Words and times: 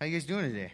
How 0.00 0.06
you 0.06 0.12
guys 0.12 0.24
doing 0.24 0.50
today? 0.50 0.72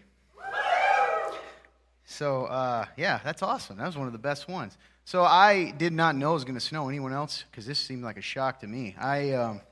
So, 2.04 2.44
uh, 2.44 2.84
yeah, 2.96 3.18
that's 3.24 3.42
awesome. 3.42 3.76
That 3.76 3.86
was 3.86 3.96
one 3.98 4.06
of 4.06 4.12
the 4.12 4.20
best 4.20 4.48
ones. 4.48 4.78
So 5.04 5.24
I 5.24 5.72
did 5.72 5.92
not 5.92 6.14
know 6.14 6.30
it 6.30 6.34
was 6.34 6.44
going 6.44 6.54
to 6.54 6.60
snow. 6.60 6.88
Anyone 6.88 7.12
else? 7.12 7.42
Because 7.50 7.66
this 7.66 7.80
seemed 7.80 8.04
like 8.04 8.18
a 8.18 8.22
shock 8.22 8.60
to 8.60 8.68
me. 8.68 8.94
I 8.96 9.32
um, 9.32 9.62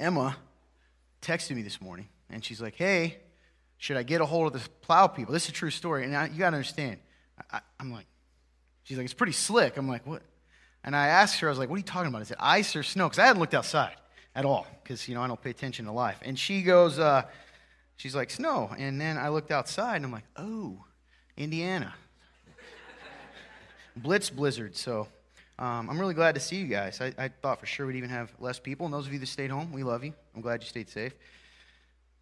Emma 0.00 0.34
texted 1.20 1.56
me 1.56 1.60
this 1.60 1.78
morning, 1.82 2.08
and 2.30 2.42
she's 2.42 2.58
like, 2.58 2.74
"Hey, 2.74 3.18
should 3.76 3.98
I 3.98 4.02
get 4.02 4.22
a 4.22 4.24
hold 4.24 4.54
of 4.54 4.62
the 4.62 4.66
plow 4.80 5.08
people?" 5.08 5.34
This 5.34 5.44
is 5.44 5.50
a 5.50 5.52
true 5.52 5.68
story, 5.68 6.04
and 6.04 6.16
I, 6.16 6.28
you 6.28 6.38
got 6.38 6.50
to 6.50 6.56
understand. 6.56 7.00
I, 7.50 7.60
I'm 7.78 7.92
like, 7.92 8.06
she's 8.84 8.96
like, 8.96 9.04
"It's 9.04 9.12
pretty 9.12 9.34
slick." 9.34 9.76
I'm 9.76 9.88
like, 9.88 10.06
"What?" 10.06 10.22
And 10.84 10.96
I 10.96 11.08
asked 11.08 11.38
her, 11.40 11.48
I 11.48 11.50
was 11.50 11.58
like, 11.58 11.68
"What 11.68 11.76
are 11.76 11.80
you 11.80 11.84
talking 11.84 12.08
about?" 12.08 12.22
Is 12.22 12.30
it 12.30 12.38
ice 12.40 12.74
or 12.76 12.82
snow? 12.82 13.10
Because 13.10 13.18
I 13.18 13.26
hadn't 13.26 13.40
looked 13.40 13.52
outside 13.52 13.96
at 14.34 14.46
all, 14.46 14.66
because 14.82 15.06
you 15.06 15.14
know 15.14 15.20
I 15.20 15.26
don't 15.26 15.42
pay 15.42 15.50
attention 15.50 15.84
to 15.84 15.92
life. 15.92 16.16
And 16.22 16.38
she 16.38 16.62
goes, 16.62 16.98
uh, 16.98 17.24
she's 18.02 18.16
like, 18.16 18.30
"Snow." 18.30 18.74
And 18.76 19.00
then 19.00 19.16
I 19.16 19.28
looked 19.28 19.52
outside, 19.52 19.96
and 19.96 20.04
I'm 20.04 20.12
like, 20.12 20.26
"Oh, 20.36 20.84
Indiana." 21.36 21.94
Blitz 23.96 24.28
blizzard. 24.28 24.76
So 24.76 25.06
um, 25.58 25.88
I'm 25.88 26.00
really 26.00 26.14
glad 26.14 26.34
to 26.34 26.40
see 26.40 26.56
you 26.56 26.66
guys. 26.66 27.00
I, 27.00 27.12
I, 27.16 27.28
thought 27.28 27.60
for 27.60 27.66
sure 27.66 27.86
we'd 27.86 27.96
even 27.96 28.10
have 28.10 28.32
less 28.40 28.58
people. 28.58 28.86
And 28.86 28.92
those 28.92 29.06
of 29.06 29.12
you 29.12 29.20
that 29.20 29.26
stayed 29.26 29.50
home, 29.50 29.70
we 29.70 29.84
love 29.84 30.02
you. 30.02 30.12
I'm 30.34 30.40
glad 30.40 30.62
you 30.62 30.68
stayed 30.68 30.88
safe. 30.88 31.14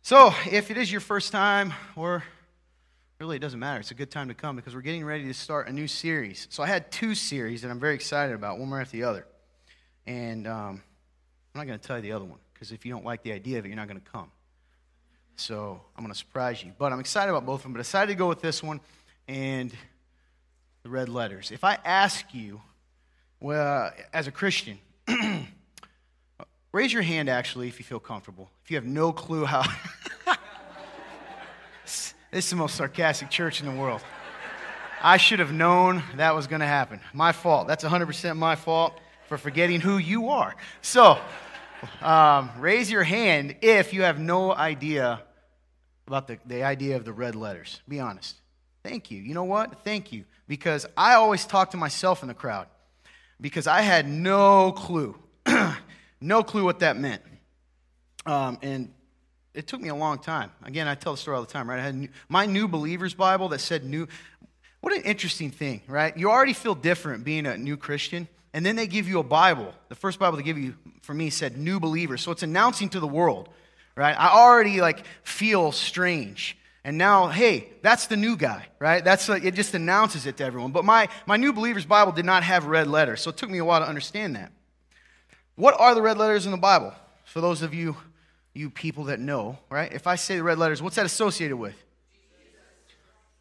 So 0.03 0.35
if 0.51 0.71
it 0.71 0.77
is 0.77 0.93
your 0.93 1.01
first 1.01 1.33
time, 1.33 1.73
or 1.97 2.23
really 3.19 3.37
it 3.37 3.41
doesn't 3.41 3.61
matter, 3.61 3.81
it's 3.81 3.93
a 3.93 3.95
good 3.95 4.11
time 4.11 4.29
to 4.29 4.35
come 4.35 4.57
because 4.57 4.75
we're 4.75 4.83
getting 4.83 5.05
ready 5.05 5.25
to 5.25 5.35
start 5.35 5.69
a 5.69 5.73
new 5.73 5.87
series. 5.87 6.49
So 6.51 6.63
I 6.63 6.67
had 6.67 6.91
two 6.91 7.15
series 7.15 7.63
that 7.63 7.71
I'm 7.71 7.81
very 7.81 7.95
excited 7.95 8.35
about, 8.35 8.59
one 8.59 8.69
right 8.69 8.83
after 8.83 8.97
the 8.97 9.05
other. 9.05 9.27
And 10.07 10.47
um, 10.47 10.83
I'm 11.55 11.61
not 11.61 11.67
going 11.67 11.79
to 11.79 11.87
tell 11.87 11.97
you 11.97 12.03
the 12.03 12.13
other 12.13 12.25
one 12.27 12.41
because 12.53 12.73
if 12.73 12.85
you 12.85 12.93
don't 12.93 13.05
like 13.05 13.23
the 13.23 13.33
idea 13.33 13.59
of 13.59 13.65
it, 13.65 13.69
you're 13.69 13.77
not 13.77 13.89
going 13.89 14.01
to 14.01 14.11
come. 14.11 14.31
So 15.41 15.81
I'm 15.97 16.05
going 16.05 16.13
to 16.13 16.19
surprise 16.19 16.63
you. 16.63 16.73
But 16.77 16.93
I'm 16.93 17.01
excited 17.01 17.31
about 17.31 17.47
both 17.47 17.61
of 17.61 17.63
them. 17.63 17.73
But 17.73 17.79
I 17.79 17.83
decided 17.83 18.13
to 18.13 18.19
go 18.19 18.29
with 18.29 18.43
this 18.43 18.63
one. 18.63 18.79
And 19.27 19.73
the 20.83 20.91
red 20.91 21.09
letters. 21.09 21.51
If 21.51 21.65
I 21.65 21.79
ask 21.85 22.35
you, 22.35 22.61
well, 23.41 23.91
as 24.13 24.27
a 24.27 24.31
Christian, 24.31 24.79
raise 26.73 26.93
your 26.93 27.03
hand 27.03 27.31
actually 27.31 27.69
if 27.69 27.79
you 27.79 27.85
feel 27.85 28.01
comfortable. 28.01 28.51
If 28.65 28.71
you 28.71 28.77
have 28.77 28.85
no 28.85 29.13
clue 29.13 29.47
how. 29.47 29.63
this 31.85 32.15
is 32.33 32.51
the 32.51 32.57
most 32.57 32.75
sarcastic 32.77 33.31
church 33.31 33.61
in 33.61 33.67
the 33.67 33.81
world. 33.81 34.03
I 35.03 35.17
should 35.17 35.39
have 35.39 35.53
known 35.53 36.03
that 36.17 36.35
was 36.35 36.47
going 36.47 36.61
to 36.61 36.67
happen. 36.67 37.01
My 37.15 37.33
fault. 37.33 37.67
That's 37.67 37.83
100% 37.83 38.37
my 38.37 38.57
fault 38.57 38.93
for 39.27 39.39
forgetting 39.39 39.81
who 39.81 39.97
you 39.97 40.29
are. 40.29 40.55
So, 40.83 41.19
um, 42.03 42.51
raise 42.59 42.91
your 42.91 43.05
hand 43.05 43.57
if 43.63 43.95
you 43.95 44.03
have 44.03 44.19
no 44.19 44.55
idea 44.55 45.23
about 46.11 46.27
the, 46.27 46.39
the 46.45 46.65
idea 46.65 46.97
of 46.97 47.05
the 47.05 47.13
red 47.13 47.37
letters. 47.37 47.81
Be 47.89 48.01
honest. 48.01 48.35
Thank 48.83 49.13
you. 49.13 49.23
You 49.23 49.33
know 49.33 49.45
what? 49.45 49.85
Thank 49.85 50.13
you 50.13 50.25
because 50.49 50.85
I 50.97 51.15
always 51.15 51.45
talk 51.45 51.71
to 51.71 51.77
myself 51.77 52.23
in 52.23 52.29
the 52.29 52.35
crowd 52.35 52.67
because 53.41 53.69
I 53.69 53.83
had 53.83 54.09
no 54.09 54.73
clue, 54.73 55.17
no 56.21 56.43
clue 56.43 56.65
what 56.65 56.81
that 56.81 56.97
meant. 56.97 57.23
Um, 58.27 58.59
and 58.61 58.93
it 59.55 59.69
took 59.69 59.81
me 59.81 59.89
a 59.89 59.95
long 59.95 60.19
time. 60.19 60.51
Again, 60.65 60.89
I 60.89 60.97
tell 60.97 61.13
the 61.13 61.19
story 61.19 61.37
all 61.37 61.45
the 61.45 61.53
time, 61.53 61.71
right? 61.71 61.79
I 61.79 61.83
had 61.85 61.95
new, 61.95 62.09
my 62.29 62.45
New 62.45 62.67
Believers 62.67 63.15
Bible 63.15 63.49
that 63.51 63.61
said 63.61 63.85
new. 63.85 64.09
What 64.81 64.93
an 64.93 65.03
interesting 65.03 65.53
thing, 65.53 65.83
right? 65.87 66.17
You 66.17 66.29
already 66.29 66.55
feel 66.55 66.75
different 66.75 67.23
being 67.23 67.47
a 67.47 67.57
new 67.57 67.77
Christian, 67.77 68.27
and 68.53 68.67
then 68.67 68.75
they 68.75 68.89
give 68.89 69.07
you 69.07 69.21
a 69.21 69.23
Bible. 69.23 69.73
The 69.89 69.95
first 69.95 70.19
Bible 70.19 70.39
they 70.39 70.43
give 70.43 70.59
you, 70.59 70.75
for 71.03 71.15
me, 71.15 71.31
said 71.31 71.57
New 71.57 71.79
Believers. 71.79 72.21
So 72.23 72.33
it's 72.33 72.43
announcing 72.43 72.89
to 72.89 72.99
the 72.99 73.07
world, 73.07 73.51
right? 73.97 74.17
I 74.19 74.29
already 74.29 74.81
like 74.81 75.05
feel 75.23 75.73
strange. 75.73 76.57
And 76.83 76.97
now, 76.97 77.29
hey, 77.29 77.69
that's 77.83 78.07
the 78.07 78.17
new 78.17 78.37
guy, 78.37 78.67
right? 78.79 79.05
That's 79.05 79.29
it 79.29 79.55
just 79.55 79.75
announces 79.75 80.25
it 80.27 80.39
to 80.39 80.45
everyone. 80.45 80.73
But 80.73 80.85
my, 80.85 81.09
my 81.27 81.37
New 81.37 81.53
Believer's 81.53 81.85
Bible 81.85 82.13
did 82.13 82.25
not 82.25 82.43
have 82.43 82.65
red 82.65 82.87
letters, 82.87 83.21
so 83.21 83.31
it 83.31 83.37
took 83.37 83.51
me 83.51 83.59
a 83.59 83.65
while 83.65 83.81
to 83.81 83.89
understand 83.89 84.37
that. 84.37 84.51
What 85.57 85.79
are 85.79 85.95
the 85.95 86.01
red 86.01 86.17
letters 86.17 86.47
in 86.47 86.53
the 86.53 86.59
Bible? 86.59 86.95
For 87.27 87.43
those 87.43 87.61
of 87.61 87.75
you, 87.75 87.97
you 88.55 88.71
people 88.71 89.05
that 89.05 89.21
know, 89.21 89.59
right? 89.69 89.93
If 89.93 90.07
I 90.07 90.17
say 90.17 90.37
the 90.37 90.43
red 90.43 90.59
letters, 90.59 90.83
what's 90.83 90.97
that 90.97 91.05
associated 91.05 91.57
with? 91.57 91.75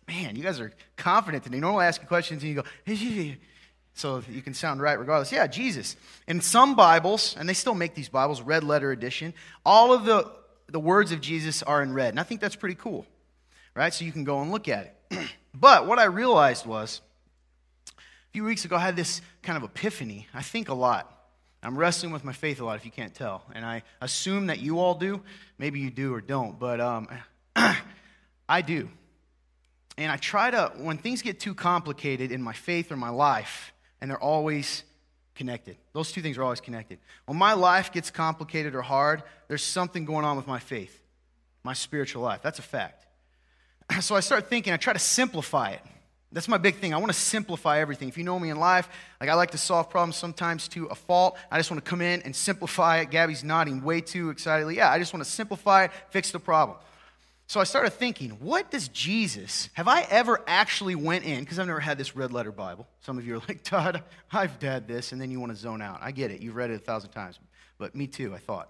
Man, 0.06 0.36
you 0.36 0.44
guys 0.44 0.60
are 0.60 0.74
confident 0.98 1.44
today. 1.44 1.60
Normally 1.60 1.86
I 1.86 1.88
ask 1.88 2.02
you 2.02 2.08
questions 2.08 2.44
and 2.44 2.50
you 2.50 2.62
go, 2.62 3.36
so 3.94 4.22
you 4.30 4.42
can 4.42 4.54
sound 4.54 4.82
right 4.82 5.00
regardless. 5.00 5.32
Yeah, 5.32 5.48
Jesus. 5.48 5.96
In 6.28 6.42
some 6.42 6.76
Bibles, 6.76 7.36
and 7.40 7.48
they 7.48 7.54
still 7.54 7.76
make 7.76 7.96
these 7.96 8.10
Bibles, 8.10 8.42
red 8.42 8.64
letter 8.64 8.92
edition, 8.92 9.34
all 9.66 9.94
of 9.94 10.06
the, 10.06 10.30
the 10.72 10.80
words 10.80 11.12
of 11.12 11.22
Jesus 11.22 11.64
are 11.64 11.82
in 11.82 11.94
red. 11.94 12.10
And 12.10 12.20
I 12.20 12.24
think 12.24 12.42
that's 12.42 12.56
pretty 12.56 12.76
cool 12.76 13.06
right? 13.80 13.94
So 13.94 14.06
you 14.06 14.12
can 14.12 14.26
go 14.26 14.42
and 14.42 14.52
look 14.52 14.68
at 14.68 14.96
it. 15.10 15.28
but 15.54 15.88
what 15.88 16.00
I 16.00 16.06
realized 16.06 16.66
was, 16.66 17.02
a 17.98 18.32
few 18.34 18.44
weeks 18.44 18.66
ago, 18.66 18.76
I 18.76 18.80
had 18.80 18.98
this 18.98 19.22
kind 19.42 19.58
of 19.58 19.64
epiphany. 19.64 20.28
I 20.34 20.42
think 20.42 20.68
a 20.68 20.74
lot. 20.74 21.10
I'm 21.64 21.78
wrestling 21.78 22.12
with 22.12 22.24
my 22.24 22.34
faith 22.34 22.60
a 22.60 22.66
lot, 22.66 22.76
if 22.76 22.86
you 22.86 22.92
can't 22.92 23.14
tell. 23.14 23.44
And 23.54 23.66
I 23.66 23.84
assume 24.02 24.48
that 24.48 24.60
you 24.60 24.80
all 24.80 24.96
do. 24.96 25.22
Maybe 25.58 25.80
you 25.80 25.92
do 25.92 26.14
or 26.14 26.20
don't, 26.20 26.60
but 26.60 26.80
um, 26.82 27.08
I 28.50 28.62
do. 28.62 28.90
And 29.98 30.12
I 30.12 30.18
try 30.18 30.52
to, 30.52 30.74
when 30.78 30.98
things 30.98 31.22
get 31.22 31.40
too 31.40 31.54
complicated 31.54 32.32
in 32.32 32.42
my 32.42 32.54
faith 32.54 32.92
or 32.92 32.98
my 32.98 33.10
life, 33.10 33.74
and 34.00 34.10
they're 34.10 34.22
always 34.22 34.84
connected, 35.40 35.78
those 35.94 36.12
two 36.12 36.22
things 36.22 36.38
are 36.38 36.44
always 36.44 36.60
connected. 36.60 37.00
When 37.26 37.38
my 37.38 37.54
life 37.54 37.94
gets 37.94 38.12
complicated 38.12 38.76
or 38.76 38.82
hard, 38.82 39.24
there's 39.48 39.64
something 39.64 40.04
going 40.04 40.26
on 40.26 40.36
with 40.36 40.48
my 40.48 40.60
faith, 40.60 41.02
my 41.64 41.72
spiritual 41.72 42.22
life. 42.22 42.42
That's 42.44 42.60
a 42.60 42.62
fact. 42.62 43.08
so 44.02 44.16
I 44.16 44.20
start 44.20 44.50
thinking, 44.50 44.74
I 44.74 44.78
try 44.78 44.92
to 44.92 45.00
simplify 45.00 45.70
it. 45.70 45.82
That's 46.34 46.50
my 46.50 46.58
big 46.58 46.76
thing. 46.76 46.94
I 46.94 46.98
want 46.98 47.08
to 47.08 47.18
simplify 47.18 47.80
everything. 47.80 48.10
If 48.10 48.18
you 48.18 48.26
know 48.26 48.38
me 48.38 48.50
in 48.50 48.60
life, 48.60 48.90
like 49.22 49.30
I 49.30 49.34
like 49.34 49.52
to 49.52 49.58
solve 49.58 49.90
problems 49.90 50.18
sometimes 50.18 50.68
to 50.70 50.88
a 50.88 50.96
fault. 50.96 51.38
I 51.50 51.58
just 51.58 51.72
want 51.72 51.84
to 51.84 51.90
come 51.90 52.02
in 52.02 52.22
and 52.24 52.36
simplify 52.36 52.98
it. 52.98 53.10
Gabby's 53.10 53.42
nodding 53.42 53.82
way 53.82 54.02
too 54.02 54.30
excitedly. 54.32 54.76
Yeah, 54.76 54.92
I 54.92 55.00
just 55.00 55.14
want 55.14 55.24
to 55.24 55.32
simplify 55.32 55.86
it, 55.86 55.92
fix 56.10 56.32
the 56.32 56.40
problem. 56.40 56.78
So 57.50 57.60
I 57.60 57.64
started 57.64 57.94
thinking, 57.94 58.30
what 58.42 58.70
does 58.70 58.90
Jesus, 58.90 59.70
have 59.74 59.88
I 59.88 60.02
ever 60.12 60.40
actually 60.46 60.94
went 60.94 61.26
in, 61.26 61.40
because 61.40 61.58
I've 61.58 61.66
never 61.66 61.80
had 61.80 61.98
this 61.98 62.16
red 62.16 62.32
letter 62.32 62.52
Bible. 62.52 62.88
Some 63.02 63.18
of 63.18 63.26
you 63.26 63.38
are 63.38 63.40
like, 63.48 63.64
Todd, 63.64 64.04
I've 64.32 64.62
had 64.62 64.88
this, 64.88 65.14
and 65.14 65.20
then 65.20 65.32
you 65.32 65.40
want 65.40 65.52
to 65.54 65.58
zone 65.58 65.82
out. 65.82 65.98
I 66.00 66.12
get 66.12 66.30
it. 66.30 66.42
You've 66.42 66.56
read 66.56 66.70
it 66.70 66.76
a 66.76 66.78
thousand 66.78 67.10
times. 67.10 67.40
But 67.80 67.96
me 67.96 68.06
too, 68.06 68.36
I 68.36 68.38
thought. 68.38 68.70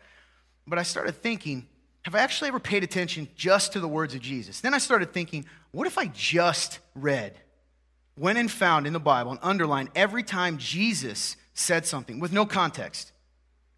But 0.66 0.80
I 0.80 0.84
started 0.84 1.12
thinking, 1.12 1.68
have 2.04 2.16
I 2.16 2.20
actually 2.20 2.48
ever 2.48 2.60
paid 2.62 2.86
attention 2.86 3.28
just 3.36 3.74
to 3.74 3.82
the 3.82 3.88
words 3.88 4.16
of 4.16 4.22
Jesus? 4.22 4.62
Then 4.62 4.74
I 4.74 4.78
started 4.78 5.12
thinking, 5.12 5.44
what 5.72 5.86
if 5.86 5.98
I 5.98 6.06
just 6.06 6.80
read, 6.96 7.38
went 8.16 8.38
and 8.38 8.50
found 8.50 8.88
in 8.88 8.94
the 8.94 9.00
Bible 9.02 9.32
and 9.32 9.42
underlined 9.44 9.90
every 9.94 10.24
time 10.24 10.58
Jesus 10.58 11.36
said 11.54 11.86
something 11.86 12.22
with 12.22 12.32
no 12.32 12.46
context, 12.46 13.12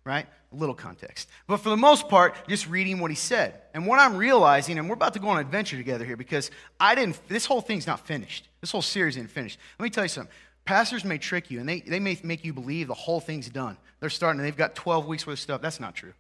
right? 0.06 0.28
A 0.52 0.56
little 0.56 0.76
context. 0.76 1.30
But 1.48 1.58
for 1.58 1.70
the 1.70 1.78
most 1.78 2.10
part, 2.10 2.48
just 2.48 2.68
reading 2.68 3.00
what 3.00 3.10
he 3.10 3.16
said. 3.16 3.62
And 3.74 3.88
what 3.88 4.00
I'm 4.00 4.18
realizing, 4.18 4.78
and 4.78 4.90
we're 4.90 4.96
about 4.96 5.14
to 5.14 5.20
go 5.20 5.30
on 5.30 5.38
an 5.38 5.46
adventure 5.46 5.78
together 5.78 6.04
here 6.04 6.18
because 6.18 6.52
I 6.80 6.94
didn't, 6.94 7.20
this 7.30 7.46
whole 7.46 7.62
thing's 7.62 7.88
not 7.88 8.06
finished. 8.06 8.50
This 8.60 8.72
whole 8.72 8.82
series 8.82 9.16
isn't 9.16 9.32
finished. 9.32 9.60
Let 9.80 9.84
me 9.84 9.90
tell 9.90 10.04
you 10.04 10.10
something. 10.10 10.34
Pastors 10.66 11.06
may 11.06 11.18
trick 11.18 11.50
you 11.50 11.60
and 11.60 11.70
they, 11.70 11.80
they 11.82 12.00
may 12.00 12.20
make 12.24 12.44
you 12.44 12.54
believe 12.54 12.88
the 12.88 12.94
whole 12.94 13.20
thing's 13.20 13.50
done. 13.50 13.78
They're 14.00 14.10
starting, 14.10 14.42
they've 14.42 14.56
got 14.56 14.76
12 14.76 15.08
weeks 15.08 15.26
worth 15.26 15.34
of 15.34 15.40
stuff. 15.40 15.62
That's 15.62 15.80
not 15.80 15.96
true. 15.96 16.14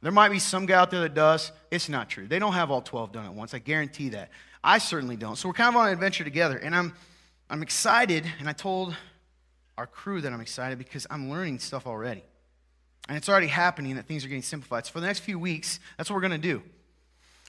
There 0.00 0.12
might 0.12 0.30
be 0.30 0.38
some 0.38 0.66
guy 0.66 0.78
out 0.78 0.90
there 0.90 1.02
that 1.02 1.14
does. 1.14 1.52
It's 1.70 1.88
not 1.88 2.08
true. 2.08 2.26
They 2.26 2.40
don't 2.40 2.54
have 2.54 2.70
all 2.70 2.82
12 2.82 3.12
done 3.12 3.24
at 3.24 3.34
once. 3.34 3.54
I 3.54 3.58
guarantee 3.58 4.10
that. 4.10 4.30
I 4.62 4.78
certainly 4.78 5.16
don't. 5.16 5.36
So 5.36 5.48
we're 5.48 5.54
kind 5.54 5.68
of 5.68 5.80
on 5.80 5.86
an 5.88 5.92
adventure 5.92 6.24
together. 6.24 6.56
And 6.56 6.74
I'm, 6.74 6.94
I'm 7.48 7.62
excited. 7.62 8.24
And 8.40 8.48
I 8.48 8.52
told 8.52 8.96
our 9.78 9.86
crew 9.86 10.20
that 10.20 10.32
I'm 10.32 10.40
excited 10.40 10.78
because 10.78 11.06
I'm 11.08 11.30
learning 11.30 11.60
stuff 11.60 11.86
already. 11.86 12.24
And 13.08 13.16
it's 13.16 13.28
already 13.28 13.48
happening 13.48 13.96
that 13.96 14.06
things 14.06 14.24
are 14.24 14.28
getting 14.28 14.42
simplified. 14.42 14.86
So 14.86 14.92
for 14.92 15.00
the 15.00 15.06
next 15.06 15.20
few 15.20 15.38
weeks, 15.38 15.80
that's 15.96 16.08
what 16.08 16.14
we're 16.14 16.28
going 16.28 16.40
to 16.40 16.48
do. 16.48 16.62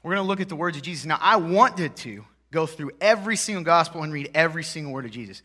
We're 0.03 0.15
going 0.15 0.25
to 0.25 0.27
look 0.27 0.41
at 0.41 0.49
the 0.49 0.55
words 0.55 0.75
of 0.75 0.83
Jesus. 0.83 1.05
Now, 1.05 1.19
I 1.21 1.37
wanted 1.37 1.95
to 1.97 2.25
go 2.51 2.65
through 2.65 2.91
every 2.99 3.35
single 3.35 3.63
gospel 3.63 4.03
and 4.03 4.11
read 4.11 4.31
every 4.33 4.63
single 4.63 4.91
word 4.91 5.05
of 5.05 5.11
Jesus. 5.11 5.41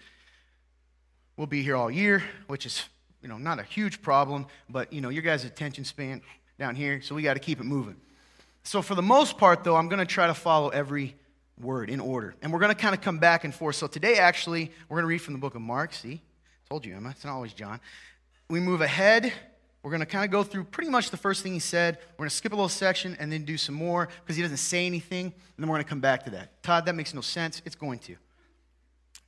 We'll 1.36 1.46
be 1.46 1.62
here 1.62 1.76
all 1.76 1.90
year, 1.90 2.24
which 2.48 2.66
is, 2.66 2.84
you 3.22 3.28
know, 3.28 3.38
not 3.38 3.60
a 3.60 3.62
huge 3.62 4.02
problem, 4.02 4.46
but, 4.68 4.92
you 4.92 5.00
know, 5.00 5.08
your 5.08 5.22
guys' 5.22 5.44
attention 5.44 5.84
span, 5.84 6.22
down 6.58 6.74
here, 6.74 7.00
so 7.00 7.14
we 7.14 7.22
got 7.22 7.34
to 7.34 7.40
keep 7.40 7.60
it 7.60 7.64
moving. 7.64 7.96
So, 8.64 8.82
for 8.82 8.94
the 8.94 9.02
most 9.02 9.38
part, 9.38 9.64
though, 9.64 9.76
I'm 9.76 9.88
going 9.88 10.00
to 10.00 10.06
try 10.06 10.26
to 10.26 10.34
follow 10.34 10.68
every 10.70 11.14
word 11.60 11.88
in 11.88 12.00
order. 12.00 12.34
And 12.42 12.52
we're 12.52 12.58
going 12.58 12.74
to 12.74 12.80
kind 12.80 12.94
of 12.94 13.00
come 13.00 13.18
back 13.18 13.44
and 13.44 13.54
forth. 13.54 13.76
So, 13.76 13.86
today, 13.86 14.16
actually, 14.16 14.70
we're 14.88 14.96
going 14.96 15.04
to 15.04 15.08
read 15.08 15.22
from 15.22 15.34
the 15.34 15.40
book 15.40 15.54
of 15.54 15.62
Mark. 15.62 15.94
See? 15.94 16.20
Told 16.68 16.84
you, 16.84 16.94
Emma. 16.94 17.10
It's 17.10 17.24
not 17.24 17.32
always 17.32 17.54
John. 17.54 17.80
We 18.50 18.60
move 18.60 18.80
ahead. 18.80 19.32
We're 19.88 19.92
going 19.92 20.00
to 20.00 20.06
kind 20.06 20.26
of 20.26 20.30
go 20.30 20.42
through 20.42 20.64
pretty 20.64 20.90
much 20.90 21.10
the 21.10 21.16
first 21.16 21.42
thing 21.42 21.54
he 21.54 21.58
said. 21.60 21.96
We're 22.12 22.24
going 22.24 22.28
to 22.28 22.36
skip 22.36 22.52
a 22.52 22.54
little 22.54 22.68
section 22.68 23.16
and 23.18 23.32
then 23.32 23.46
do 23.46 23.56
some 23.56 23.74
more 23.74 24.10
because 24.20 24.36
he 24.36 24.42
doesn't 24.42 24.58
say 24.58 24.84
anything. 24.84 25.24
And 25.24 25.34
then 25.56 25.66
we're 25.66 25.76
going 25.76 25.84
to 25.84 25.88
come 25.88 26.00
back 26.00 26.24
to 26.24 26.30
that. 26.32 26.62
Todd, 26.62 26.84
that 26.84 26.94
makes 26.94 27.14
no 27.14 27.22
sense. 27.22 27.62
It's 27.64 27.74
going 27.74 27.98
to. 28.00 28.16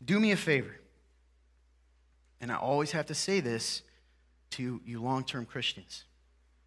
Do 0.05 0.21
me 0.21 0.33
a 0.33 0.37
favor. 0.37 0.77
And 2.43 2.53
I 2.53 2.57
always 2.57 2.91
have 2.91 3.07
to 3.07 3.15
say 3.15 3.41
this 3.41 3.81
to 4.51 4.83
you 4.85 5.01
long 5.01 5.25
term 5.25 5.47
Christians 5.47 6.05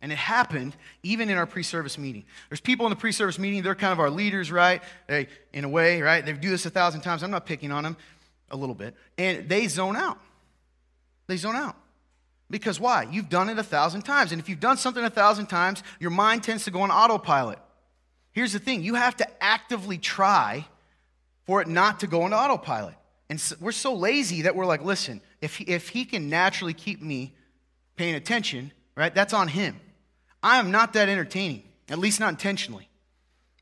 And 0.01 0.11
it 0.11 0.17
happened 0.17 0.75
even 1.03 1.29
in 1.29 1.37
our 1.37 1.45
pre 1.45 1.61
service 1.61 1.99
meeting. 1.99 2.25
There's 2.49 2.61
people 2.61 2.87
in 2.87 2.89
the 2.89 2.95
pre 2.95 3.11
service 3.11 3.37
meeting, 3.37 3.61
they're 3.61 3.75
kind 3.75 3.93
of 3.93 3.99
our 3.99 4.09
leaders, 4.09 4.51
right? 4.51 4.81
They, 5.05 5.27
in 5.53 5.65
a 5.65 5.69
way, 5.69 6.01
right? 6.01 6.25
They 6.25 6.33
do 6.33 6.49
this 6.49 6.65
a 6.65 6.71
thousand 6.71 7.01
times. 7.01 7.21
I'm 7.21 7.29
not 7.29 7.45
picking 7.45 7.71
on 7.71 7.83
them 7.83 7.97
a 8.49 8.57
little 8.57 8.73
bit. 8.73 8.95
And 9.19 9.47
they 9.47 9.67
zone 9.67 9.95
out. 9.95 10.17
They 11.27 11.37
zone 11.37 11.55
out. 11.55 11.75
Because 12.53 12.79
why? 12.79 13.07
You've 13.11 13.29
done 13.29 13.49
it 13.49 13.57
a 13.57 13.63
thousand 13.63 14.03
times. 14.03 14.31
And 14.31 14.39
if 14.39 14.47
you've 14.47 14.59
done 14.59 14.77
something 14.77 15.03
a 15.03 15.09
thousand 15.09 15.47
times, 15.47 15.81
your 15.99 16.11
mind 16.11 16.43
tends 16.43 16.65
to 16.65 16.71
go 16.71 16.81
on 16.81 16.91
autopilot. 16.91 17.57
Here's 18.31 18.53
the 18.53 18.59
thing 18.59 18.83
you 18.83 18.93
have 18.93 19.17
to 19.17 19.43
actively 19.43 19.97
try 19.97 20.63
for 21.47 21.63
it 21.63 21.67
not 21.67 22.01
to 22.01 22.07
go 22.07 22.25
into 22.25 22.37
autopilot. 22.37 22.93
And 23.27 23.41
so, 23.41 23.55
we're 23.59 23.71
so 23.71 23.95
lazy 23.95 24.43
that 24.43 24.55
we're 24.55 24.67
like, 24.67 24.85
listen, 24.85 25.19
if 25.41 25.55
he, 25.55 25.63
if 25.63 25.89
he 25.89 26.05
can 26.05 26.29
naturally 26.29 26.75
keep 26.75 27.01
me 27.01 27.33
paying 27.95 28.13
attention, 28.13 28.71
right, 28.95 29.15
that's 29.15 29.33
on 29.33 29.47
him. 29.47 29.79
I 30.43 30.59
am 30.59 30.69
not 30.69 30.93
that 30.93 31.09
entertaining, 31.09 31.63
at 31.89 31.97
least 31.97 32.19
not 32.19 32.29
intentionally. 32.29 32.87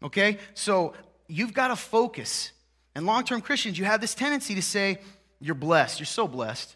Okay? 0.03 0.37
So 0.53 0.95
you've 1.29 1.53
got 1.53 1.69
to 1.69 1.77
focus. 1.77 2.51
And 2.93 3.05
long 3.05 3.23
term 3.23 3.39
Christians, 3.39 3.79
you 3.79 3.85
have 3.85 4.01
this 4.01 4.15
tendency 4.15 4.53
to 4.55 4.61
say, 4.61 4.99
you're 5.39 5.55
blessed. 5.55 6.01
You're 6.01 6.07
so 6.07 6.27
blessed. 6.27 6.75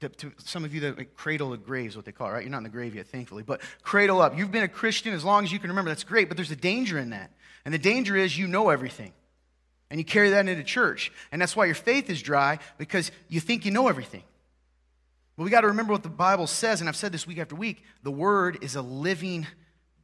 To, 0.00 0.08
to 0.10 0.32
some 0.44 0.64
of 0.64 0.74
you 0.74 0.80
that 0.80 0.98
like, 0.98 1.14
cradle 1.14 1.50
the 1.50 1.56
grave 1.56 1.90
is 1.90 1.96
what 1.96 2.04
they 2.04 2.12
call 2.12 2.28
it, 2.28 2.32
right? 2.32 2.42
You're 2.42 2.50
not 2.50 2.58
in 2.58 2.64
the 2.64 2.68
grave 2.68 2.94
yet, 2.94 3.06
thankfully, 3.06 3.42
but 3.42 3.62
cradle 3.82 4.20
up. 4.20 4.36
You've 4.36 4.52
been 4.52 4.62
a 4.62 4.68
Christian 4.68 5.14
as 5.14 5.24
long 5.24 5.44
as 5.44 5.52
you 5.52 5.58
can 5.58 5.70
remember. 5.70 5.90
That's 5.90 6.04
great, 6.04 6.28
but 6.28 6.36
there's 6.36 6.50
a 6.50 6.56
danger 6.56 6.98
in 6.98 7.10
that. 7.10 7.30
And 7.64 7.72
the 7.72 7.78
danger 7.78 8.14
is 8.14 8.36
you 8.36 8.46
know 8.46 8.68
everything. 8.68 9.12
And 9.90 9.98
you 9.98 10.04
carry 10.04 10.30
that 10.30 10.48
into 10.48 10.62
church. 10.64 11.12
And 11.32 11.40
that's 11.40 11.56
why 11.56 11.66
your 11.66 11.74
faith 11.74 12.10
is 12.10 12.20
dry 12.20 12.58
because 12.76 13.10
you 13.28 13.40
think 13.40 13.64
you 13.64 13.70
know 13.70 13.88
everything. 13.88 14.22
But 15.36 15.44
we 15.44 15.50
got 15.50 15.62
to 15.62 15.68
remember 15.68 15.92
what 15.92 16.02
the 16.02 16.08
Bible 16.08 16.46
says, 16.46 16.80
and 16.80 16.88
I've 16.88 16.96
said 16.96 17.12
this 17.12 17.26
week 17.26 17.38
after 17.38 17.54
week. 17.54 17.82
The 18.02 18.10
Word 18.10 18.58
is 18.62 18.74
a 18.74 18.82
living 18.82 19.46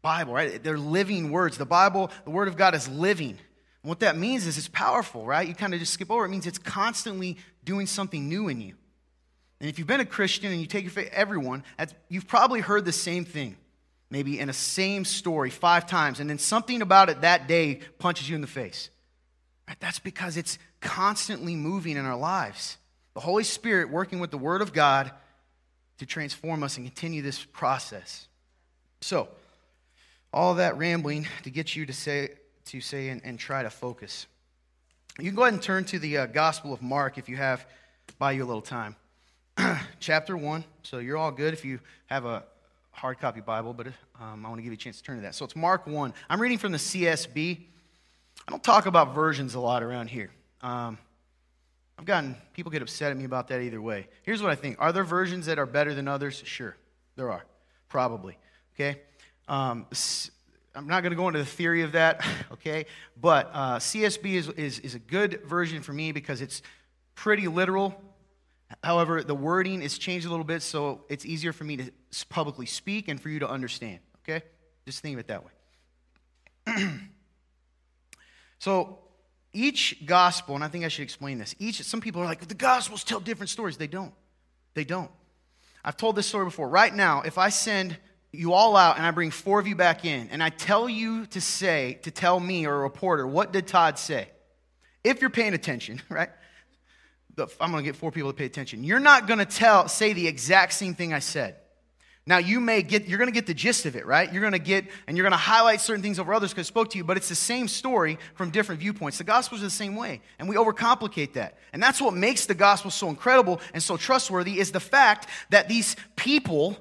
Bible, 0.03 0.35
right? 0.35 0.62
They're 0.62 0.79
living 0.79 1.31
words. 1.31 1.56
The 1.56 1.65
Bible, 1.65 2.11
the 2.25 2.31
Word 2.31 2.49
of 2.49 2.56
God 2.56 2.75
is 2.75 2.89
living. 2.89 3.39
And 3.83 3.89
what 3.89 4.00
that 4.00 4.17
means 4.17 4.47
is 4.47 4.59
it's 4.59 4.69
powerful, 4.69 5.25
right? 5.25 5.47
You 5.47 5.55
kind 5.55 5.73
of 5.73 5.81
just 5.81 5.94
skip 5.94 6.11
over. 6.11 6.25
It 6.25 6.29
means 6.29 6.47
it's 6.47 6.59
constantly 6.59 7.39
doing 7.65 7.87
something 7.87 8.29
new 8.29 8.49
in 8.49 8.61
you. 8.61 8.75
And 9.62 9.69
if 9.69 9.79
you've 9.79 9.87
been 9.87 10.00
a 10.00 10.05
Christian 10.05 10.50
and 10.50 10.61
you 10.61 10.67
take 10.67 10.82
your 10.82 10.91
faith, 10.91 11.11
everyone, 11.12 11.62
you've 12.09 12.26
probably 12.26 12.59
heard 12.59 12.85
the 12.85 12.91
same 12.91 13.25
thing, 13.25 13.56
maybe 14.11 14.41
in 14.41 14.49
a 14.49 14.53
same 14.53 15.05
story 15.05 15.50
five 15.50 15.87
times, 15.87 16.19
and 16.19 16.29
then 16.29 16.38
something 16.38 16.82
about 16.82 17.11
it 17.11 17.20
that 17.20 17.47
day 17.47 17.79
punches 18.00 18.29
you 18.29 18.35
in 18.35 18.41
the 18.41 18.49
face. 18.49 18.91
Right? 19.69 19.79
That's 19.79 20.00
because 20.00 20.37
it's 20.37 20.59
constantly 20.81 21.55
moving 21.55 21.97
in 21.97 22.05
our 22.05 22.17
lives. 22.17 22.76
The 23.14 23.20
Holy 23.20 23.44
Spirit 23.44 23.88
working 23.88 24.19
with 24.19 24.32
the 24.32 24.37
Word 24.37 24.62
of 24.62 24.73
God 24.73 25.12
to 25.99 26.06
transform 26.06 26.65
us 26.65 26.76
and 26.76 26.85
continue 26.85 27.23
this 27.23 27.44
process. 27.44 28.26
So, 29.00 29.29
all 30.32 30.55
that 30.55 30.76
rambling 30.76 31.29
to 31.44 31.50
get 31.50 31.76
you 31.76 31.87
to 31.87 31.93
say, 31.93 32.31
to 32.65 32.81
say 32.81 33.11
and, 33.11 33.20
and 33.25 33.38
try 33.38 33.62
to 33.62 33.70
focus. 33.70 34.26
You 35.20 35.26
can 35.26 35.37
go 35.37 35.43
ahead 35.43 35.55
and 35.55 35.62
turn 35.62 35.85
to 35.85 36.00
the 36.00 36.19
uh, 36.19 36.26
Gospel 36.26 36.73
of 36.73 36.82
Mark 36.82 37.17
if 37.17 37.29
you 37.29 37.37
have 37.37 37.65
by 38.19 38.32
you 38.32 38.43
a 38.43 38.47
little 38.47 38.61
time. 38.61 38.97
Chapter 40.01 40.37
1. 40.37 40.65
So 40.83 40.99
you're 40.99 41.17
all 41.17 41.31
good 41.31 41.53
if 41.53 41.65
you 41.65 41.81
have 42.07 42.25
a 42.25 42.45
hard 42.91 43.19
copy 43.19 43.41
Bible, 43.41 43.75
but 43.75 43.89
um, 44.21 44.45
I 44.45 44.49
want 44.49 44.59
to 44.59 44.63
give 44.63 44.73
you 44.73 44.77
a 44.77 44.77
chance 44.77 44.99
to 44.99 45.03
turn 45.03 45.17
to 45.17 45.23
that. 45.23 45.35
So 45.35 45.45
it's 45.45 45.57
Mark 45.57 45.87
1. 45.87 46.15
I'm 46.31 46.41
reading 46.41 46.59
from 46.59 46.73
the 46.73 46.79
CSB. 46.79 47.61
I 48.47 48.51
don't 48.51 48.63
talk 48.63 48.87
about 48.87 49.15
versions 49.15 49.55
a 49.55 49.61
lot 49.61 49.83
around 49.83 50.09
here. 50.09 50.31
Um, 50.63 50.99
I've 51.99 52.05
gotten 52.05 52.37
people 52.55 52.73
get 52.73 52.83
upset 52.83 53.11
at 53.11 53.17
me 53.17 53.25
about 53.25 53.49
that 53.49 53.61
either 53.61 53.81
way. 53.81 54.09
Here's 54.23 54.43
what 54.43 54.51
I 54.51 54.55
think: 54.55 54.77
Are 54.81 54.93
there 54.93 55.05
versions 55.05 55.47
that 55.47 55.59
are 55.59 55.67
better 55.67 55.95
than 55.95 56.09
others? 56.09 56.43
Sure, 56.45 56.77
there 57.17 57.31
are, 57.31 57.45
probably. 57.89 58.39
Okay, 58.75 59.01
um, 59.47 59.87
I'm 60.75 60.89
not 60.89 61.03
going 61.03 61.11
to 61.11 61.17
go 61.17 61.29
into 61.29 61.39
the 61.39 61.47
theory 61.47 61.83
of 61.83 61.93
that. 61.93 62.25
Okay, 62.53 62.87
but 63.21 63.51
uh, 63.53 63.79
CSB 63.79 64.35
is, 64.35 64.49
is 64.51 64.79
is 64.81 64.95
a 64.95 64.99
good 65.01 65.43
version 65.45 65.83
for 65.83 65.93
me 65.93 66.13
because 66.13 66.41
it's 66.41 66.63
pretty 67.15 67.49
literal. 67.49 68.01
However, 68.83 69.23
the 69.23 69.35
wording 69.35 69.83
is 69.83 69.99
changed 69.99 70.27
a 70.27 70.31
little 70.31 70.45
bit, 70.45 70.63
so 70.63 71.05
it's 71.09 71.25
easier 71.25 71.53
for 71.53 71.65
me 71.65 71.77
to 71.77 71.91
publicly 72.29 72.67
speak 72.67 73.09
and 73.09 73.21
for 73.21 73.29
you 73.29 73.39
to 73.41 73.49
understand. 73.49 74.01
Okay, 74.23 74.45
just 74.87 75.01
think 75.01 75.15
of 75.15 75.21
it 75.21 75.29
that 75.29 75.45
way. 75.45 75.51
so 78.59 78.99
each 79.53 80.07
gospel, 80.07 80.55
and 80.55 80.65
I 80.65 80.69
think 80.69 80.85
I 80.85 80.89
should 80.89 81.03
explain 81.03 81.39
this. 81.39 81.55
Each, 81.59 81.83
some 81.83 82.01
people 82.01 82.23
are 82.23 82.25
like, 82.25 82.47
the 82.47 82.55
gospels 82.55 83.05
tell 83.05 83.21
different 83.21 83.51
stories. 83.51 83.77
They 83.77 83.87
don't. 83.87 84.15
They 84.75 84.85
don't. 84.85 85.11
I've 85.85 85.97
told 85.97 86.17
this 86.17 86.27
story 86.27 86.45
before. 86.45 86.69
Right 86.69 86.95
now, 86.95 87.23
if 87.23 87.39
I 87.39 87.51
send 87.51 87.99
you 88.33 88.55
all 88.55 88.77
out 88.77 88.97
and 88.97 89.05
I 89.05 89.11
bring 89.11 89.31
four 89.31 89.61
of 89.61 89.67
you 89.67 89.77
back 89.77 90.05
in, 90.05 90.29
and 90.31 90.43
I 90.43 90.49
tell 90.49 90.89
you 90.89 91.27
to 91.27 91.41
say, 91.41 91.99
to 92.03 92.11
tell 92.11 92.41
me 92.41 92.67
or 92.67 92.75
a 92.75 92.79
reporter, 92.79 93.27
what 93.27 93.53
did 93.53 93.67
Todd 93.67 93.99
say? 93.99 94.29
If 95.05 95.21
you're 95.21 95.31
paying 95.31 95.55
attention, 95.55 96.01
right? 96.09 96.31
I'm 97.38 97.70
going 97.70 97.82
to 97.82 97.88
get 97.88 97.96
four 97.96 98.12
people 98.12 98.31
to 98.31 98.37
pay 98.37 98.44
attention. 98.44 98.84
You're 98.84 99.00
not 99.00 99.26
going 99.26 99.38
to 99.38 99.46
tell, 99.46 99.88
say 99.88 100.12
the 100.12 100.26
exact 100.26 100.75
same 100.75 100.94
thing 100.94 101.12
I 101.12 101.20
said. 101.20 101.56
Now, 102.25 102.38
you 102.38 102.61
may 102.61 102.82
get, 102.82 103.06
you're 103.06 103.19
going 103.19 103.31
to 103.31 103.34
get 103.34 103.46
the 103.46 103.55
gist 103.55 103.84
of 103.84 103.96
it, 103.96 104.06
right? 104.06 104.32
You're 104.32 104.43
going 104.43 104.52
to 104.52 104.61
get, 104.61 104.87
and 105.08 105.17
you're 105.17 105.25
going 105.25 105.32
to 105.32 105.37
highlight 105.37 105.81
certain 105.81 106.02
things 106.02 106.20
over 106.20 106.32
others 106.32 106.50
because 106.50 106.67
it 106.67 106.69
spoke 106.69 106.90
to 106.90 106.99
you, 106.99 107.02
but 107.02 107.17
it's 107.17 107.29
the 107.29 107.34
same 107.34 107.67
story 107.67 108.17
from 108.34 108.50
different 108.50 108.81
viewpoints. 108.81 109.19
The 109.19 109.25
gospel 109.25 109.56
is 109.56 109.62
the 109.62 109.70
same 109.70 109.96
way, 109.96 110.20
and 110.38 110.49
we 110.49 110.55
overcomplicate 110.55 111.32
that. 111.32 111.58
And 111.73 111.82
that's 111.82 112.00
what 112.00 112.14
makes 112.14 112.46
the 112.46 112.55
gospel 112.55 112.93
so 112.93 113.08
incredible 113.08 113.61
and 113.75 113.82
so 113.82 113.96
trustworthy 113.96 114.61
is 114.61 114.70
the 114.70 114.79
fact 114.79 115.26
that 115.50 115.69
these 115.69 115.96
people 116.14 116.76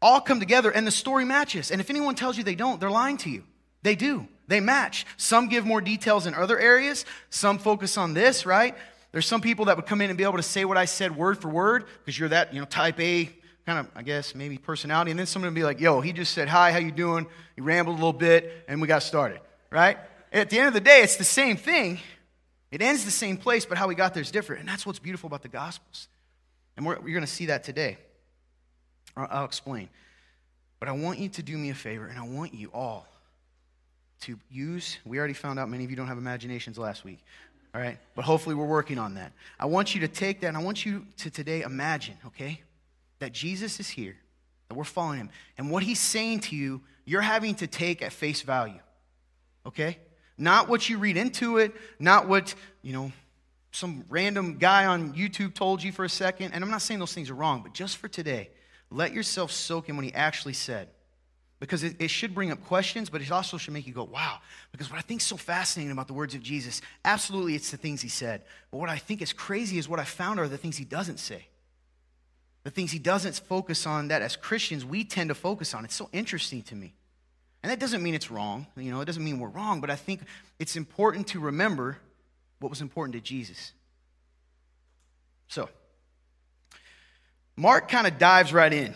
all 0.00 0.20
come 0.20 0.40
together 0.40 0.70
and 0.70 0.86
the 0.86 0.90
story 0.90 1.26
matches. 1.26 1.70
And 1.70 1.80
if 1.80 1.90
anyone 1.90 2.14
tells 2.14 2.38
you 2.38 2.44
they 2.44 2.54
don't, 2.54 2.80
they're 2.80 2.90
lying 2.90 3.18
to 3.18 3.30
you. 3.30 3.44
They 3.82 3.96
do. 3.96 4.28
They 4.48 4.60
match. 4.60 5.06
Some 5.16 5.48
give 5.48 5.66
more 5.66 5.80
details 5.80 6.26
in 6.26 6.34
other 6.34 6.58
areas, 6.58 7.04
some 7.28 7.58
focus 7.58 7.96
on 7.96 8.14
this, 8.14 8.44
right? 8.44 8.74
There's 9.12 9.26
some 9.26 9.40
people 9.40 9.64
that 9.66 9.76
would 9.76 9.86
come 9.86 10.00
in 10.00 10.10
and 10.10 10.16
be 10.16 10.24
able 10.24 10.36
to 10.36 10.42
say 10.42 10.64
what 10.64 10.76
I 10.76 10.84
said 10.84 11.16
word 11.16 11.38
for 11.38 11.48
word 11.48 11.86
because 12.04 12.18
you're 12.18 12.28
that, 12.28 12.54
you 12.54 12.60
know, 12.60 12.66
type 12.66 13.00
A 13.00 13.30
kind 13.66 13.78
of, 13.78 13.88
I 13.94 14.02
guess, 14.02 14.34
maybe 14.34 14.58
personality. 14.58 15.10
And 15.10 15.18
then 15.18 15.26
someone 15.26 15.50
would 15.50 15.54
be 15.54 15.64
like, 15.64 15.80
yo, 15.80 16.00
he 16.00 16.12
just 16.12 16.32
said, 16.32 16.48
hi, 16.48 16.72
how 16.72 16.78
you 16.78 16.92
doing? 16.92 17.26
He 17.56 17.60
rambled 17.60 17.96
a 17.96 17.98
little 17.98 18.12
bit, 18.12 18.64
and 18.68 18.80
we 18.80 18.88
got 18.88 19.02
started, 19.02 19.40
right? 19.70 19.98
At 20.32 20.50
the 20.50 20.58
end 20.58 20.68
of 20.68 20.74
the 20.74 20.80
day, 20.80 21.02
it's 21.02 21.16
the 21.16 21.24
same 21.24 21.56
thing. 21.56 21.98
It 22.70 22.82
ends 22.82 23.04
the 23.04 23.10
same 23.10 23.36
place, 23.36 23.66
but 23.66 23.78
how 23.78 23.88
we 23.88 23.94
got 23.94 24.14
there 24.14 24.22
is 24.22 24.30
different. 24.30 24.60
And 24.60 24.68
that's 24.68 24.86
what's 24.86 24.98
beautiful 24.98 25.26
about 25.26 25.42
the 25.42 25.48
Gospels. 25.48 26.08
And 26.76 26.86
we're, 26.86 26.94
you're 26.94 27.12
going 27.12 27.20
to 27.20 27.26
see 27.26 27.46
that 27.46 27.64
today. 27.64 27.98
I'll 29.16 29.44
explain. 29.44 29.88
But 30.78 30.88
I 30.88 30.92
want 30.92 31.18
you 31.18 31.28
to 31.30 31.42
do 31.42 31.58
me 31.58 31.70
a 31.70 31.74
favor, 31.74 32.06
and 32.06 32.18
I 32.18 32.26
want 32.26 32.54
you 32.54 32.70
all 32.72 33.06
to 34.22 34.38
use, 34.50 34.98
we 35.04 35.18
already 35.18 35.34
found 35.34 35.58
out 35.58 35.68
many 35.68 35.84
of 35.84 35.90
you 35.90 35.96
don't 35.96 36.06
have 36.06 36.18
imaginations 36.18 36.78
last 36.78 37.04
week, 37.04 37.20
all 37.74 37.80
right? 37.80 37.98
But 38.14 38.24
hopefully 38.24 38.54
we're 38.54 38.66
working 38.66 38.98
on 38.98 39.14
that. 39.14 39.32
I 39.58 39.66
want 39.66 39.94
you 39.94 40.00
to 40.02 40.08
take 40.08 40.40
that, 40.40 40.48
and 40.48 40.56
I 40.56 40.62
want 40.62 40.84
you 40.84 41.06
to 41.18 41.30
today 41.30 41.62
imagine, 41.62 42.16
okay? 42.26 42.62
that 43.20 43.32
Jesus 43.32 43.78
is 43.78 43.88
here, 43.88 44.16
that 44.68 44.74
we're 44.74 44.84
following 44.84 45.18
him, 45.18 45.30
and 45.56 45.70
what 45.70 45.82
he's 45.82 46.00
saying 46.00 46.40
to 46.40 46.56
you, 46.56 46.82
you're 47.04 47.20
having 47.20 47.54
to 47.56 47.66
take 47.66 48.02
at 48.02 48.12
face 48.12 48.42
value. 48.42 48.80
Okay? 49.64 49.98
Not 50.36 50.68
what 50.68 50.88
you 50.88 50.98
read 50.98 51.16
into 51.16 51.58
it, 51.58 51.72
not 51.98 52.26
what, 52.26 52.54
you 52.82 52.92
know, 52.92 53.12
some 53.72 54.04
random 54.08 54.58
guy 54.58 54.86
on 54.86 55.14
YouTube 55.14 55.54
told 55.54 55.82
you 55.82 55.92
for 55.92 56.04
a 56.04 56.08
second. 56.08 56.52
And 56.52 56.64
I'm 56.64 56.70
not 56.70 56.82
saying 56.82 56.98
those 56.98 57.12
things 57.12 57.30
are 57.30 57.34
wrong, 57.34 57.62
but 57.62 57.72
just 57.72 57.98
for 57.98 58.08
today, 58.08 58.50
let 58.90 59.12
yourself 59.12 59.52
soak 59.52 59.88
in 59.88 59.96
what 59.96 60.04
he 60.04 60.12
actually 60.12 60.54
said. 60.54 60.88
Because 61.60 61.84
it, 61.84 61.96
it 62.00 62.08
should 62.08 62.34
bring 62.34 62.50
up 62.50 62.64
questions, 62.64 63.10
but 63.10 63.22
it 63.22 63.30
also 63.30 63.58
should 63.58 63.74
make 63.74 63.86
you 63.86 63.92
go, 63.92 64.04
wow. 64.04 64.38
Because 64.72 64.90
what 64.90 64.98
I 64.98 65.02
think 65.02 65.20
is 65.20 65.26
so 65.26 65.36
fascinating 65.36 65.92
about 65.92 66.08
the 66.08 66.14
words 66.14 66.34
of 66.34 66.42
Jesus, 66.42 66.80
absolutely 67.04 67.54
it's 67.54 67.70
the 67.70 67.76
things 67.76 68.00
he 68.00 68.08
said. 68.08 68.42
But 68.70 68.78
what 68.78 68.88
I 68.88 68.96
think 68.96 69.22
is 69.22 69.32
crazy 69.32 69.78
is 69.78 69.88
what 69.88 70.00
I 70.00 70.04
found 70.04 70.40
are 70.40 70.48
the 70.48 70.56
things 70.56 70.76
he 70.76 70.84
doesn't 70.84 71.18
say 71.18 71.46
the 72.62 72.70
things 72.70 72.90
he 72.90 72.98
doesn't 72.98 73.36
focus 73.46 73.86
on 73.86 74.08
that 74.08 74.22
as 74.22 74.36
Christians 74.36 74.84
we 74.84 75.04
tend 75.04 75.28
to 75.28 75.34
focus 75.34 75.74
on. 75.74 75.84
It's 75.84 75.94
so 75.94 76.08
interesting 76.12 76.62
to 76.64 76.74
me. 76.74 76.94
And 77.62 77.70
that 77.70 77.78
doesn't 77.78 78.02
mean 78.02 78.14
it's 78.14 78.30
wrong. 78.30 78.66
You 78.76 78.90
know, 78.90 79.00
it 79.00 79.04
doesn't 79.04 79.24
mean 79.24 79.38
we're 79.38 79.48
wrong, 79.48 79.80
but 79.80 79.90
I 79.90 79.96
think 79.96 80.20
it's 80.58 80.76
important 80.76 81.28
to 81.28 81.40
remember 81.40 81.98
what 82.58 82.70
was 82.70 82.80
important 82.80 83.14
to 83.14 83.20
Jesus. 83.20 83.72
So, 85.48 85.68
Mark 87.56 87.88
kind 87.88 88.06
of 88.06 88.18
dives 88.18 88.52
right 88.52 88.72
in 88.72 88.94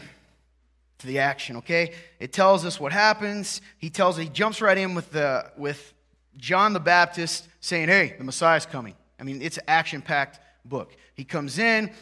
to 1.05 1.09
the 1.09 1.21
action, 1.21 1.57
okay? 1.57 1.93
It 2.19 2.33
tells 2.33 2.65
us 2.65 2.81
what 2.81 2.93
happens. 2.93 3.61
He 3.79 3.91
tells 3.91 4.17
he 4.17 4.29
jumps 4.29 4.61
right 4.61 4.77
in 4.77 4.95
with 4.95 5.13
the 5.13 5.51
with 5.57 5.93
John 6.37 6.73
the 6.73 6.81
Baptist 6.81 7.49
saying, 7.61 7.89
"Hey, 7.89 8.15
the 8.19 8.25
Messiah's 8.25 8.67
coming." 8.67 8.95
I 9.21 9.23
mean, 9.23 9.41
it's 9.43 9.59
an 9.59 9.65
action-packed 9.69 10.41
book. 10.65 10.97
He 11.15 11.25
comes 11.25 11.59
in, 11.59 11.93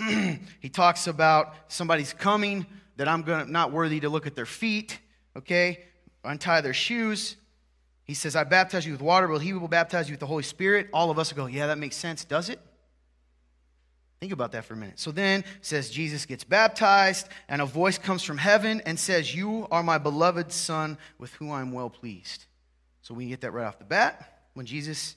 he 0.60 0.68
talks 0.68 1.06
about 1.06 1.54
somebody's 1.68 2.12
coming 2.12 2.66
that 2.96 3.08
I'm 3.08 3.22
gonna, 3.22 3.44
not 3.44 3.72
worthy 3.72 4.00
to 4.00 4.08
look 4.08 4.26
at 4.26 4.34
their 4.34 4.46
feet, 4.46 4.98
okay? 5.36 5.84
Untie 6.24 6.60
their 6.60 6.74
shoes. 6.74 7.36
He 8.04 8.14
says, 8.14 8.36
I 8.36 8.44
baptize 8.44 8.86
you 8.86 8.92
with 8.92 9.02
water, 9.02 9.28
but 9.28 9.38
he 9.38 9.52
will 9.52 9.68
baptize 9.68 10.08
you 10.08 10.14
with 10.14 10.20
the 10.20 10.26
Holy 10.26 10.42
Spirit. 10.42 10.88
All 10.92 11.10
of 11.10 11.18
us 11.18 11.32
will 11.32 11.44
go, 11.44 11.46
yeah, 11.46 11.66
that 11.66 11.78
makes 11.78 11.96
sense. 11.96 12.24
Does 12.24 12.48
it? 12.48 12.60
Think 14.20 14.32
about 14.32 14.52
that 14.52 14.64
for 14.64 14.74
a 14.74 14.76
minute. 14.76 14.98
So 14.98 15.10
then 15.10 15.44
says 15.60 15.90
Jesus 15.90 16.24
gets 16.24 16.42
baptized, 16.42 17.28
and 17.48 17.60
a 17.60 17.66
voice 17.66 17.98
comes 17.98 18.22
from 18.22 18.38
heaven 18.38 18.82
and 18.86 18.98
says, 18.98 19.34
You 19.34 19.66
are 19.70 19.82
my 19.82 19.98
beloved 19.98 20.52
Son, 20.52 20.96
with 21.18 21.32
whom 21.34 21.52
I'm 21.52 21.72
well 21.72 21.90
pleased. 21.90 22.46
So 23.02 23.14
we 23.14 23.28
get 23.28 23.42
that 23.42 23.52
right 23.52 23.66
off 23.66 23.78
the 23.78 23.84
bat 23.84 24.40
when 24.54 24.64
Jesus 24.64 25.16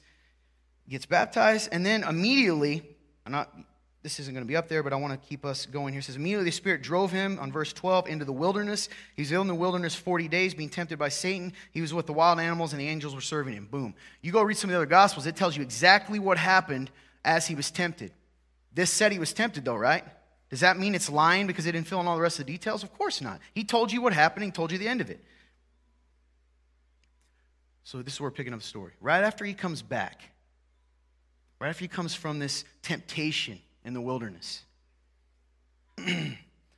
gets 0.89 1.05
baptized, 1.05 1.69
and 1.71 1.85
then 1.85 2.03
immediately, 2.03 2.83
I'm 3.25 3.31
not 3.31 3.53
this 4.01 4.17
isn't 4.21 4.33
going 4.33 4.45
to 4.45 4.47
be 4.47 4.55
up 4.55 4.69
there, 4.69 4.81
but 4.81 4.93
I 4.93 4.95
want 4.95 5.21
to 5.21 5.27
keep 5.27 5.43
us 5.43 5.65
going 5.65 5.93
here. 5.93 5.99
It 5.99 6.03
says, 6.03 6.15
Immediately 6.15 6.45
the 6.45 6.51
Spirit 6.51 6.81
drove 6.81 7.11
him, 7.11 7.37
on 7.39 7.51
verse 7.51 7.73
12, 7.73 8.07
into 8.07 8.23
the 8.23 8.31
wilderness. 8.31 8.87
He 9.15 9.21
was 9.21 9.31
in 9.31 9.47
the 9.47 9.55
wilderness 9.55 9.93
40 9.93 10.29
days, 10.29 10.53
being 10.53 10.69
tempted 10.69 10.97
by 10.97 11.09
Satan. 11.09 11.51
He 11.71 11.81
was 11.81 11.93
with 11.93 12.05
the 12.05 12.13
wild 12.13 12.39
animals, 12.39 12.71
and 12.71 12.79
the 12.79 12.87
angels 12.87 13.13
were 13.13 13.19
serving 13.19 13.53
him. 13.53 13.67
Boom. 13.69 13.93
You 14.21 14.31
go 14.31 14.41
read 14.41 14.55
some 14.55 14.69
of 14.69 14.71
the 14.71 14.77
other 14.77 14.85
Gospels, 14.85 15.25
it 15.25 15.35
tells 15.35 15.57
you 15.57 15.63
exactly 15.63 16.17
what 16.17 16.37
happened 16.37 16.91
as 17.25 17.45
he 17.47 17.55
was 17.55 17.71
tempted. 17.71 18.11
This 18.73 18.91
said 18.91 19.11
he 19.11 19.19
was 19.19 19.33
tempted, 19.33 19.65
though, 19.65 19.75
right? 19.75 20.03
Does 20.49 20.61
that 20.61 20.77
mean 20.77 20.95
it's 20.95 21.09
lying 21.09 21.47
because 21.47 21.65
it 21.65 21.73
didn't 21.73 21.87
fill 21.87 22.01
in 22.01 22.07
all 22.07 22.15
the 22.15 22.21
rest 22.21 22.39
of 22.39 22.45
the 22.45 22.51
details? 22.51 22.83
Of 22.83 22.93
course 22.97 23.21
not. 23.21 23.39
He 23.53 23.63
told 23.63 23.91
you 23.91 24.01
what 24.01 24.13
happened, 24.13 24.45
he 24.45 24.51
told 24.51 24.71
you 24.71 24.77
the 24.77 24.87
end 24.87 25.01
of 25.01 25.09
it. 25.09 25.23
So 27.83 28.01
this 28.01 28.13
is 28.13 28.19
where 28.19 28.29
we're 28.29 28.35
picking 28.35 28.53
up 28.53 28.59
the 28.59 28.65
story. 28.65 28.93
Right 29.01 29.23
after 29.23 29.45
he 29.45 29.53
comes 29.53 29.81
back, 29.81 30.21
right 31.59 31.69
after 31.69 31.83
he 31.83 31.87
comes 31.87 32.15
from 32.15 32.39
this 32.39 32.65
temptation 32.81 33.59
in 33.83 33.93
the 33.93 34.01
wilderness, 34.01 34.63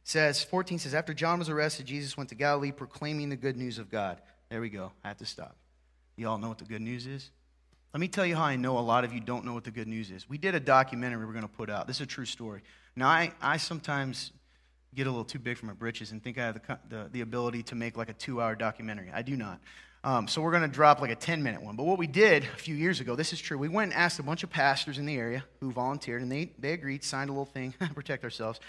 says 0.03 0.43
14 0.43 0.79
says 0.79 0.93
after 0.93 1.13
John 1.13 1.39
was 1.39 1.49
arrested, 1.49 1.85
Jesus 1.85 2.17
went 2.17 2.29
to 2.29 2.35
Galilee 2.35 2.71
proclaiming 2.71 3.29
the 3.29 3.35
good 3.35 3.57
news 3.57 3.77
of 3.77 3.89
God. 3.89 4.21
There 4.49 4.61
we 4.61 4.69
go. 4.69 4.91
I 5.03 5.09
have 5.09 5.17
to 5.17 5.25
stop. 5.25 5.55
You 6.17 6.27
all 6.27 6.37
know 6.37 6.49
what 6.49 6.57
the 6.57 6.65
good 6.65 6.81
news 6.81 7.07
is? 7.07 7.29
Let 7.93 7.99
me 7.99 8.07
tell 8.07 8.25
you 8.25 8.37
how 8.37 8.43
I 8.45 8.55
know 8.55 8.77
a 8.77 8.79
lot 8.79 9.03
of 9.03 9.11
you 9.11 9.19
don't 9.19 9.43
know 9.43 9.53
what 9.53 9.65
the 9.65 9.71
good 9.71 9.87
news 9.87 10.11
is. 10.11 10.29
We 10.29 10.37
did 10.37 10.55
a 10.55 10.61
documentary 10.61 11.25
we're 11.25 11.33
going 11.33 11.43
to 11.43 11.49
put 11.49 11.69
out. 11.69 11.87
This 11.87 11.97
is 11.97 12.03
a 12.03 12.05
true 12.05 12.25
story. 12.25 12.61
Now, 12.95 13.09
I, 13.09 13.33
I 13.41 13.57
sometimes 13.57 14.31
get 14.95 15.07
a 15.07 15.09
little 15.09 15.25
too 15.25 15.39
big 15.39 15.57
for 15.57 15.65
my 15.65 15.73
britches 15.73 16.11
and 16.11 16.23
think 16.23 16.37
I 16.37 16.45
have 16.45 16.53
the, 16.55 16.79
the, 16.89 17.09
the 17.11 17.21
ability 17.21 17.63
to 17.63 17.75
make 17.75 17.97
like 17.97 18.09
a 18.09 18.13
two 18.13 18.41
hour 18.41 18.55
documentary. 18.55 19.11
I 19.13 19.23
do 19.23 19.35
not. 19.35 19.59
Um, 20.05 20.27
so 20.29 20.41
we're 20.41 20.51
going 20.51 20.63
to 20.63 20.69
drop 20.69 21.01
like 21.01 21.11
a 21.11 21.15
10 21.15 21.43
minute 21.43 21.61
one. 21.61 21.75
But 21.75 21.83
what 21.83 21.97
we 21.97 22.07
did 22.07 22.43
a 22.43 22.57
few 22.57 22.75
years 22.75 23.01
ago, 23.01 23.15
this 23.15 23.33
is 23.33 23.41
true. 23.41 23.57
We 23.57 23.67
went 23.67 23.91
and 23.91 24.01
asked 24.01 24.19
a 24.19 24.23
bunch 24.23 24.43
of 24.43 24.49
pastors 24.49 24.97
in 24.97 25.05
the 25.05 25.15
area 25.17 25.43
who 25.59 25.71
volunteered, 25.71 26.21
and 26.21 26.31
they, 26.31 26.51
they 26.59 26.71
agreed, 26.71 27.03
signed 27.03 27.29
a 27.29 27.33
little 27.33 27.45
thing, 27.45 27.73
protect 27.93 28.23
ourselves, 28.23 28.61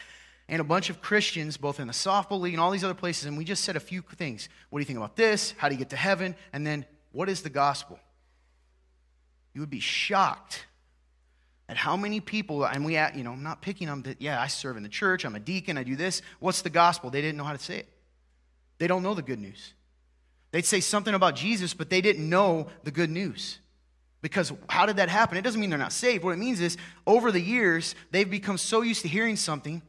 and 0.48 0.60
a 0.60 0.64
bunch 0.64 0.90
of 0.90 1.00
Christians, 1.00 1.56
both 1.56 1.78
in 1.78 1.86
the 1.86 1.92
softball 1.92 2.40
league 2.40 2.54
and 2.54 2.60
all 2.60 2.72
these 2.72 2.84
other 2.84 2.92
places. 2.92 3.26
And 3.26 3.38
we 3.38 3.44
just 3.44 3.62
said 3.62 3.76
a 3.76 3.80
few 3.80 4.02
things. 4.02 4.48
What 4.68 4.80
do 4.80 4.82
you 4.82 4.86
think 4.86 4.98
about 4.98 5.16
this? 5.16 5.54
How 5.56 5.68
do 5.68 5.74
you 5.74 5.78
get 5.78 5.90
to 5.90 5.96
heaven? 5.96 6.34
And 6.52 6.66
then, 6.66 6.84
what 7.12 7.28
is 7.28 7.42
the 7.42 7.50
gospel? 7.50 8.00
You 9.54 9.60
would 9.60 9.70
be 9.70 9.80
shocked 9.80 10.66
at 11.68 11.76
how 11.76 11.96
many 11.96 12.20
people, 12.20 12.64
and 12.64 12.84
we, 12.84 12.94
you 12.94 13.24
know, 13.24 13.32
I'm 13.32 13.42
not 13.42 13.62
picking 13.62 13.88
on 13.88 14.04
yeah, 14.18 14.40
I 14.40 14.46
serve 14.46 14.76
in 14.76 14.82
the 14.82 14.88
church, 14.88 15.24
I'm 15.24 15.34
a 15.34 15.40
deacon, 15.40 15.78
I 15.78 15.84
do 15.84 15.96
this. 15.96 16.22
What's 16.38 16.62
the 16.62 16.70
gospel? 16.70 17.10
They 17.10 17.20
didn't 17.20 17.38
know 17.38 17.44
how 17.44 17.52
to 17.52 17.58
say 17.58 17.78
it. 17.78 17.88
They 18.78 18.86
don't 18.86 19.02
know 19.02 19.14
the 19.14 19.22
good 19.22 19.38
news. 19.38 19.74
They'd 20.50 20.66
say 20.66 20.80
something 20.80 21.14
about 21.14 21.34
Jesus, 21.34 21.72
but 21.72 21.88
they 21.88 22.00
didn't 22.00 22.28
know 22.28 22.66
the 22.84 22.90
good 22.90 23.10
news. 23.10 23.58
Because 24.20 24.52
how 24.68 24.86
did 24.86 24.96
that 24.96 25.08
happen? 25.08 25.38
It 25.38 25.42
doesn't 25.42 25.60
mean 25.60 25.70
they're 25.70 25.78
not 25.78 25.92
saved. 25.92 26.24
What 26.24 26.32
it 26.32 26.38
means 26.38 26.60
is, 26.60 26.76
over 27.06 27.32
the 27.32 27.40
years, 27.40 27.94
they've 28.10 28.30
become 28.30 28.58
so 28.58 28.82
used 28.82 29.02
to 29.02 29.08
hearing 29.08 29.36
something, 29.36 29.82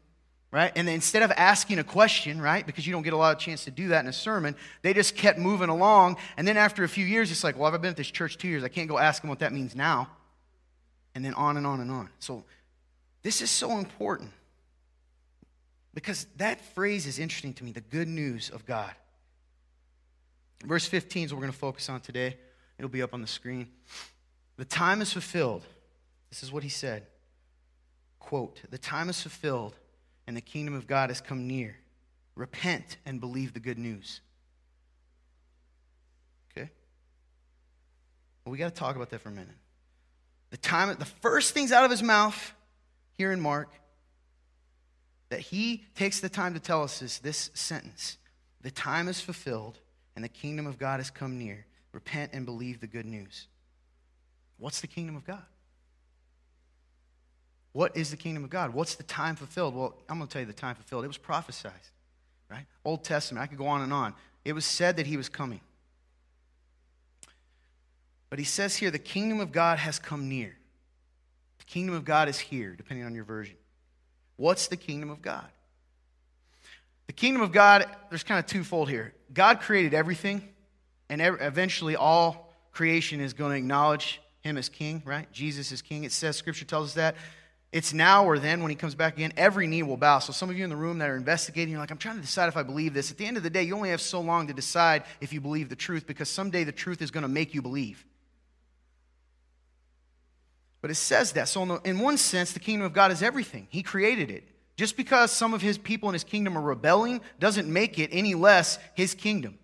right? 0.54 0.72
And 0.76 0.88
instead 0.88 1.24
of 1.24 1.32
asking 1.32 1.80
a 1.80 1.84
question, 1.84 2.40
right? 2.40 2.64
Because 2.64 2.86
you 2.86 2.94
don't 2.94 3.02
get 3.02 3.14
a 3.14 3.18
lot 3.18 3.36
of 3.36 3.42
chance 3.42 3.66
to 3.66 3.72
do 3.72 3.88
that 3.88 4.02
in 4.02 4.08
a 4.08 4.14
sermon, 4.14 4.56
they 4.84 4.94
just 4.94 5.16
kept 5.16 5.40
moving 5.40 5.68
along. 5.68 6.18
And 6.38 6.48
then 6.48 6.58
after 6.58 6.84
a 6.84 6.88
few 6.88 7.08
years, 7.08 7.32
it's 7.32 7.44
like, 7.44 7.58
well, 7.58 7.74
I've 7.74 7.82
been 7.82 7.90
at 7.90 7.98
this 7.98 8.12
church 8.12 8.38
two 8.38 8.48
years. 8.48 8.64
I 8.64 8.68
can't 8.68 8.88
go 8.88 9.00
ask 9.00 9.24
them 9.24 9.30
what 9.30 9.40
that 9.40 9.52
means 9.52 9.76
now. 9.76 10.10
And 11.16 11.26
then 11.26 11.34
on 11.34 11.58
and 11.58 11.66
on 11.66 11.80
and 11.80 11.90
on. 11.90 12.10
So 12.20 12.44
this 13.24 13.42
is 13.42 13.50
so 13.50 13.80
important. 13.80 14.30
Because 15.96 16.28
that 16.38 16.62
phrase 16.76 17.08
is 17.08 17.18
interesting 17.18 17.54
to 17.56 17.64
me 17.64 17.72
the 17.72 17.82
good 17.82 18.08
news 18.08 18.52
of 18.52 18.64
God. 18.68 18.92
Verse 20.64 20.86
15 20.86 21.26
is 21.26 21.34
what 21.34 21.38
we're 21.38 21.46
going 21.46 21.54
to 21.54 21.58
focus 21.58 21.90
on 21.90 22.00
today. 22.00 22.38
It'll 22.78 22.90
be 22.90 23.02
up 23.02 23.16
on 23.16 23.22
the 23.22 23.28
screen. 23.28 23.70
The 24.58 24.66
time 24.66 25.02
is 25.02 25.12
fulfilled. 25.14 25.64
This 26.30 26.44
is 26.44 26.52
what 26.52 26.62
he 26.62 26.70
said. 26.70 27.08
Quote, 28.20 28.62
the 28.70 28.78
time 28.78 29.10
is 29.10 29.20
fulfilled 29.20 29.76
and 30.28 30.36
the 30.38 30.42
kingdom 30.42 30.74
of 30.74 30.88
God 30.88 31.10
has 31.10 31.22
come 31.22 31.48
near. 31.48 31.76
Repent 32.36 32.98
and 33.06 33.20
believe 33.20 33.54
the 33.54 33.60
good 33.60 33.78
news. 33.78 34.22
Okay? 36.52 36.70
Well, 38.44 38.52
we 38.52 38.58
got 38.58 38.74
to 38.74 38.80
talk 38.80 38.96
about 38.96 39.10
that 39.12 39.22
for 39.22 39.30
a 39.30 39.34
minute. 39.34 39.56
The 40.50 40.58
time, 40.58 40.96
the 40.98 41.06
first 41.06 41.54
things 41.54 41.72
out 41.72 41.84
of 41.84 41.92
his 41.92 42.04
mouth 42.04 42.54
here 43.18 43.32
in 43.32 43.40
Mark 43.40 43.70
that 45.30 45.40
he 45.40 45.84
takes 45.96 46.20
the 46.20 46.30
time 46.30 46.54
to 46.54 46.60
tell 46.60 46.84
us 46.84 47.02
is 47.02 47.20
this 47.20 47.50
sentence 47.54 48.18
The 48.62 48.72
time 48.72 49.08
is 49.08 49.20
fulfilled 49.20 49.80
and 50.16 50.24
the 50.24 50.30
kingdom 50.30 50.68
of 50.68 50.78
God 50.78 51.00
has 51.00 51.10
come 51.10 51.38
near. 51.40 51.66
Repent 51.92 52.32
and 52.34 52.46
believe 52.46 52.80
the 52.80 52.88
good 52.88 53.06
news. 53.06 53.48
What's 54.58 54.82
the 54.82 54.88
kingdom 54.88 55.16
of 55.16 55.26
God? 55.26 55.44
What 57.74 57.98
is 57.98 58.12
the 58.12 58.18
kingdom 58.18 58.44
of 58.44 58.50
God? 58.50 58.74
What's 58.74 58.96
the 58.96 59.04
time 59.04 59.36
fulfilled? 59.36 59.76
Well, 59.76 59.96
I'm 60.08 60.18
going 60.18 60.28
to 60.28 60.32
tell 60.32 60.42
you 60.42 60.46
the 60.46 60.54
time 60.54 60.76
fulfilled. 60.76 61.04
It 61.04 61.08
was 61.08 61.18
prophesied, 61.18 61.72
right? 62.50 62.66
Old 62.86 63.04
Testament. 63.04 63.44
I 63.44 63.48
could 63.48 63.58
go 63.58 63.68
on 63.68 63.82
and 63.82 63.92
on. 63.92 64.14
It 64.46 64.54
was 64.54 64.66
said 64.66 64.98
that 64.98 65.08
he 65.08 65.18
was 65.18 65.28
coming. 65.28 65.62
But 68.30 68.40
he 68.40 68.46
says 68.46 68.76
here, 68.76 68.92
the 68.92 69.00
kingdom 69.00 69.40
of 69.40 69.52
God 69.52 69.80
has 69.80 70.00
come 70.00 70.30
near. 70.30 70.56
The 71.60 71.66
kingdom 71.66 71.96
of 71.96 72.06
God 72.06 72.30
is 72.30 72.40
here, 72.40 72.76
depending 72.76 73.06
on 73.06 73.16
your 73.16 73.24
version. 73.24 73.56
What's 74.38 74.68
the 74.68 74.78
kingdom 74.78 75.10
of 75.10 75.22
God? 75.22 75.48
The 77.08 77.14
kingdom 77.14 77.42
of 77.42 77.52
God, 77.52 77.86
there's 78.10 78.24
kind 78.24 78.40
of 78.40 78.46
twofold 78.46 78.90
here. 78.90 79.14
God 79.34 79.62
created 79.62 79.94
everything, 79.94 80.48
and 81.10 81.22
eventually 81.22 81.96
all 81.96 82.54
creation 82.72 83.20
is 83.20 83.34
going 83.34 83.52
to 83.52 83.58
acknowledge 83.58 84.22
him 84.42 84.58
as 84.58 84.70
king, 84.70 85.02
right? 85.06 85.32
Jesus 85.32 85.72
is 85.72 85.82
king. 85.82 86.04
It 86.04 86.12
says, 86.12 86.36
Scripture 86.36 86.66
tells 86.66 86.90
us 86.90 86.94
that. 86.96 87.16
It's 87.74 87.92
now 87.92 88.26
or 88.26 88.38
then 88.38 88.62
when 88.62 88.70
he 88.70 88.76
comes 88.76 88.94
back 88.94 89.16
again, 89.16 89.34
every 89.36 89.66
knee 89.66 89.82
will 89.82 89.98
bow. 89.98 90.20
So, 90.20 90.32
some 90.32 90.52
of 90.52 90.56
you 90.56 90.64
in 90.64 90.70
the 90.70 90.76
room 90.76 91.00
that 91.00 91.10
are 91.10 91.18
investigating, 91.18 91.72
you're 91.72 91.80
like, 91.80 91.90
I'm 91.90 91.98
trying 91.98 92.18
to 92.18 92.22
decide 92.22 92.48
if 92.48 92.56
I 92.56 92.62
believe 92.62 92.94
this. 92.94 93.10
At 93.10 93.18
the 93.18 93.26
end 93.26 93.36
of 93.36 93.42
the 93.42 93.50
day, 93.50 93.64
you 93.64 93.76
only 93.76 93.90
have 93.90 94.00
so 94.00 94.22
long 94.22 94.46
to 94.46 94.54
decide 94.54 95.04
if 95.22 95.34
you 95.34 95.42
believe 95.42 95.70
the 95.70 95.76
truth 95.76 96.06
because 96.06 96.30
someday 96.30 96.66
the 96.66 96.72
truth 96.72 97.02
is 97.02 97.10
going 97.10 97.24
to 97.24 97.28
make 97.28 97.56
you 97.56 97.64
believe. 97.64 98.06
But 100.82 100.92
it 100.92 100.96
says 100.96 101.32
that. 101.32 101.50
So, 101.50 101.64
in, 101.78 101.98
one 101.98 102.18
sense, 102.18 102.54
the 102.54 102.60
kingdom 102.60 102.86
of 102.86 102.94
God 102.94 103.12
is 103.12 103.24
everything, 103.24 103.66
He 103.72 103.82
created 103.82 104.30
it. 104.30 104.48
Just 104.78 104.96
because 104.96 105.32
some 105.32 105.56
of 105.56 105.64
His 105.64 105.80
people 105.80 106.10
in 106.10 106.14
His 106.14 106.24
kingdom 106.24 106.56
are 106.56 106.62
rebelling 106.62 107.22
doesn't 107.40 107.68
make 107.68 107.98
it 107.98 108.12
any 108.14 108.36
less 108.36 108.78
His 108.94 109.16
kingdom. 109.16 109.58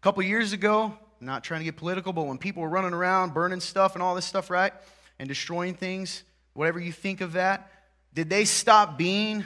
A 0.00 0.02
couple 0.02 0.24
years 0.24 0.52
ago, 0.52 0.86
I'm 1.20 1.26
not 1.26 1.44
trying 1.44 1.60
to 1.60 1.64
get 1.66 1.76
political, 1.76 2.12
but 2.12 2.26
when 2.26 2.38
people 2.38 2.64
were 2.64 2.68
running 2.68 2.94
around 2.94 3.32
burning 3.32 3.60
stuff 3.60 3.94
and 3.94 4.02
all 4.02 4.16
this 4.16 4.24
stuff, 4.24 4.50
right? 4.50 4.72
And 5.20 5.28
destroying 5.28 5.74
things, 5.74 6.24
whatever 6.56 6.80
you 6.80 6.92
think 6.92 7.20
of 7.20 7.34
that, 7.34 7.70
did 8.14 8.30
they 8.30 8.44
stop 8.44 8.96
being 8.96 9.44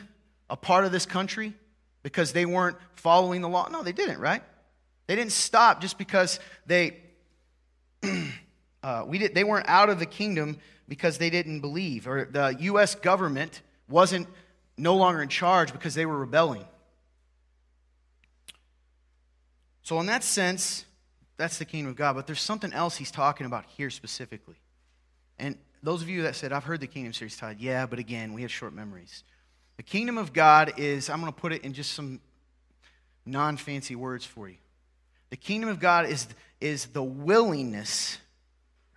a 0.48 0.56
part 0.56 0.84
of 0.84 0.92
this 0.92 1.06
country 1.06 1.54
because 2.02 2.32
they 2.32 2.46
weren't 2.46 2.76
following 2.94 3.40
the 3.40 3.48
law? 3.48 3.68
No, 3.68 3.82
they 3.82 3.92
didn't, 3.92 4.18
right? 4.18 4.42
They 5.06 5.16
didn't 5.16 5.32
stop 5.32 5.80
just 5.80 5.98
because 5.98 6.38
they 6.66 6.96
uh, 8.82 9.04
we 9.06 9.18
did, 9.18 9.34
they 9.34 9.44
weren't 9.44 9.68
out 9.68 9.90
of 9.90 9.98
the 9.98 10.06
kingdom 10.06 10.58
because 10.88 11.18
they 11.18 11.30
didn't 11.30 11.60
believe, 11.60 12.06
or 12.06 12.24
the 12.30 12.56
U.S. 12.60 12.94
government 12.94 13.62
wasn't 13.88 14.26
no 14.76 14.96
longer 14.96 15.22
in 15.22 15.28
charge 15.28 15.72
because 15.72 15.94
they 15.94 16.06
were 16.06 16.18
rebelling. 16.18 16.64
So, 19.82 19.98
in 20.00 20.06
that 20.06 20.22
sense, 20.22 20.84
that's 21.36 21.58
the 21.58 21.64
kingdom 21.64 21.90
of 21.90 21.96
God. 21.96 22.14
But 22.14 22.26
there's 22.26 22.40
something 22.40 22.72
else 22.72 22.96
he's 22.96 23.10
talking 23.10 23.46
about 23.46 23.64
here 23.76 23.90
specifically. 23.90 24.56
And 25.38 25.56
those 25.82 26.02
of 26.02 26.08
you 26.08 26.22
that 26.22 26.36
said, 26.36 26.52
I've 26.52 26.64
heard 26.64 26.80
the 26.80 26.86
kingdom 26.86 27.12
series 27.12 27.36
Todd, 27.36 27.56
yeah, 27.58 27.86
but 27.86 27.98
again, 27.98 28.32
we 28.32 28.42
have 28.42 28.50
short 28.50 28.72
memories. 28.72 29.24
The 29.76 29.82
kingdom 29.82 30.18
of 30.18 30.32
God 30.32 30.74
is, 30.76 31.08
I'm 31.08 31.20
going 31.20 31.32
to 31.32 31.38
put 31.38 31.52
it 31.52 31.62
in 31.64 31.72
just 31.72 31.92
some 31.92 32.20
non 33.24 33.56
fancy 33.56 33.94
words 33.94 34.24
for 34.24 34.48
you. 34.48 34.56
The 35.30 35.36
kingdom 35.36 35.70
of 35.70 35.80
God 35.80 36.06
is, 36.06 36.26
is 36.60 36.86
the 36.86 37.02
willingness, 37.02 38.18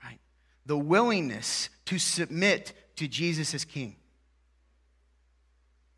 right? 0.03 0.19
The 0.65 0.77
willingness 0.77 1.69
to 1.85 1.99
submit 1.99 2.73
to 2.97 3.07
Jesus 3.07 3.53
as 3.53 3.63
king. 3.63 3.95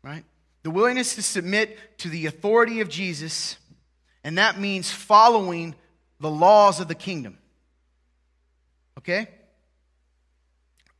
Right? 0.02 0.24
The 0.62 0.70
willingness 0.70 1.16
to 1.16 1.22
submit 1.22 1.98
to 1.98 2.08
the 2.08 2.26
authority 2.26 2.80
of 2.80 2.88
Jesus, 2.88 3.56
and 4.22 4.38
that 4.38 4.58
means 4.60 4.90
following 4.90 5.74
the 6.20 6.30
laws 6.30 6.80
of 6.80 6.86
the 6.86 6.94
kingdom. 6.94 7.38
Okay? 8.98 9.28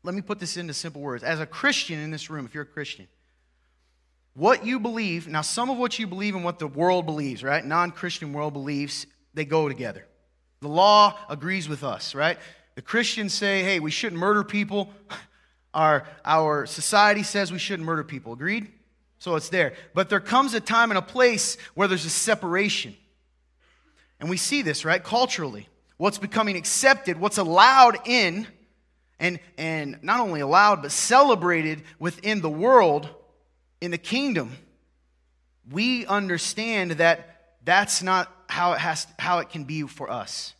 Let 0.06 0.14
me 0.14 0.22
put 0.22 0.38
this 0.38 0.56
into 0.56 0.72
simple 0.72 1.00
words. 1.00 1.24
As 1.24 1.40
a 1.40 1.46
Christian 1.46 1.98
in 1.98 2.12
this 2.12 2.30
room, 2.30 2.46
if 2.46 2.54
you're 2.54 2.62
a 2.62 2.66
Christian, 2.66 3.08
what 4.34 4.64
you 4.64 4.78
believe, 4.78 5.26
now 5.26 5.40
some 5.40 5.68
of 5.68 5.78
what 5.78 5.98
you 5.98 6.06
believe 6.06 6.36
and 6.36 6.44
what 6.44 6.60
the 6.60 6.68
world 6.68 7.06
believes, 7.06 7.42
right? 7.42 7.64
Non 7.64 7.90
Christian 7.90 8.32
world 8.32 8.52
believes, 8.52 9.06
they 9.34 9.44
go 9.44 9.68
together. 9.68 10.06
The 10.60 10.68
law 10.68 11.18
agrees 11.28 11.68
with 11.68 11.82
us, 11.82 12.14
right? 12.14 12.38
The 12.76 12.82
Christians 12.82 13.34
say, 13.34 13.64
hey, 13.64 13.80
we 13.80 13.90
shouldn't 13.90 14.20
murder 14.20 14.44
people. 14.44 14.90
Our, 15.74 16.06
our 16.24 16.64
society 16.64 17.22
says 17.22 17.52
we 17.52 17.58
shouldn't 17.58 17.84
murder 17.84 18.02
people. 18.02 18.32
Agreed? 18.32 18.72
So 19.18 19.36
it's 19.36 19.50
there. 19.50 19.74
But 19.92 20.08
there 20.08 20.20
comes 20.20 20.54
a 20.54 20.60
time 20.60 20.90
and 20.90 20.96
a 20.96 21.02
place 21.02 21.58
where 21.74 21.86
there's 21.86 22.06
a 22.06 22.10
separation. 22.10 22.96
And 24.18 24.30
we 24.30 24.38
see 24.38 24.62
this, 24.62 24.86
right? 24.86 25.04
Culturally. 25.04 25.68
What's 25.98 26.16
becoming 26.16 26.56
accepted, 26.56 27.20
what's 27.20 27.36
allowed 27.36 28.08
in, 28.08 28.46
and, 29.18 29.40
and 29.56 29.98
not 30.02 30.20
only 30.20 30.40
allowed, 30.40 30.82
but 30.82 30.92
celebrated 30.92 31.82
within 31.98 32.40
the 32.40 32.50
world, 32.50 33.08
in 33.80 33.90
the 33.90 33.98
kingdom, 33.98 34.52
we 35.70 36.06
understand 36.06 36.92
that 36.92 37.56
that's 37.64 38.02
not 38.02 38.30
how 38.48 38.72
it, 38.72 38.78
has, 38.78 39.06
how 39.18 39.38
it 39.38 39.50
can 39.50 39.64
be 39.64 39.82
for 39.82 40.10
us. 40.10 40.54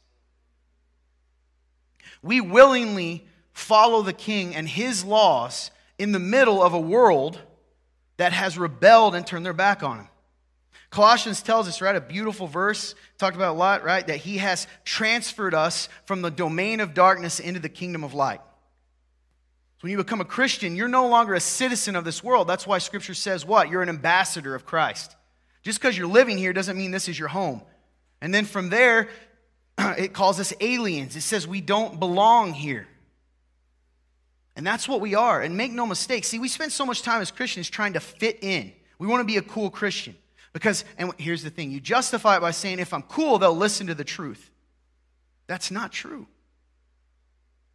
We 2.23 2.41
willingly 2.41 3.27
follow 3.53 4.03
the 4.03 4.13
king 4.13 4.55
and 4.55 4.69
his 4.69 5.05
laws 5.05 5.71
in 5.99 6.13
the 6.13 6.19
middle 6.19 6.63
of 6.63 6.75
a 6.75 6.81
world 6.81 7.41
that 8.17 8.33
has 8.33 8.59
rebelled 8.59 9.15
and 9.15 9.27
turned 9.27 9.47
their 9.47 9.53
back 9.53 9.83
on 9.83 9.99
him. 10.01 10.09
Colossians 10.97 11.43
tells 11.43 11.69
us, 11.69 11.83
right, 11.83 11.95
a 11.95 12.01
beautiful 12.01 12.47
verse, 12.47 12.95
talked 13.19 13.37
about 13.37 13.55
a 13.55 13.59
lot, 13.59 13.85
right, 13.85 14.07
that 14.07 14.17
he 14.17 14.39
has 14.39 14.67
transferred 14.83 15.53
us 15.53 15.91
from 16.07 16.23
the 16.23 16.31
domain 16.31 16.81
of 16.81 16.95
darkness 16.95 17.39
into 17.39 17.61
the 17.61 17.69
kingdom 17.69 18.03
of 18.03 18.15
light. 18.15 18.41
So 18.41 19.83
when 19.83 19.91
you 19.91 19.99
become 19.99 20.23
a 20.23 20.25
Christian, 20.25 20.75
you're 20.75 20.89
no 20.89 21.07
longer 21.09 21.35
a 21.35 21.41
citizen 21.41 21.97
of 21.97 22.07
this 22.07 22.25
world. 22.25 22.49
That's 22.49 22.67
why 22.67 22.79
scripture 22.79 23.13
says 23.13 23.45
what? 23.45 23.69
You're 23.69 23.83
an 23.83 23.91
ambassador 23.91 24.55
of 24.55 24.65
Christ. 24.65 25.15
Just 25.63 25.79
because 25.79 25.99
you're 25.99 26.07
living 26.07 26.39
here 26.39 26.55
doesn't 26.55 26.79
mean 26.79 26.93
this 26.93 27.11
is 27.11 27.19
your 27.19 27.29
home. 27.29 27.61
And 28.23 28.33
then 28.33 28.47
from 28.47 28.71
there, 28.71 29.11
it 29.79 30.15
calls 30.15 30.41
us 30.41 30.55
aliens. 30.63 31.15
It 31.15 31.21
says 31.21 31.47
we 31.47 31.61
don't 31.61 32.01
belong 32.01 32.55
here. 32.55 32.89
And 34.57 34.67
that's 34.67 34.89
what 34.89 35.03
we 35.03 35.15
are. 35.15 35.43
And 35.43 35.59
make 35.59 35.73
no 35.73 35.85
mistake, 35.85 36.25
see, 36.25 36.39
we 36.39 36.49
spend 36.49 36.73
so 36.73 36.87
much 36.87 37.03
time 37.03 37.21
as 37.21 37.31
Christians 37.31 37.69
trying 37.69 37.93
to 37.93 38.01
fit 38.01 38.39
in. 38.41 38.73
We 38.99 39.07
want 39.07 39.21
to 39.21 39.27
be 39.27 39.37
a 39.37 39.43
cool 39.43 39.69
Christian. 39.69 40.17
Because, 40.57 40.87
and 40.97 41.13
here's 41.19 41.43
the 41.43 41.51
thing 41.51 41.71
you 41.71 41.81
justify 41.81 42.39
it 42.39 42.41
by 42.41 42.51
saying, 42.51 42.79
if 42.79 42.95
I'm 42.95 43.03
cool, 43.03 43.37
they'll 43.37 43.55
listen 43.55 43.89
to 43.89 43.95
the 43.95 44.05
truth. 44.05 44.51
That's 45.49 45.71
not 45.71 45.93
true. 45.93 46.27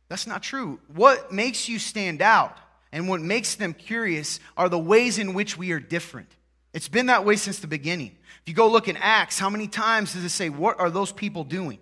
That's 0.09 0.25
not 0.25 0.41
true. 0.41 0.79
What 0.87 1.31
makes 1.31 1.69
you 1.69 1.77
stand 1.77 2.23
out 2.23 2.57
and 2.91 3.07
what 3.07 3.21
makes 3.21 3.53
them 3.53 3.75
curious 3.75 4.39
are 4.57 4.67
the 4.67 4.79
ways 4.79 5.19
in 5.19 5.35
which 5.35 5.59
we 5.59 5.73
are 5.73 5.79
different. 5.79 6.35
It's 6.73 6.87
been 6.87 7.05
that 7.05 7.23
way 7.23 7.35
since 7.35 7.59
the 7.59 7.67
beginning. 7.67 8.17
If 8.41 8.49
you 8.49 8.55
go 8.55 8.67
look 8.67 8.87
in 8.87 8.97
Acts, 8.97 9.37
how 9.37 9.51
many 9.51 9.67
times 9.67 10.13
does 10.13 10.23
it 10.23 10.29
say, 10.29 10.49
What 10.49 10.79
are 10.79 10.89
those 10.89 11.11
people 11.11 11.43
doing? 11.43 11.77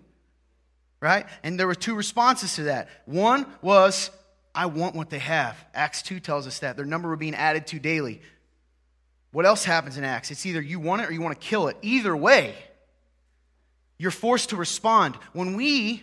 Right? 1.00 1.24
And 1.42 1.58
there 1.58 1.66
were 1.66 1.74
two 1.74 1.94
responses 1.94 2.56
to 2.56 2.64
that. 2.64 2.90
One 3.06 3.46
was, 3.62 4.10
I 4.54 4.66
want 4.66 4.94
what 4.94 5.08
they 5.08 5.20
have. 5.20 5.56
Acts 5.72 6.02
2 6.02 6.20
tells 6.20 6.46
us 6.46 6.58
that. 6.58 6.76
Their 6.76 6.84
number 6.84 7.08
were 7.08 7.16
being 7.16 7.34
added 7.34 7.66
to 7.68 7.78
daily. 7.78 8.20
What 9.32 9.46
else 9.46 9.64
happens 9.64 9.96
in 9.96 10.04
Acts? 10.04 10.30
It's 10.30 10.44
either 10.44 10.60
you 10.60 10.80
want 10.80 11.02
it 11.02 11.08
or 11.08 11.12
you 11.12 11.20
want 11.20 11.40
to 11.40 11.46
kill 11.46 11.68
it. 11.68 11.76
Either 11.82 12.16
way, 12.16 12.54
you're 13.98 14.10
forced 14.10 14.50
to 14.50 14.56
respond. 14.56 15.16
When 15.32 15.56
we 15.56 16.02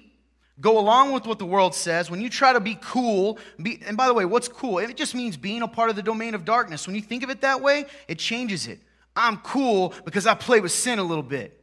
go 0.60 0.80
along 0.80 1.12
with 1.12 1.26
what 1.26 1.40
the 1.40 1.46
world 1.46 1.76
says, 1.76 2.10
when 2.10 2.22
you 2.22 2.30
try 2.30 2.54
to 2.54 2.60
be 2.60 2.78
cool, 2.82 3.38
be, 3.62 3.82
and 3.86 3.98
by 3.98 4.08
the 4.08 4.14
way, 4.14 4.26
what's 4.26 4.48
cool? 4.48 4.80
It 4.80 4.96
just 4.96 5.14
means 5.14 5.36
being 5.36 5.62
a 5.62 5.68
part 5.68 5.90
of 5.90 5.96
the 5.96 6.04
domain 6.04 6.36
of 6.36 6.46
darkness. 6.46 6.88
When 6.88 6.96
you 6.96 7.02
think 7.02 7.24
of 7.24 7.30
it 7.30 7.42
that 7.42 7.62
way, 7.62 7.86
it 8.08 8.18
changes 8.18 8.68
it. 8.68 8.80
I'm 9.16 9.38
cool 9.38 9.94
because 10.06 10.26
I 10.26 10.36
play 10.36 10.60
with 10.60 10.72
sin 10.72 11.00
a 11.00 11.04
little 11.04 11.24
bit, 11.24 11.60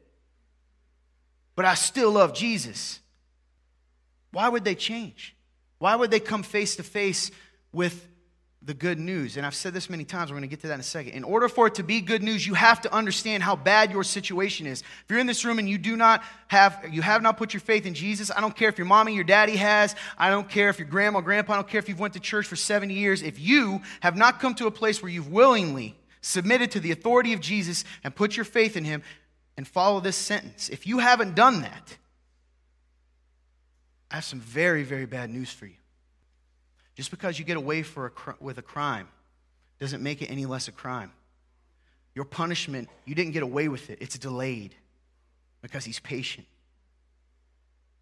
but 1.57 1.65
I 1.65 1.75
still 1.75 2.11
love 2.11 2.35
Jesus. 2.35 3.01
Why 4.33 4.49
would 4.49 4.65
they 4.65 4.75
change? 4.75 5.37
Why 5.79 5.95
would 5.95 6.11
they 6.11 6.21
come 6.21 6.43
face 6.43 6.77
to 6.77 6.83
face 6.83 7.31
with 7.73 8.07
the 8.67 8.75
good 8.75 8.99
news. 8.99 9.37
And 9.37 9.45
I've 9.45 9.55
said 9.55 9.75
this 9.75 9.91
many 9.91 10.05
times, 10.05 10.31
we're 10.31 10.37
going 10.37 10.49
to 10.49 10.49
get 10.49 10.61
to 10.63 10.69
that 10.69 10.75
in 10.75 10.81
a 10.81 10.85
second. 10.85 11.13
In 11.13 11.25
order 11.25 11.49
for 11.49 11.67
it 11.67 11.75
to 11.77 11.83
be 11.83 12.01
good 12.01 12.23
news, 12.23 12.47
you 12.47 12.55
have 12.55 12.81
to 12.83 12.95
understand 12.95 13.43
how 13.43 13.57
bad 13.57 13.93
your 13.93 14.05
situation 14.05 14.67
is. 14.67 14.81
If 14.81 15.05
you're 15.11 15.19
in 15.19 15.27
this 15.27 15.45
room 15.45 15.59
and 15.59 15.69
you 15.69 15.77
do 15.77 15.97
not 15.97 16.23
have 16.49 16.87
you 16.91 17.03
have 17.03 17.21
not 17.21 17.37
put 17.37 17.53
your 17.53 17.61
faith 17.61 17.85
in 17.85 17.95
Jesus, 17.95 18.31
I 18.35 18.41
don't 18.41 18.57
care 18.57 18.69
if 18.69 18.79
your 18.79 18.87
mommy, 18.87 19.15
your 19.15 19.25
daddy 19.25 19.57
has, 19.57 19.95
I 20.17 20.31
don't 20.31 20.49
care 20.49 20.71
if 20.71 20.79
your 20.79 20.89
grandma, 20.89 21.21
grandpa, 21.21 21.53
I 21.53 21.57
don't 21.57 21.69
care 21.69 21.79
if 21.79 21.89
you've 21.89 22.01
went 22.01 22.15
to 22.15 22.21
church 22.21 22.47
for 22.47 22.57
70 22.57 22.95
years, 22.95 23.23
if 23.23 23.39
you 23.39 23.83
have 24.01 24.17
not 24.17 24.41
come 24.41 24.55
to 24.55 24.67
a 24.67 24.71
place 24.71 25.03
where 25.03 25.11
you've 25.11 25.31
willingly 25.31 25.97
submitted 26.23 26.71
to 26.71 26.81
the 26.81 26.91
authority 26.91 27.35
of 27.35 27.41
Jesus 27.41 27.85
and 28.03 28.15
put 28.15 28.37
your 28.37 28.45
faith 28.45 28.77
in 28.77 28.85
him 28.85 29.03
and 29.59 29.69
follow 29.69 30.01
this 30.01 30.17
sentence. 30.17 30.71
If 30.71 30.87
you 30.87 30.99
haven't 30.99 31.35
done 31.35 31.63
that, 31.63 31.97
I 34.11 34.17
have 34.17 34.25
some 34.25 34.41
very 34.41 34.85
very 34.85 35.07
bad 35.07 35.29
news 35.29 35.51
for 35.51 35.67
you. 35.67 35.75
Just 36.95 37.11
because 37.11 37.39
you 37.39 37.45
get 37.45 37.57
away 37.57 37.83
for 37.83 38.07
a, 38.07 38.35
with 38.41 38.59
a 38.59 38.63
crime 38.63 39.09
doesn't 39.79 40.03
make 40.03 40.23
it 40.23 40.27
any 40.27 40.47
less 40.47 40.69
a 40.69 40.73
crime. 40.73 41.13
Your 42.15 42.25
punishment, 42.25 42.89
you 43.05 43.15
didn't 43.15 43.33
get 43.33 43.43
away 43.43 43.69
with 43.69 43.91
it, 43.91 43.99
it's 44.01 44.17
delayed 44.19 44.75
because 45.63 45.85
he's 45.85 45.99
patient. 45.99 46.47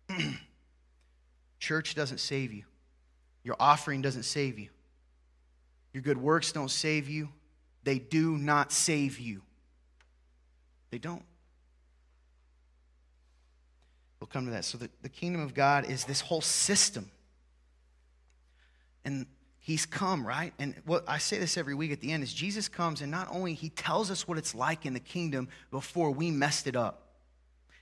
Church 1.59 1.95
doesn't 1.95 2.19
save 2.19 2.53
you, 2.53 2.65
your 3.43 3.57
offering 3.59 4.03
doesn't 4.03 4.25
save 4.25 4.59
you, 4.59 4.69
your 5.93 6.03
good 6.03 6.19
works 6.19 6.53
don't 6.53 6.71
save 6.71 7.09
you. 7.09 7.29
They 7.85 7.99
do 7.99 8.39
not 8.39 8.73
save 8.73 9.19
you. 9.19 9.43
They 10.91 10.99
don't. 10.99 11.25
We'll 14.21 14.29
come 14.29 14.45
to 14.45 14.53
that. 14.53 14.65
So, 14.65 14.79
the, 14.79 14.89
the 15.03 15.09
kingdom 15.09 15.41
of 15.41 15.53
God 15.53 15.91
is 15.91 16.05
this 16.05 16.21
whole 16.21 16.41
system 16.41 17.11
and 19.05 19.27
he's 19.59 19.87
come, 19.87 20.27
right? 20.27 20.53
And 20.59 20.75
what 20.85 21.05
I 21.09 21.19
say 21.19 21.39
this 21.39 21.57
every 21.57 21.75
week 21.75 21.93
at 21.93 22.01
the 22.01 22.13
end 22.13 22.23
is 22.23 22.33
Jesus 22.33 22.69
comes 22.69 23.01
and 23.01 23.11
not 23.11 23.29
only 23.31 23.55
he 23.55 23.71
tells 23.71 24.11
us 24.11 24.27
what 24.27 24.39
it's 24.39 24.55
like 24.55 24.85
in 24.85 24.93
the 24.93 25.01
kingdom 25.01 25.49
before 25.71 26.11
we 26.11 26.31
messed 26.31 26.67
it 26.67 26.77
up. 26.77 27.03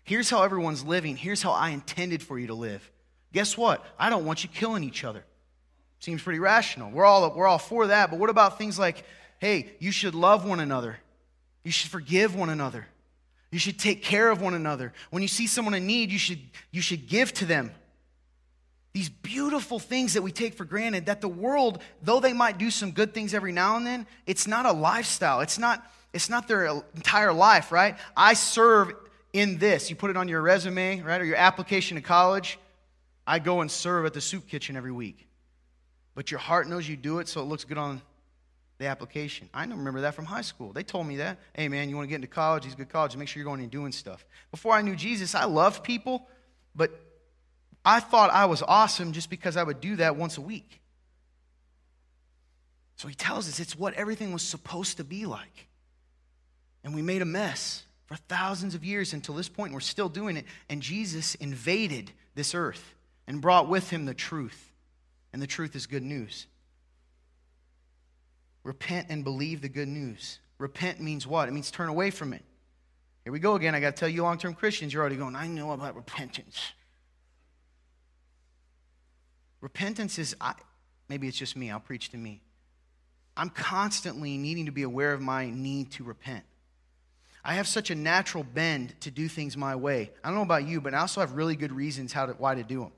Here's 0.04 0.30
how 0.30 0.42
everyone's 0.42 0.84
living. 0.84 1.16
Here's 1.16 1.42
how 1.42 1.52
I 1.52 1.70
intended 1.70 2.22
for 2.22 2.38
you 2.38 2.48
to 2.48 2.54
live. 2.54 2.90
Guess 3.32 3.56
what? 3.56 3.84
I 3.98 4.10
don't 4.10 4.24
want 4.24 4.42
you 4.42 4.50
killing 4.50 4.84
each 4.84 5.04
other. 5.04 5.24
Seems 6.00 6.22
pretty 6.22 6.38
rational. 6.38 6.90
We're 6.90 7.04
all, 7.04 7.34
we're 7.34 7.46
all 7.46 7.58
for 7.58 7.88
that. 7.88 8.10
But 8.10 8.18
what 8.18 8.30
about 8.30 8.58
things 8.58 8.78
like, 8.78 9.04
hey, 9.38 9.72
you 9.78 9.92
should 9.92 10.14
love 10.14 10.46
one 10.46 10.60
another. 10.60 10.98
You 11.62 11.70
should 11.70 11.90
forgive 11.90 12.34
one 12.34 12.48
another. 12.48 12.86
You 13.50 13.58
should 13.58 13.78
take 13.78 14.02
care 14.02 14.30
of 14.30 14.40
one 14.40 14.54
another. 14.54 14.92
When 15.10 15.22
you 15.22 15.28
see 15.28 15.46
someone 15.46 15.74
in 15.74 15.86
need, 15.86 16.10
you 16.10 16.18
should, 16.18 16.40
you 16.70 16.80
should 16.80 17.08
give 17.08 17.32
to 17.34 17.44
them. 17.44 17.72
These 18.92 19.08
beautiful 19.08 19.78
things 19.78 20.14
that 20.14 20.22
we 20.22 20.32
take 20.32 20.54
for 20.54 20.64
granted, 20.64 21.06
that 21.06 21.20
the 21.20 21.28
world, 21.28 21.80
though 22.02 22.18
they 22.18 22.32
might 22.32 22.58
do 22.58 22.70
some 22.70 22.90
good 22.90 23.14
things 23.14 23.34
every 23.34 23.52
now 23.52 23.76
and 23.76 23.86
then, 23.86 24.06
it's 24.26 24.46
not 24.46 24.66
a 24.66 24.72
lifestyle. 24.72 25.40
It's 25.40 25.58
not, 25.58 25.88
it's 26.12 26.28
not 26.28 26.48
their 26.48 26.66
entire 26.96 27.32
life, 27.32 27.70
right? 27.70 27.96
I 28.16 28.34
serve 28.34 28.92
in 29.32 29.58
this. 29.58 29.90
You 29.90 29.96
put 29.96 30.10
it 30.10 30.16
on 30.16 30.26
your 30.26 30.42
resume, 30.42 31.00
right, 31.02 31.20
or 31.20 31.24
your 31.24 31.36
application 31.36 31.96
to 31.96 32.02
college. 32.02 32.58
I 33.26 33.38
go 33.38 33.60
and 33.60 33.70
serve 33.70 34.06
at 34.06 34.14
the 34.14 34.20
soup 34.20 34.48
kitchen 34.48 34.76
every 34.76 34.92
week. 34.92 35.28
But 36.16 36.32
your 36.32 36.40
heart 36.40 36.68
knows 36.68 36.88
you 36.88 36.96
do 36.96 37.20
it, 37.20 37.28
so 37.28 37.40
it 37.40 37.44
looks 37.44 37.62
good 37.62 37.78
on 37.78 38.02
the 38.78 38.86
application. 38.86 39.48
I 39.54 39.64
remember 39.64 40.00
that 40.00 40.14
from 40.14 40.24
high 40.24 40.40
school. 40.40 40.72
They 40.72 40.82
told 40.82 41.06
me 41.06 41.18
that. 41.18 41.38
Hey, 41.52 41.68
man, 41.68 41.88
you 41.88 41.96
want 41.96 42.06
to 42.06 42.08
get 42.08 42.16
into 42.16 42.26
college? 42.26 42.64
These 42.64 42.74
good 42.74 42.88
colleges. 42.88 43.16
Make 43.16 43.28
sure 43.28 43.40
you're 43.40 43.48
going 43.48 43.60
and 43.60 43.70
doing 43.70 43.92
stuff. 43.92 44.24
Before 44.50 44.72
I 44.72 44.82
knew 44.82 44.96
Jesus, 44.96 45.34
I 45.34 45.44
loved 45.44 45.84
people, 45.84 46.26
but 46.74 46.90
I 47.84 48.00
thought 48.00 48.30
I 48.30 48.46
was 48.46 48.62
awesome 48.62 49.12
just 49.12 49.30
because 49.30 49.56
I 49.56 49.62
would 49.62 49.80
do 49.80 49.96
that 49.96 50.16
once 50.16 50.36
a 50.36 50.42
week. 50.42 50.80
So 52.96 53.08
he 53.08 53.14
tells 53.14 53.48
us 53.48 53.60
it's 53.60 53.78
what 53.78 53.94
everything 53.94 54.32
was 54.32 54.42
supposed 54.42 54.98
to 54.98 55.04
be 55.04 55.24
like. 55.24 55.68
And 56.84 56.94
we 56.94 57.02
made 57.02 57.22
a 57.22 57.26
mess 57.26 57.84
for 58.04 58.16
thousands 58.16 58.74
of 58.74 58.84
years 58.84 59.14
until 59.14 59.34
this 59.34 59.48
point. 59.48 59.72
We're 59.72 59.80
still 59.80 60.08
doing 60.08 60.36
it. 60.36 60.44
And 60.68 60.82
Jesus 60.82 61.34
invaded 61.36 62.10
this 62.34 62.54
earth 62.54 62.94
and 63.26 63.40
brought 63.40 63.68
with 63.68 63.88
him 63.88 64.04
the 64.04 64.14
truth. 64.14 64.70
And 65.32 65.40
the 65.40 65.46
truth 65.46 65.74
is 65.74 65.86
good 65.86 66.02
news. 66.02 66.46
Repent 68.64 69.06
and 69.08 69.24
believe 69.24 69.62
the 69.62 69.68
good 69.68 69.88
news. 69.88 70.38
Repent 70.58 71.00
means 71.00 71.26
what? 71.26 71.48
It 71.48 71.52
means 71.52 71.70
turn 71.70 71.88
away 71.88 72.10
from 72.10 72.34
it. 72.34 72.44
Here 73.24 73.32
we 73.32 73.38
go 73.38 73.54
again. 73.54 73.74
I 73.74 73.80
got 73.80 73.96
to 73.96 74.00
tell 74.00 74.08
you, 74.08 74.22
long 74.22 74.36
term 74.36 74.52
Christians, 74.52 74.92
you're 74.92 75.00
already 75.00 75.16
going, 75.16 75.36
I 75.36 75.46
know 75.46 75.70
about 75.70 75.96
repentance. 75.96 76.72
Repentance 79.60 80.18
is, 80.18 80.34
I, 80.40 80.54
maybe 81.08 81.28
it's 81.28 81.36
just 81.36 81.56
me, 81.56 81.70
I'll 81.70 81.80
preach 81.80 82.10
to 82.10 82.16
me. 82.16 82.42
I'm 83.36 83.50
constantly 83.50 84.36
needing 84.36 84.66
to 84.66 84.72
be 84.72 84.82
aware 84.82 85.12
of 85.12 85.20
my 85.20 85.50
need 85.50 85.92
to 85.92 86.04
repent. 86.04 86.44
I 87.44 87.54
have 87.54 87.66
such 87.66 87.90
a 87.90 87.94
natural 87.94 88.44
bend 88.44 88.94
to 89.00 89.10
do 89.10 89.28
things 89.28 89.56
my 89.56 89.76
way. 89.76 90.10
I 90.22 90.28
don't 90.28 90.36
know 90.36 90.42
about 90.42 90.66
you, 90.66 90.80
but 90.80 90.92
I 90.92 90.98
also 90.98 91.20
have 91.20 91.32
really 91.32 91.56
good 91.56 91.72
reasons 91.72 92.12
how 92.12 92.26
to, 92.26 92.32
why 92.32 92.54
to 92.54 92.62
do 92.62 92.80
them. 92.80 92.92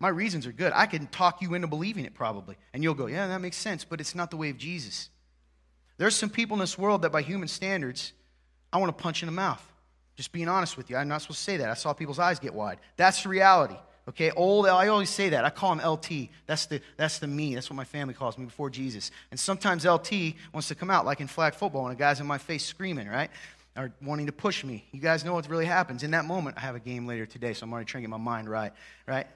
My 0.00 0.08
reasons 0.08 0.46
are 0.46 0.52
good. 0.52 0.72
I 0.74 0.86
can 0.86 1.06
talk 1.06 1.40
you 1.40 1.54
into 1.54 1.68
believing 1.68 2.04
it 2.04 2.14
probably. 2.14 2.56
And 2.72 2.82
you'll 2.82 2.94
go, 2.94 3.06
yeah, 3.06 3.28
that 3.28 3.40
makes 3.40 3.56
sense, 3.56 3.84
but 3.84 4.00
it's 4.00 4.14
not 4.14 4.30
the 4.30 4.36
way 4.36 4.50
of 4.50 4.58
Jesus. 4.58 5.10
There's 5.96 6.16
some 6.16 6.30
people 6.30 6.56
in 6.56 6.60
this 6.60 6.76
world 6.76 7.02
that, 7.02 7.12
by 7.12 7.22
human 7.22 7.46
standards, 7.46 8.12
I 8.72 8.78
want 8.78 8.96
to 8.96 9.02
punch 9.02 9.22
in 9.22 9.26
the 9.26 9.32
mouth. 9.32 9.64
Just 10.16 10.32
being 10.32 10.48
honest 10.48 10.76
with 10.76 10.90
you. 10.90 10.96
I'm 10.96 11.08
not 11.08 11.22
supposed 11.22 11.38
to 11.38 11.44
say 11.44 11.56
that. 11.58 11.68
I 11.68 11.74
saw 11.74 11.92
people's 11.92 12.18
eyes 12.18 12.40
get 12.40 12.52
wide. 12.52 12.78
That's 12.96 13.22
the 13.22 13.28
reality. 13.28 13.76
Okay, 14.06 14.30
old, 14.32 14.66
I 14.66 14.88
always 14.88 15.08
say 15.08 15.30
that. 15.30 15.46
I 15.46 15.50
call 15.50 15.72
him 15.72 15.86
LT. 15.86 16.28
That's 16.46 16.66
the, 16.66 16.82
that's 16.98 17.20
the 17.20 17.26
me. 17.26 17.54
That's 17.54 17.70
what 17.70 17.76
my 17.76 17.84
family 17.84 18.12
calls 18.12 18.36
me 18.36 18.44
before 18.44 18.68
Jesus. 18.68 19.10
And 19.30 19.40
sometimes 19.40 19.86
LT 19.86 20.34
wants 20.52 20.68
to 20.68 20.74
come 20.74 20.90
out, 20.90 21.06
like 21.06 21.20
in 21.20 21.26
flag 21.26 21.54
football, 21.54 21.84
when 21.84 21.92
a 21.92 21.96
guy's 21.96 22.20
in 22.20 22.26
my 22.26 22.36
face 22.36 22.66
screaming, 22.66 23.08
right? 23.08 23.30
Or 23.76 23.92
wanting 24.02 24.26
to 24.26 24.32
push 24.32 24.62
me. 24.62 24.84
You 24.92 25.00
guys 25.00 25.24
know 25.24 25.32
what 25.32 25.48
really 25.48 25.64
happens. 25.64 26.02
In 26.02 26.10
that 26.10 26.26
moment, 26.26 26.58
I 26.58 26.60
have 26.60 26.74
a 26.74 26.80
game 26.80 27.06
later 27.06 27.24
today, 27.24 27.54
so 27.54 27.64
I'm 27.64 27.72
already 27.72 27.86
trying 27.86 28.02
to 28.02 28.08
get 28.08 28.10
my 28.10 28.18
mind 28.18 28.48
right, 28.48 28.72
right? 29.06 29.26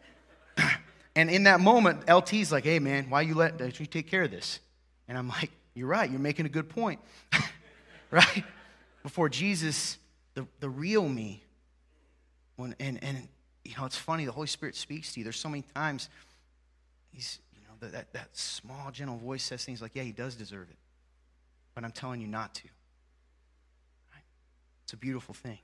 and 1.16 1.30
in 1.30 1.44
that 1.44 1.60
moment, 1.60 2.02
LT's 2.06 2.52
like, 2.52 2.64
hey, 2.64 2.78
man, 2.78 3.08
why 3.08 3.22
you 3.22 3.34
let 3.34 3.80
you 3.80 3.86
take 3.86 4.10
care 4.10 4.24
of 4.24 4.30
this? 4.30 4.60
And 5.08 5.16
I'm 5.16 5.28
like, 5.28 5.50
you're 5.74 5.88
right. 5.88 6.10
You're 6.10 6.20
making 6.20 6.44
a 6.44 6.50
good 6.50 6.68
point, 6.68 7.00
right? 8.10 8.44
Before 9.02 9.30
Jesus, 9.30 9.96
the, 10.34 10.46
the 10.60 10.68
real 10.68 11.08
me, 11.08 11.42
when, 12.56 12.74
and, 12.78 13.02
and 13.02 13.28
you 13.68 13.74
know, 13.76 13.84
it's 13.84 13.98
funny, 13.98 14.24
the 14.24 14.32
Holy 14.32 14.46
Spirit 14.46 14.74
speaks 14.74 15.12
to 15.12 15.20
you. 15.20 15.24
There's 15.24 15.38
so 15.38 15.50
many 15.50 15.62
times 15.74 16.08
he's, 17.12 17.38
you 17.54 17.60
know, 17.60 17.90
that, 17.90 18.10
that 18.14 18.34
small, 18.34 18.90
gentle 18.90 19.18
voice 19.18 19.42
says 19.42 19.62
things 19.62 19.82
like, 19.82 19.92
yeah, 19.94 20.04
he 20.04 20.12
does 20.12 20.34
deserve 20.34 20.70
it. 20.70 20.76
But 21.74 21.84
I'm 21.84 21.92
telling 21.92 22.22
you 22.22 22.26
not 22.26 22.54
to. 22.54 22.68
Right? 24.14 24.22
It's 24.84 24.94
a 24.94 24.96
beautiful 24.96 25.34
thing. 25.34 25.58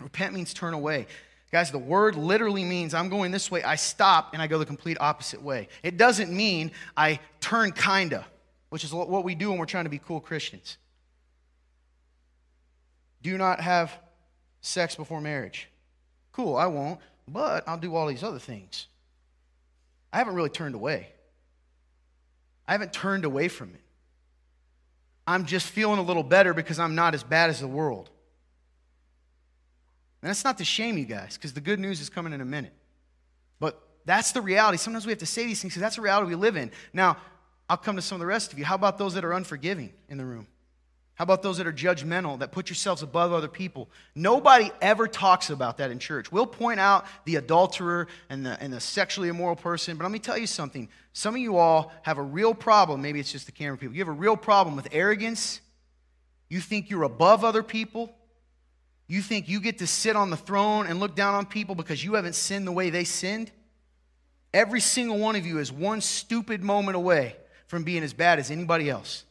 Repent 0.00 0.34
means 0.34 0.52
turn 0.52 0.74
away. 0.74 1.06
Guys, 1.52 1.70
the 1.70 1.78
word 1.78 2.16
literally 2.16 2.64
means 2.64 2.94
I'm 2.94 3.08
going 3.08 3.30
this 3.30 3.48
way, 3.48 3.62
I 3.62 3.76
stop, 3.76 4.32
and 4.32 4.42
I 4.42 4.48
go 4.48 4.58
the 4.58 4.66
complete 4.66 4.96
opposite 5.00 5.40
way. 5.40 5.68
It 5.84 5.96
doesn't 5.96 6.32
mean 6.32 6.72
I 6.96 7.20
turn 7.40 7.70
kinda, 7.70 8.26
which 8.70 8.82
is 8.82 8.92
what 8.92 9.22
we 9.22 9.36
do 9.36 9.50
when 9.50 9.58
we're 9.60 9.66
trying 9.66 9.84
to 9.84 9.90
be 9.90 10.00
cool 10.00 10.18
Christians. 10.18 10.78
Do 13.22 13.38
not 13.38 13.60
have 13.60 13.96
sex 14.62 14.96
before 14.96 15.20
marriage. 15.20 15.68
Cool, 16.36 16.54
I 16.54 16.66
won't, 16.66 17.00
but 17.26 17.66
I'll 17.66 17.78
do 17.78 17.96
all 17.96 18.06
these 18.06 18.22
other 18.22 18.38
things. 18.38 18.88
I 20.12 20.18
haven't 20.18 20.34
really 20.34 20.50
turned 20.50 20.74
away. 20.74 21.08
I 22.68 22.72
haven't 22.72 22.92
turned 22.92 23.24
away 23.24 23.48
from 23.48 23.70
it. 23.70 23.80
I'm 25.26 25.46
just 25.46 25.66
feeling 25.68 25.98
a 25.98 26.02
little 26.02 26.22
better 26.22 26.52
because 26.52 26.78
I'm 26.78 26.94
not 26.94 27.14
as 27.14 27.22
bad 27.22 27.48
as 27.48 27.60
the 27.60 27.66
world. 27.66 28.10
And 30.20 30.28
that's 30.28 30.44
not 30.44 30.58
to 30.58 30.64
shame 30.64 30.98
you 30.98 31.06
guys, 31.06 31.38
because 31.38 31.54
the 31.54 31.62
good 31.62 31.80
news 31.80 32.02
is 32.02 32.10
coming 32.10 32.34
in 32.34 32.42
a 32.42 32.44
minute. 32.44 32.74
But 33.58 33.80
that's 34.04 34.32
the 34.32 34.42
reality. 34.42 34.76
Sometimes 34.76 35.06
we 35.06 35.12
have 35.12 35.20
to 35.20 35.26
say 35.26 35.46
these 35.46 35.62
things 35.62 35.72
because 35.72 35.80
that's 35.80 35.96
the 35.96 36.02
reality 36.02 36.28
we 36.28 36.34
live 36.34 36.56
in. 36.56 36.70
Now, 36.92 37.16
I'll 37.70 37.78
come 37.78 37.96
to 37.96 38.02
some 38.02 38.16
of 38.16 38.20
the 38.20 38.26
rest 38.26 38.52
of 38.52 38.58
you. 38.58 38.66
How 38.66 38.74
about 38.74 38.98
those 38.98 39.14
that 39.14 39.24
are 39.24 39.32
unforgiving 39.32 39.94
in 40.10 40.18
the 40.18 40.26
room? 40.26 40.46
How 41.16 41.22
about 41.22 41.42
those 41.42 41.56
that 41.56 41.66
are 41.66 41.72
judgmental, 41.72 42.38
that 42.40 42.52
put 42.52 42.68
yourselves 42.68 43.02
above 43.02 43.32
other 43.32 43.48
people? 43.48 43.88
Nobody 44.14 44.70
ever 44.82 45.08
talks 45.08 45.48
about 45.48 45.78
that 45.78 45.90
in 45.90 45.98
church. 45.98 46.30
We'll 46.30 46.46
point 46.46 46.78
out 46.78 47.06
the 47.24 47.36
adulterer 47.36 48.06
and 48.28 48.44
the, 48.44 48.62
and 48.62 48.70
the 48.70 48.80
sexually 48.80 49.30
immoral 49.30 49.56
person, 49.56 49.96
but 49.96 50.04
let 50.04 50.12
me 50.12 50.18
tell 50.18 50.36
you 50.36 50.46
something. 50.46 50.90
Some 51.14 51.34
of 51.34 51.40
you 51.40 51.56
all 51.56 51.90
have 52.02 52.18
a 52.18 52.22
real 52.22 52.52
problem. 52.52 53.00
Maybe 53.00 53.18
it's 53.18 53.32
just 53.32 53.46
the 53.46 53.52
camera 53.52 53.78
people. 53.78 53.94
You 53.94 54.02
have 54.02 54.08
a 54.08 54.12
real 54.12 54.36
problem 54.36 54.76
with 54.76 54.88
arrogance. 54.92 55.62
You 56.50 56.60
think 56.60 56.90
you're 56.90 57.04
above 57.04 57.44
other 57.44 57.62
people. 57.62 58.14
You 59.08 59.22
think 59.22 59.48
you 59.48 59.58
get 59.60 59.78
to 59.78 59.86
sit 59.86 60.16
on 60.16 60.28
the 60.28 60.36
throne 60.36 60.86
and 60.86 61.00
look 61.00 61.14
down 61.14 61.34
on 61.34 61.46
people 61.46 61.74
because 61.74 62.04
you 62.04 62.14
haven't 62.14 62.34
sinned 62.34 62.66
the 62.66 62.72
way 62.72 62.90
they 62.90 63.04
sinned. 63.04 63.50
Every 64.52 64.80
single 64.80 65.18
one 65.18 65.34
of 65.34 65.46
you 65.46 65.60
is 65.60 65.72
one 65.72 66.02
stupid 66.02 66.62
moment 66.62 66.96
away 66.96 67.36
from 67.68 67.84
being 67.84 68.02
as 68.02 68.12
bad 68.12 68.38
as 68.38 68.50
anybody 68.50 68.90
else. 68.90 69.24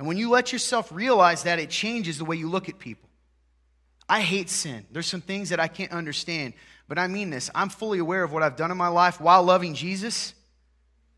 And 0.00 0.08
when 0.08 0.16
you 0.16 0.30
let 0.30 0.50
yourself 0.50 0.90
realize 0.90 1.42
that, 1.42 1.58
it 1.58 1.68
changes 1.68 2.16
the 2.16 2.24
way 2.24 2.34
you 2.34 2.48
look 2.48 2.70
at 2.70 2.78
people. 2.78 3.06
I 4.08 4.22
hate 4.22 4.48
sin. 4.48 4.86
There's 4.90 5.06
some 5.06 5.20
things 5.20 5.50
that 5.50 5.60
I 5.60 5.68
can't 5.68 5.92
understand, 5.92 6.54
but 6.88 6.98
I 6.98 7.06
mean 7.06 7.28
this. 7.28 7.50
I'm 7.54 7.68
fully 7.68 7.98
aware 7.98 8.24
of 8.24 8.32
what 8.32 8.42
I've 8.42 8.56
done 8.56 8.70
in 8.70 8.78
my 8.78 8.88
life 8.88 9.20
while 9.20 9.42
loving 9.42 9.74
Jesus. 9.74 10.32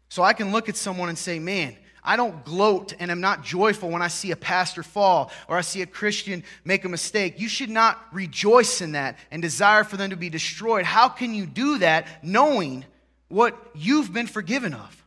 So 0.08 0.24
I 0.24 0.32
can 0.32 0.50
look 0.50 0.68
at 0.68 0.76
someone 0.76 1.08
and 1.08 1.16
say, 1.16 1.38
man, 1.38 1.76
I 2.02 2.16
don't 2.16 2.44
gloat 2.44 2.92
and 2.98 3.08
am 3.12 3.20
not 3.20 3.44
joyful 3.44 3.88
when 3.88 4.02
I 4.02 4.08
see 4.08 4.32
a 4.32 4.36
pastor 4.36 4.82
fall 4.82 5.30
or 5.46 5.56
I 5.56 5.60
see 5.60 5.82
a 5.82 5.86
Christian 5.86 6.42
make 6.64 6.84
a 6.84 6.88
mistake. 6.88 7.38
You 7.38 7.48
should 7.48 7.70
not 7.70 8.04
rejoice 8.12 8.80
in 8.80 8.92
that 8.92 9.16
and 9.30 9.40
desire 9.40 9.84
for 9.84 9.96
them 9.96 10.10
to 10.10 10.16
be 10.16 10.28
destroyed. 10.28 10.84
How 10.84 11.08
can 11.08 11.34
you 11.34 11.46
do 11.46 11.78
that 11.78 12.08
knowing 12.20 12.84
what 13.28 13.56
you've 13.76 14.12
been 14.12 14.26
forgiven 14.26 14.74
of? 14.74 15.04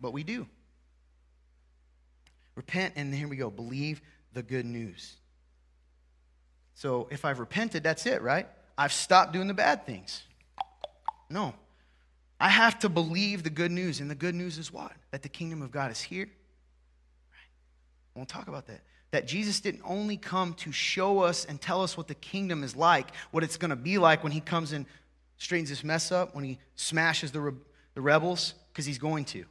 But 0.00 0.14
we 0.14 0.22
do. 0.22 0.46
Repent, 2.54 2.94
and 2.96 3.14
here 3.14 3.28
we 3.28 3.36
go. 3.36 3.50
Believe 3.50 4.00
the 4.32 4.42
good 4.42 4.66
news. 4.66 5.16
So 6.74 7.08
if 7.10 7.24
I've 7.24 7.38
repented, 7.38 7.82
that's 7.82 8.06
it, 8.06 8.22
right? 8.22 8.46
I've 8.76 8.92
stopped 8.92 9.32
doing 9.32 9.46
the 9.46 9.54
bad 9.54 9.86
things. 9.86 10.22
No. 11.30 11.54
I 12.40 12.48
have 12.48 12.78
to 12.80 12.88
believe 12.88 13.42
the 13.42 13.50
good 13.50 13.70
news. 13.70 14.00
And 14.00 14.10
the 14.10 14.14
good 14.14 14.34
news 14.34 14.58
is 14.58 14.72
what? 14.72 14.92
That 15.12 15.22
the 15.22 15.28
kingdom 15.28 15.62
of 15.62 15.70
God 15.70 15.90
is 15.90 16.00
here. 16.00 16.28
I 18.14 18.18
won't 18.18 18.28
talk 18.28 18.48
about 18.48 18.66
that. 18.66 18.80
That 19.12 19.26
Jesus 19.26 19.60
didn't 19.60 19.82
only 19.84 20.16
come 20.16 20.54
to 20.54 20.72
show 20.72 21.20
us 21.20 21.44
and 21.44 21.60
tell 21.60 21.82
us 21.82 21.96
what 21.96 22.08
the 22.08 22.14
kingdom 22.14 22.64
is 22.64 22.74
like, 22.74 23.14
what 23.30 23.44
it's 23.44 23.56
going 23.56 23.70
to 23.70 23.76
be 23.76 23.98
like 23.98 24.24
when 24.24 24.32
he 24.32 24.40
comes 24.40 24.72
and 24.72 24.86
straightens 25.38 25.70
this 25.70 25.84
mess 25.84 26.10
up, 26.10 26.34
when 26.34 26.44
he 26.44 26.58
smashes 26.74 27.30
the, 27.30 27.40
re- 27.40 27.52
the 27.94 28.00
rebels, 28.00 28.54
because 28.72 28.84
he's 28.84 28.98
going 28.98 29.24
to. 29.26 29.44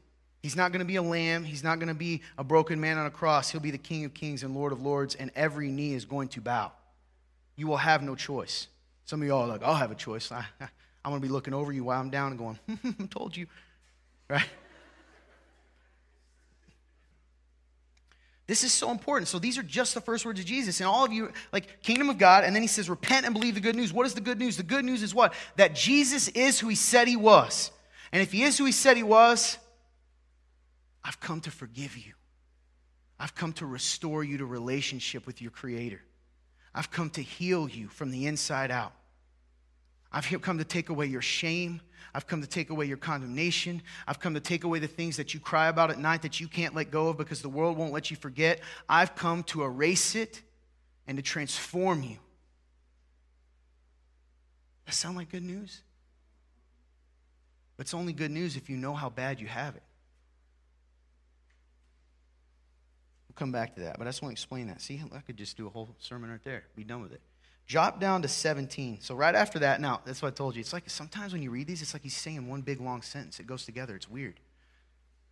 He's 0.44 0.58
not 0.58 0.74
going 0.74 0.80
to 0.80 0.86
be 0.86 0.98
a 0.98 1.02
lamb. 1.02 1.46
He's 1.46 1.64
not 1.64 1.80
going 1.80 1.88
to 1.88 1.94
be 1.94 2.22
a 2.38 2.44
broken 2.44 2.80
man 2.82 2.98
on 2.98 3.06
a 3.06 3.10
cross. 3.10 3.50
He'll 3.50 3.62
be 3.62 3.72
the 3.72 3.78
King 3.78 4.04
of 4.04 4.14
kings 4.14 4.44
and 4.44 4.54
Lord 4.54 4.74
of 4.74 4.82
lords, 4.82 5.16
and 5.16 5.32
every 5.36 5.70
knee 5.70 5.94
is 5.94 6.04
going 6.04 6.28
to 6.30 6.42
bow. 6.42 6.74
You 7.56 7.68
will 7.68 7.78
have 7.78 8.04
no 8.04 8.14
choice. 8.14 8.68
Some 9.06 9.22
of 9.22 9.28
y'all 9.28 9.44
are 9.44 9.48
like, 9.48 9.64
I'll 9.64 9.74
have 9.74 9.92
a 9.92 9.96
choice. 9.96 10.34
I, 10.34 10.46
I'm 10.60 11.12
going 11.12 11.22
to 11.22 11.26
be 11.26 11.32
looking 11.32 11.54
over 11.54 11.72
you 11.72 11.86
while 11.86 12.00
I'm 12.00 12.10
down 12.10 12.32
and 12.32 12.38
going, 12.38 12.60
I 13.00 13.06
told 13.06 13.38
you. 13.38 13.48
Right? 14.30 14.44
This 18.48 18.66
is 18.66 18.74
so 18.74 18.92
important. 18.92 19.30
So 19.30 19.40
these 19.40 19.58
are 19.58 19.64
just 19.64 19.94
the 19.94 20.02
first 20.02 20.26
words 20.26 20.42
of 20.42 20.46
Jesus. 20.46 20.82
And 20.82 20.88
all 20.88 21.06
of 21.06 21.14
you, 21.14 21.32
like, 21.54 21.82
kingdom 21.84 22.10
of 22.10 22.18
God, 22.18 22.44
and 22.44 22.54
then 22.54 22.62
he 22.62 22.68
says, 22.68 22.90
repent 22.90 23.26
and 23.26 23.34
believe 23.34 23.56
the 23.56 23.62
good 23.62 23.78
news. 23.78 23.94
What 23.94 24.06
is 24.06 24.14
the 24.14 24.22
good 24.22 24.40
news? 24.40 24.58
The 24.58 24.64
good 24.64 24.84
news 24.84 25.04
is 25.04 25.16
what? 25.16 25.34
That 25.56 25.74
Jesus 25.74 26.28
is 26.28 26.60
who 26.60 26.68
he 26.68 26.76
said 26.76 27.08
he 27.08 27.16
was. 27.16 27.72
And 28.12 28.22
if 28.22 28.34
he 28.34 28.44
is 28.44 28.58
who 28.58 28.66
he 28.66 28.74
said 28.74 28.98
he 28.98 29.04
was, 29.04 29.58
I've 31.04 31.20
come 31.20 31.42
to 31.42 31.52
forgive 31.52 31.98
you. 31.98 32.14
I've 33.20 33.36
come 33.36 33.54
to 33.54 33.66
restore 33.66 34.24
you 34.24 34.38
to 34.38 34.46
relationship 34.46 35.26
with 35.26 35.42
your 35.42 35.52
Creator. 35.52 36.02
I've 36.74 36.92
come 36.92 37.10
to 37.12 37.22
heal 37.22 37.70
you 37.70 37.88
from 37.88 38.12
the 38.12 38.26
inside 38.26 38.72
out. 38.72 38.94
I've 40.12 40.30
come 40.42 40.58
to 40.60 40.64
take 40.64 40.90
away 40.90 41.08
your 41.08 41.22
shame. 41.22 41.82
I've 42.14 42.28
come 42.28 42.42
to 42.42 42.48
take 42.48 42.70
away 42.70 42.86
your 42.86 42.98
condemnation. 42.98 43.82
I've 44.08 44.20
come 44.20 44.36
to 44.36 44.40
take 44.40 44.64
away 44.64 44.80
the 44.80 44.88
things 44.88 45.18
that 45.18 45.34
you 45.34 45.40
cry 45.40 45.68
about 45.68 45.90
at 45.90 45.98
night 45.98 46.22
that 46.22 46.40
you 46.40 46.48
can't 46.48 46.76
let 46.76 46.92
go 46.92 47.10
of 47.10 47.18
because 47.18 47.42
the 47.42 47.50
world 47.50 47.78
won't 47.78 47.94
let 47.94 48.12
you 48.12 48.18
forget. 48.18 48.60
I've 48.88 49.16
come 49.16 49.44
to 49.46 49.64
erase 49.64 50.16
it 50.16 50.42
and 51.08 51.18
to 51.18 51.24
transform 51.24 52.04
you. 52.04 52.18
That 54.86 54.94
sound 54.94 55.18
like 55.18 55.32
good 55.32 55.44
news? 55.44 55.82
But 57.78 57.88
it's 57.88 57.94
only 57.94 58.14
good 58.14 58.32
news 58.32 58.56
if 58.56 58.70
you 58.70 58.78
know 58.78 58.94
how 58.94 59.10
bad 59.10 59.40
you 59.40 59.48
have 59.48 59.76
it. 59.76 59.84
We'll 63.34 63.40
come 63.40 63.52
back 63.52 63.74
to 63.76 63.82
that, 63.82 63.98
but 63.98 64.06
I 64.06 64.12
just 64.12 64.22
want 64.22 64.32
to 64.32 64.34
explain 64.34 64.68
that. 64.68 64.80
See, 64.80 65.02
I 65.12 65.20
could 65.20 65.38
just 65.38 65.58
do 65.58 65.66
a 65.66 65.70
whole 65.70 65.90
sermon 65.98 66.30
right 66.30 66.44
there, 66.44 66.66
be 66.76 66.84
done 66.84 67.02
with 67.02 67.14
it. 67.14 67.22
Drop 67.66 68.00
down 68.00 68.22
to 68.22 68.28
17. 68.28 69.00
So, 69.02 69.16
right 69.16 69.34
after 69.34 69.58
that, 69.60 69.82
now, 69.82 70.02
that's 70.06 70.22
what 70.22 70.34
I 70.34 70.36
told 70.36 70.56
you. 70.56 70.60
It's 70.60 70.74
like 70.74 70.88
sometimes 70.88 71.34
when 71.34 71.42
you 71.42 71.50
read 71.50 71.66
these, 71.66 71.82
it's 71.82 71.94
like 71.94 72.04
he's 72.04 72.16
saying 72.16 72.48
one 72.48 72.62
big 72.62 72.80
long 72.80 73.02
sentence. 73.02 73.40
It 73.40 73.48
goes 73.48 73.66
together. 73.66 73.96
It's 73.96 74.08
weird, 74.08 74.40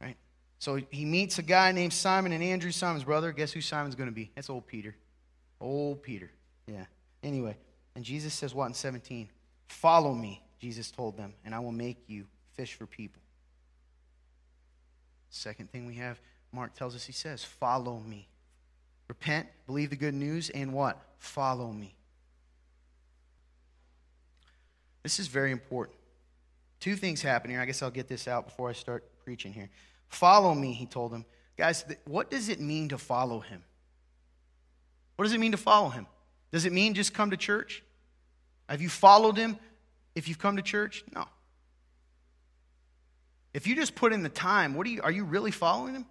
right? 0.02 0.16
So, 0.58 0.80
he 0.90 1.06
meets 1.06 1.38
a 1.38 1.44
guy 1.44 1.74
named 1.74 1.94
Simon 1.94 2.32
and 2.32 2.44
Andrew, 2.44 2.72
Simon's 2.72 3.04
brother. 3.04 3.32
Guess 3.34 3.52
who 3.52 3.62
Simon's 3.62 3.94
going 3.94 4.10
to 4.10 4.16
be? 4.16 4.32
That's 4.34 4.50
old 4.50 4.66
Peter. 4.66 4.96
Old 5.60 6.02
Peter. 6.02 6.32
Yeah. 6.66 6.86
Anyway, 7.22 7.56
and 7.96 8.04
Jesus 8.04 8.34
says 8.34 8.56
what 8.56 8.66
in 8.66 8.74
17? 8.74 9.30
Follow 9.68 10.14
me, 10.16 10.42
Jesus 10.60 10.90
told 10.90 11.18
them, 11.18 11.34
and 11.46 11.54
I 11.54 11.60
will 11.60 11.72
make 11.72 11.98
you 12.08 12.26
fish 12.54 12.74
for 12.74 12.88
people. 12.88 13.22
Second 15.30 15.72
thing 15.72 15.86
we 15.86 15.96
have 15.96 16.20
Mark 16.52 16.76
tells 16.76 16.96
us 16.96 17.06
he 17.06 17.14
says, 17.14 17.44
Follow 17.44 18.00
me. 18.00 18.28
Repent, 19.08 19.48
believe 19.66 19.90
the 19.90 19.96
good 19.96 20.14
news, 20.14 20.50
and 20.50 20.74
what? 20.74 20.98
Follow 21.18 21.72
me. 21.72 21.96
This 25.04 25.20
is 25.20 25.28
very 25.28 25.52
important. 25.52 25.98
Two 26.80 26.96
things 26.96 27.22
happen 27.22 27.52
here. 27.52 27.60
I 27.60 27.66
guess 27.66 27.82
I'll 27.82 27.92
get 27.92 28.08
this 28.08 28.28
out 28.28 28.46
before 28.46 28.70
I 28.70 28.74
start 28.74 29.04
preaching 29.24 29.54
here. 29.54 29.70
Follow 30.10 30.54
me, 30.54 30.74
he 30.74 30.86
told 30.86 31.12
them. 31.12 31.26
Guys, 31.58 31.86
what 32.06 32.32
does 32.32 32.50
it 32.50 32.60
mean 32.60 32.90
to 32.90 32.98
follow 32.98 33.40
him? 33.40 33.64
What 35.16 35.26
does 35.26 35.34
it 35.34 35.40
mean 35.40 35.52
to 35.52 35.58
follow 35.58 35.90
him? 35.90 36.08
Does 36.52 36.66
it 36.66 36.74
mean 36.74 36.94
just 36.94 37.14
come 37.14 37.32
to 37.32 37.38
church? 37.38 37.84
Have 38.68 38.82
you 38.82 38.90
followed 38.90 39.38
him 39.38 39.58
if 40.16 40.28
you've 40.28 40.40
come 40.40 40.58
to 40.58 40.64
church? 40.64 41.04
No. 41.14 41.26
If 43.54 43.68
you 43.68 43.76
just 43.76 43.96
put 43.96 44.14
in 44.14 44.24
the 44.24 44.30
time, 44.30 44.76
what 44.76 44.88
are 44.88 44.90
you 44.90 45.02
are 45.02 45.12
you 45.12 45.24
really 45.24 45.52
following 45.52 45.94
him? 45.94 46.06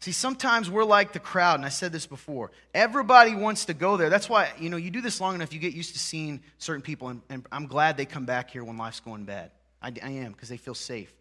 See, 0.00 0.12
sometimes 0.12 0.70
we're 0.70 0.84
like 0.84 1.12
the 1.12 1.18
crowd, 1.18 1.56
and 1.56 1.66
I 1.66 1.70
said 1.70 1.90
this 1.90 2.06
before. 2.06 2.52
Everybody 2.72 3.34
wants 3.34 3.64
to 3.64 3.74
go 3.74 3.96
there. 3.96 4.10
That's 4.10 4.28
why, 4.28 4.50
you 4.58 4.70
know, 4.70 4.76
you 4.76 4.90
do 4.92 5.00
this 5.00 5.20
long 5.20 5.34
enough, 5.34 5.52
you 5.52 5.58
get 5.58 5.74
used 5.74 5.92
to 5.94 5.98
seeing 5.98 6.40
certain 6.58 6.82
people, 6.82 7.08
and, 7.08 7.20
and 7.28 7.46
I'm 7.50 7.66
glad 7.66 7.96
they 7.96 8.06
come 8.06 8.24
back 8.24 8.50
here 8.50 8.62
when 8.62 8.78
life's 8.78 9.00
going 9.00 9.24
bad. 9.24 9.50
I, 9.82 9.92
I 10.02 10.10
am, 10.10 10.32
because 10.32 10.48
they 10.48 10.56
feel 10.56 10.74
safe. 10.74 11.12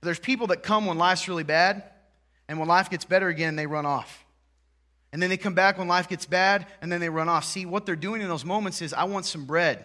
But 0.00 0.06
there's 0.06 0.20
people 0.20 0.46
that 0.48 0.62
come 0.62 0.86
when 0.86 0.96
life's 0.96 1.26
really 1.26 1.42
bad, 1.42 1.82
and 2.48 2.60
when 2.60 2.68
life 2.68 2.88
gets 2.88 3.04
better 3.04 3.26
again, 3.28 3.56
they 3.56 3.66
run 3.66 3.84
off. 3.84 4.24
And 5.12 5.20
then 5.20 5.28
they 5.28 5.36
come 5.36 5.54
back 5.54 5.76
when 5.76 5.88
life 5.88 6.08
gets 6.08 6.24
bad, 6.24 6.66
and 6.80 6.90
then 6.90 7.00
they 7.00 7.08
run 7.08 7.28
off. 7.28 7.44
See, 7.44 7.66
what 7.66 7.84
they're 7.84 7.96
doing 7.96 8.22
in 8.22 8.28
those 8.28 8.44
moments 8.44 8.80
is, 8.80 8.94
I 8.94 9.04
want 9.04 9.26
some 9.26 9.44
bread. 9.44 9.84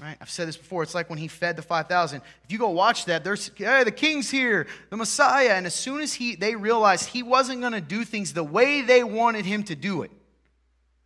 Right? 0.00 0.16
I've 0.18 0.30
said 0.30 0.48
this 0.48 0.56
before. 0.56 0.82
It's 0.82 0.94
like 0.94 1.10
when 1.10 1.18
he 1.18 1.28
fed 1.28 1.56
the 1.56 1.62
5,000. 1.62 2.22
If 2.44 2.50
you 2.50 2.58
go 2.58 2.70
watch 2.70 3.04
that, 3.04 3.22
there's, 3.22 3.50
hey, 3.54 3.84
the 3.84 3.90
king's 3.90 4.30
here, 4.30 4.66
the 4.88 4.96
Messiah. 4.96 5.50
And 5.50 5.66
as 5.66 5.74
soon 5.74 6.00
as 6.00 6.14
he, 6.14 6.36
they 6.36 6.54
realized 6.54 7.10
he 7.10 7.22
wasn't 7.22 7.60
going 7.60 7.74
to 7.74 7.82
do 7.82 8.04
things 8.04 8.32
the 8.32 8.42
way 8.42 8.80
they 8.80 9.04
wanted 9.04 9.44
him 9.44 9.62
to 9.64 9.76
do 9.76 10.02
it, 10.02 10.10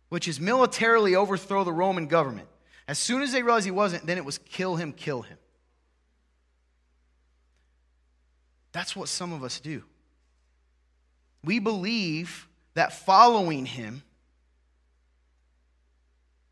which 0.07 0.29
is 0.29 0.39
militarily 0.39 1.13
overthrow 1.13 1.65
the 1.65 1.73
Roman 1.73 2.07
government, 2.07 2.47
as 2.87 2.97
soon 2.97 3.21
as 3.21 3.33
they 3.33 3.43
realized 3.43 3.65
he 3.65 3.71
wasn't, 3.71 4.05
then 4.05 4.17
it 4.17 4.23
was 4.23 4.37
kill 4.37 4.77
him, 4.77 4.93
kill 4.93 5.23
him. 5.23 5.37
That's 8.71 8.95
what 8.95 9.09
some 9.09 9.33
of 9.33 9.43
us 9.43 9.59
do. 9.59 9.83
We 11.43 11.59
believe 11.59 12.47
that 12.75 12.93
following 12.93 13.65
him 13.65 14.03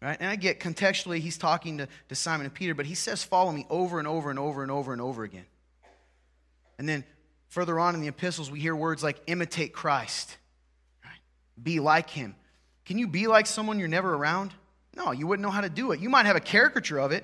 Right? 0.04 0.18
And 0.20 0.30
I 0.30 0.36
get 0.36 0.60
contextually, 0.60 1.20
he's 1.20 1.38
talking 1.38 1.78
to, 1.78 1.88
to 2.10 2.16
Simon 2.16 2.46
and 2.46 2.54
Peter, 2.54 2.74
but 2.74 2.86
he 2.86 2.94
says, 2.94 3.24
Follow 3.24 3.54
me 3.54 3.66
over 3.70 4.00
and 4.00 4.08
over 4.08 4.30
and 4.30 4.38
over 4.38 4.62
and 4.62 4.70
over 4.70 4.92
and 4.92 5.02
over 5.02 5.24
again. 5.24 5.46
And 6.78 6.90
then 6.90 7.06
further 7.48 7.80
on 7.80 7.96
in 7.96 8.02
the 8.02 8.10
epistles, 8.10 8.52
we 8.52 8.60
hear 8.60 8.76
words 8.76 9.02
like 9.02 9.22
imitate 9.28 9.72
Christ, 9.72 10.36
right? 11.06 11.14
be 11.62 11.80
like 11.80 12.10
him. 12.10 12.36
Can 12.84 12.98
you 12.98 13.08
be 13.08 13.28
like 13.28 13.48
someone 13.48 13.80
you're 13.80 13.88
never 13.88 14.14
around? 14.14 14.54
No, 14.94 15.14
you 15.14 15.26
wouldn't 15.26 15.42
know 15.42 15.52
how 15.52 15.62
to 15.62 15.70
do 15.70 15.94
it. 15.94 16.02
You 16.02 16.10
might 16.10 16.26
have 16.26 16.36
a 16.36 16.42
caricature 16.42 17.00
of 17.00 17.14
it. 17.14 17.24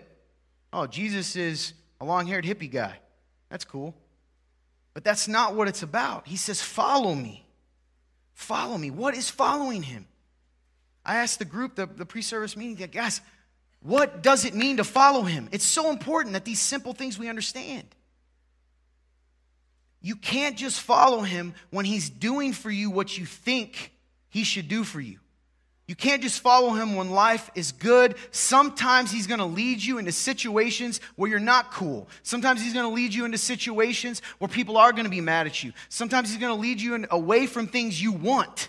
Oh, 0.71 0.87
Jesus 0.87 1.35
is 1.35 1.73
a 1.99 2.05
long 2.05 2.27
haired 2.27 2.45
hippie 2.45 2.71
guy. 2.71 2.97
That's 3.49 3.65
cool. 3.65 3.93
But 4.93 5.03
that's 5.03 5.27
not 5.27 5.53
what 5.53 5.67
it's 5.67 5.83
about. 5.83 6.27
He 6.27 6.37
says, 6.37 6.61
Follow 6.61 7.13
me. 7.13 7.45
Follow 8.33 8.77
me. 8.77 8.89
What 8.89 9.15
is 9.15 9.29
following 9.29 9.83
him? 9.83 10.07
I 11.09 11.15
asked 11.15 11.39
the 11.39 11.45
group, 11.45 11.73
the, 11.73 11.87
the 11.87 12.05
pre 12.05 12.21
service 12.21 12.55
meeting, 12.55 12.75
guys, 12.91 13.21
what 13.81 14.21
does 14.21 14.45
it 14.45 14.53
mean 14.53 14.77
to 14.77 14.83
follow 14.83 15.23
him? 15.23 15.49
It's 15.51 15.65
so 15.65 15.89
important 15.89 16.33
that 16.33 16.45
these 16.45 16.59
simple 16.59 16.93
things 16.93 17.17
we 17.17 17.27
understand. 17.27 17.87
You 20.03 20.15
can't 20.15 20.55
just 20.55 20.79
follow 20.79 21.21
him 21.21 21.55
when 21.71 21.85
he's 21.85 22.11
doing 22.11 22.53
for 22.53 22.69
you 22.69 22.91
what 22.91 23.17
you 23.17 23.25
think 23.25 23.91
he 24.29 24.43
should 24.43 24.67
do 24.67 24.83
for 24.83 25.01
you. 25.01 25.17
You 25.87 25.95
can't 25.95 26.21
just 26.21 26.41
follow 26.41 26.73
him 26.73 26.95
when 26.95 27.09
life 27.09 27.49
is 27.55 27.71
good. 27.71 28.13
Sometimes 28.29 29.11
he's 29.11 29.25
going 29.25 29.39
to 29.39 29.45
lead 29.45 29.83
you 29.83 29.97
into 29.97 30.11
situations 30.11 31.01
where 31.15 31.27
you're 31.27 31.39
not 31.39 31.71
cool. 31.71 32.07
Sometimes 32.21 32.61
he's 32.61 32.75
going 32.75 32.87
to 32.87 32.93
lead 32.93 33.15
you 33.15 33.25
into 33.25 33.39
situations 33.39 34.21
where 34.37 34.47
people 34.47 34.77
are 34.77 34.91
going 34.91 35.05
to 35.05 35.09
be 35.09 35.21
mad 35.21 35.47
at 35.47 35.63
you. 35.63 35.73
Sometimes 35.89 36.29
he's 36.29 36.39
going 36.39 36.55
to 36.55 36.61
lead 36.61 36.79
you 36.79 36.93
in, 36.93 37.07
away 37.09 37.47
from 37.47 37.65
things 37.65 37.99
you 37.99 38.11
want. 38.11 38.68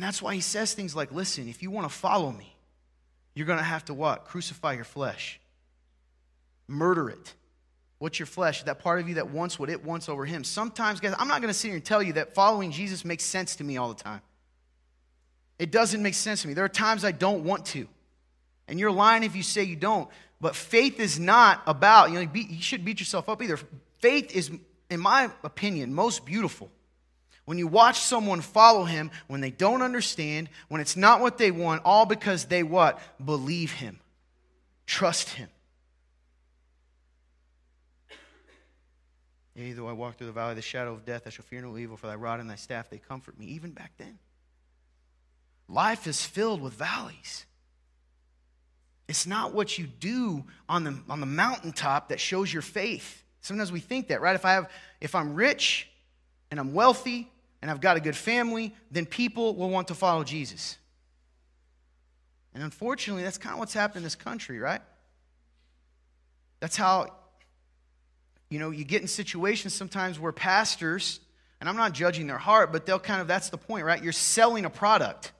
And 0.00 0.06
that's 0.06 0.22
why 0.22 0.34
he 0.34 0.40
says 0.40 0.72
things 0.72 0.96
like, 0.96 1.12
listen, 1.12 1.46
if 1.46 1.62
you 1.62 1.70
want 1.70 1.86
to 1.86 1.94
follow 1.94 2.32
me, 2.32 2.56
you're 3.34 3.46
going 3.46 3.58
to 3.58 3.62
have 3.62 3.84
to 3.84 3.92
what? 3.92 4.24
Crucify 4.24 4.72
your 4.72 4.84
flesh. 4.84 5.38
Murder 6.66 7.10
it. 7.10 7.34
What's 7.98 8.18
your 8.18 8.24
flesh? 8.24 8.62
That 8.62 8.78
part 8.78 9.00
of 9.00 9.10
you 9.10 9.16
that 9.16 9.28
wants 9.28 9.58
what 9.58 9.68
it 9.68 9.84
wants 9.84 10.08
over 10.08 10.24
him. 10.24 10.42
Sometimes, 10.42 11.00
guys, 11.00 11.14
I'm 11.18 11.28
not 11.28 11.42
going 11.42 11.52
to 11.52 11.54
sit 11.54 11.68
here 11.68 11.76
and 11.76 11.84
tell 11.84 12.02
you 12.02 12.14
that 12.14 12.34
following 12.34 12.70
Jesus 12.70 13.04
makes 13.04 13.24
sense 13.24 13.56
to 13.56 13.64
me 13.64 13.76
all 13.76 13.90
the 13.90 14.02
time. 14.02 14.22
It 15.58 15.70
doesn't 15.70 16.02
make 16.02 16.14
sense 16.14 16.40
to 16.40 16.48
me. 16.48 16.54
There 16.54 16.64
are 16.64 16.70
times 16.70 17.04
I 17.04 17.12
don't 17.12 17.44
want 17.44 17.66
to. 17.66 17.86
And 18.68 18.80
you're 18.80 18.90
lying 18.90 19.22
if 19.22 19.36
you 19.36 19.42
say 19.42 19.64
you 19.64 19.76
don't. 19.76 20.08
But 20.40 20.56
faith 20.56 20.98
is 20.98 21.20
not 21.20 21.60
about, 21.66 22.08
you 22.08 22.14
know, 22.24 22.30
you 22.32 22.62
shouldn't 22.62 22.86
beat 22.86 23.00
yourself 23.00 23.28
up 23.28 23.42
either. 23.42 23.58
Faith 23.98 24.34
is, 24.34 24.50
in 24.88 24.98
my 24.98 25.30
opinion, 25.44 25.92
most 25.92 26.24
beautiful 26.24 26.70
when 27.44 27.58
you 27.58 27.66
watch 27.66 28.00
someone 28.00 28.40
follow 28.40 28.84
him 28.84 29.10
when 29.26 29.40
they 29.40 29.50
don't 29.50 29.82
understand, 29.82 30.48
when 30.68 30.80
it's 30.80 30.96
not 30.96 31.20
what 31.20 31.38
they 31.38 31.50
want, 31.50 31.82
all 31.84 32.06
because 32.06 32.44
they 32.44 32.62
what? 32.62 33.00
Believe 33.24 33.72
him. 33.72 33.98
Trust 34.86 35.30
him. 35.30 35.48
Yea, 39.54 39.72
though 39.72 39.88
I 39.88 39.92
walk 39.92 40.16
through 40.16 40.28
the 40.28 40.32
valley 40.32 40.50
of 40.50 40.56
the 40.56 40.62
shadow 40.62 40.92
of 40.92 41.04
death, 41.04 41.22
I 41.26 41.30
shall 41.30 41.44
fear 41.44 41.60
no 41.60 41.76
evil, 41.76 41.96
for 41.96 42.06
thy 42.06 42.14
rod 42.14 42.40
and 42.40 42.48
thy 42.48 42.54
staff, 42.54 42.88
they 42.88 42.98
comfort 42.98 43.38
me. 43.38 43.46
Even 43.46 43.72
back 43.72 43.92
then. 43.98 44.18
Life 45.68 46.06
is 46.06 46.24
filled 46.24 46.62
with 46.62 46.72
valleys. 46.74 47.46
It's 49.08 49.26
not 49.26 49.52
what 49.52 49.76
you 49.76 49.86
do 49.86 50.44
on 50.68 50.84
the, 50.84 50.98
on 51.08 51.20
the 51.20 51.26
mountaintop 51.26 52.10
that 52.10 52.20
shows 52.20 52.52
your 52.52 52.62
faith. 52.62 53.24
Sometimes 53.40 53.72
we 53.72 53.80
think 53.80 54.08
that, 54.08 54.20
right? 54.20 54.36
If 54.36 54.44
I 54.44 54.52
have 54.52 54.70
if 55.00 55.14
I'm 55.14 55.34
rich 55.34 55.89
and 56.50 56.58
I'm 56.58 56.72
wealthy 56.72 57.30
and 57.62 57.70
I've 57.70 57.80
got 57.80 57.96
a 57.96 58.00
good 58.00 58.16
family, 58.16 58.74
then 58.90 59.06
people 59.06 59.54
will 59.54 59.70
want 59.70 59.88
to 59.88 59.94
follow 59.94 60.24
Jesus. 60.24 60.78
And 62.54 62.62
unfortunately, 62.62 63.22
that's 63.22 63.38
kind 63.38 63.52
of 63.52 63.58
what's 63.58 63.74
happened 63.74 63.98
in 63.98 64.02
this 64.04 64.14
country, 64.14 64.58
right? 64.58 64.80
That's 66.58 66.76
how, 66.76 67.14
you 68.48 68.58
know, 68.58 68.70
you 68.70 68.84
get 68.84 69.02
in 69.02 69.08
situations 69.08 69.72
sometimes 69.74 70.18
where 70.18 70.32
pastors, 70.32 71.20
and 71.60 71.68
I'm 71.68 71.76
not 71.76 71.92
judging 71.92 72.26
their 72.26 72.38
heart, 72.38 72.72
but 72.72 72.86
they'll 72.86 72.98
kind 72.98 73.20
of, 73.20 73.28
that's 73.28 73.50
the 73.50 73.58
point, 73.58 73.84
right? 73.84 74.02
You're 74.02 74.12
selling 74.12 74.64
a 74.64 74.70
product. 74.70 75.32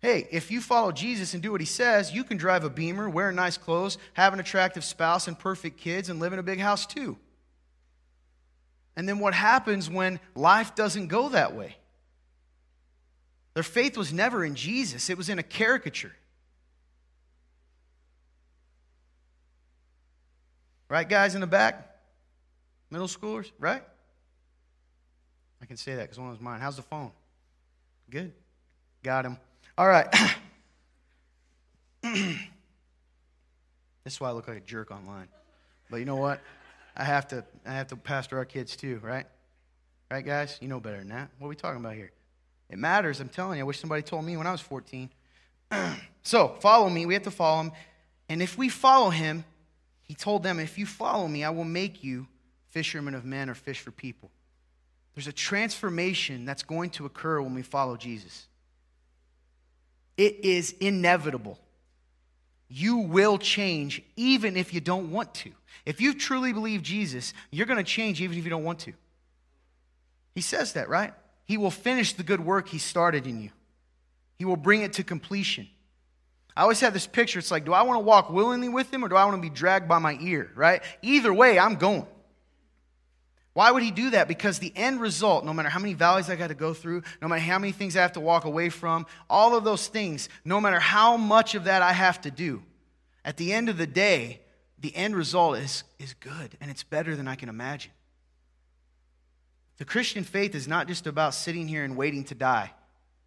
Hey, 0.00 0.28
if 0.30 0.50
you 0.50 0.60
follow 0.60 0.92
Jesus 0.92 1.34
and 1.34 1.42
do 1.42 1.52
what 1.52 1.60
he 1.60 1.66
says, 1.66 2.12
you 2.12 2.22
can 2.22 2.36
drive 2.36 2.64
a 2.64 2.70
beamer, 2.70 3.08
wear 3.08 3.32
nice 3.32 3.58
clothes, 3.58 3.98
have 4.12 4.32
an 4.32 4.40
attractive 4.40 4.84
spouse 4.84 5.26
and 5.26 5.38
perfect 5.38 5.78
kids, 5.78 6.08
and 6.08 6.20
live 6.20 6.32
in 6.32 6.38
a 6.38 6.44
big 6.44 6.60
house 6.60 6.86
too. 6.86 7.18
And 8.96 9.08
then 9.08 9.18
what 9.18 9.34
happens 9.34 9.90
when 9.90 10.18
life 10.34 10.74
doesn't 10.74 11.08
go 11.08 11.28
that 11.28 11.54
way? 11.54 11.76
Their 13.54 13.62
faith 13.62 13.96
was 13.96 14.12
never 14.12 14.44
in 14.44 14.54
Jesus, 14.54 15.10
it 15.10 15.16
was 15.16 15.28
in 15.28 15.38
a 15.38 15.42
caricature. 15.42 16.14
Right, 20.88 21.08
guys 21.08 21.34
in 21.34 21.40
the 21.40 21.46
back? 21.48 21.96
Middle 22.90 23.08
schoolers, 23.08 23.50
right? 23.58 23.82
I 25.60 25.66
can 25.66 25.76
say 25.76 25.96
that 25.96 26.02
because 26.02 26.18
one 26.18 26.30
was 26.30 26.40
mine. 26.40 26.60
How's 26.60 26.76
the 26.76 26.82
phone? 26.82 27.10
Good. 28.08 28.32
Got 29.02 29.24
him. 29.24 29.38
All 29.76 29.88
right. 29.88 30.06
this 32.02 32.38
is 34.06 34.20
why 34.20 34.28
I 34.28 34.32
look 34.32 34.46
like 34.46 34.58
a 34.58 34.60
jerk 34.60 34.90
online. 34.90 35.28
But 35.90 35.96
you 35.96 36.04
know 36.04 36.16
what? 36.16 36.40
I 36.96 37.04
have 37.04 37.28
to 37.28 37.44
I 37.66 37.72
have 37.72 37.88
to 37.88 37.96
pastor 37.96 38.38
our 38.38 38.44
kids 38.44 38.76
too, 38.76 39.00
right? 39.02 39.26
Right, 40.10 40.24
guys? 40.24 40.58
You 40.60 40.68
know 40.68 40.80
better 40.80 40.98
than 40.98 41.08
that. 41.08 41.30
What 41.38 41.46
are 41.46 41.50
we 41.50 41.56
talking 41.56 41.80
about 41.80 41.94
here? 41.94 42.12
It 42.70 42.78
matters, 42.78 43.20
I'm 43.20 43.28
telling 43.28 43.58
you. 43.58 43.64
I 43.64 43.66
wish 43.66 43.80
somebody 43.80 44.02
told 44.02 44.24
me 44.24 44.36
when 44.36 44.46
I 44.46 44.52
was 44.52 44.60
14. 44.60 45.10
so, 46.22 46.56
follow 46.60 46.88
me. 46.88 47.06
We 47.06 47.14
have 47.14 47.24
to 47.24 47.30
follow 47.30 47.62
him. 47.62 47.72
And 48.28 48.42
if 48.42 48.56
we 48.56 48.68
follow 48.68 49.10
him, 49.10 49.44
he 50.02 50.14
told 50.14 50.42
them, 50.42 50.60
if 50.60 50.78
you 50.78 50.86
follow 50.86 51.26
me, 51.26 51.44
I 51.44 51.50
will 51.50 51.64
make 51.64 52.02
you 52.04 52.26
fishermen 52.68 53.14
of 53.14 53.24
men 53.24 53.50
or 53.50 53.54
fish 53.54 53.80
for 53.80 53.90
people. 53.90 54.30
There's 55.14 55.26
a 55.26 55.32
transformation 55.32 56.44
that's 56.44 56.62
going 56.62 56.90
to 56.90 57.06
occur 57.06 57.40
when 57.40 57.54
we 57.54 57.62
follow 57.62 57.96
Jesus. 57.96 58.46
It 60.16 60.44
is 60.44 60.72
inevitable. 60.80 61.58
You 62.68 62.98
will 62.98 63.38
change 63.38 64.02
even 64.16 64.56
if 64.56 64.74
you 64.74 64.80
don't 64.80 65.10
want 65.10 65.34
to. 65.34 65.52
If 65.84 66.00
you 66.00 66.14
truly 66.14 66.52
believe 66.52 66.82
Jesus, 66.82 67.32
you're 67.50 67.66
going 67.66 67.78
to 67.78 67.84
change 67.84 68.20
even 68.20 68.36
if 68.36 68.44
you 68.44 68.50
don't 68.50 68.64
want 68.64 68.80
to. 68.80 68.92
He 70.34 70.40
says 70.40 70.72
that, 70.72 70.88
right? 70.88 71.14
He 71.44 71.58
will 71.58 71.70
finish 71.70 72.12
the 72.14 72.24
good 72.24 72.44
work 72.44 72.68
he 72.68 72.78
started 72.78 73.26
in 73.26 73.40
you, 73.40 73.50
he 74.38 74.44
will 74.44 74.56
bring 74.56 74.82
it 74.82 74.94
to 74.94 75.04
completion. 75.04 75.68
I 76.56 76.62
always 76.62 76.80
have 76.80 76.94
this 76.94 77.06
picture. 77.06 77.38
It's 77.38 77.50
like, 77.50 77.66
do 77.66 77.74
I 77.74 77.82
want 77.82 77.96
to 77.96 78.00
walk 78.00 78.30
willingly 78.30 78.70
with 78.70 78.92
him 78.92 79.04
or 79.04 79.08
do 79.08 79.16
I 79.16 79.26
want 79.26 79.36
to 79.36 79.42
be 79.42 79.54
dragged 79.54 79.88
by 79.88 79.98
my 79.98 80.16
ear, 80.22 80.50
right? 80.54 80.82
Either 81.02 81.32
way, 81.32 81.58
I'm 81.58 81.74
going. 81.74 82.06
Why 83.56 83.70
would 83.70 83.82
he 83.82 83.90
do 83.90 84.10
that? 84.10 84.28
Because 84.28 84.58
the 84.58 84.70
end 84.76 85.00
result, 85.00 85.46
no 85.46 85.54
matter 85.54 85.70
how 85.70 85.78
many 85.78 85.94
valleys 85.94 86.28
I 86.28 86.36
got 86.36 86.48
to 86.48 86.54
go 86.54 86.74
through, 86.74 87.02
no 87.22 87.28
matter 87.28 87.40
how 87.40 87.58
many 87.58 87.72
things 87.72 87.96
I 87.96 88.02
have 88.02 88.12
to 88.12 88.20
walk 88.20 88.44
away 88.44 88.68
from, 88.68 89.06
all 89.30 89.56
of 89.56 89.64
those 89.64 89.88
things, 89.88 90.28
no 90.44 90.60
matter 90.60 90.78
how 90.78 91.16
much 91.16 91.54
of 91.54 91.64
that 91.64 91.80
I 91.80 91.94
have 91.94 92.20
to 92.20 92.30
do, 92.30 92.62
at 93.24 93.38
the 93.38 93.54
end 93.54 93.70
of 93.70 93.78
the 93.78 93.86
day, 93.86 94.42
the 94.78 94.94
end 94.94 95.16
result 95.16 95.56
is, 95.56 95.84
is 95.98 96.12
good 96.12 96.58
and 96.60 96.70
it's 96.70 96.82
better 96.82 97.16
than 97.16 97.26
I 97.26 97.34
can 97.34 97.48
imagine. 97.48 97.92
The 99.78 99.86
Christian 99.86 100.22
faith 100.22 100.54
is 100.54 100.68
not 100.68 100.86
just 100.86 101.06
about 101.06 101.32
sitting 101.32 101.66
here 101.66 101.82
and 101.82 101.96
waiting 101.96 102.24
to 102.24 102.34
die 102.34 102.72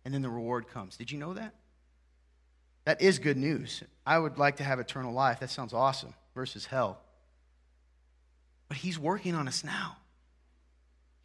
and 0.05 0.13
then 0.13 0.21
the 0.21 0.29
reward 0.29 0.67
comes. 0.67 0.95
Did 0.95 1.09
you 1.09 1.17
know 1.17 1.33
that? 1.33 1.55
That 2.85 3.01
is 3.01 3.17
good 3.17 3.37
news. 3.37 3.81
I 4.05 4.19
would 4.19 4.37
like 4.37 4.57
to 4.57 4.63
have 4.63 4.79
eternal 4.79 5.11
life. 5.11 5.39
That 5.39 5.49
sounds 5.49 5.73
awesome 5.73 6.13
versus 6.35 6.67
hell. 6.67 6.99
But 8.67 8.77
He's 8.77 8.99
working 8.99 9.33
on 9.33 9.47
us 9.47 9.63
now. 9.63 9.95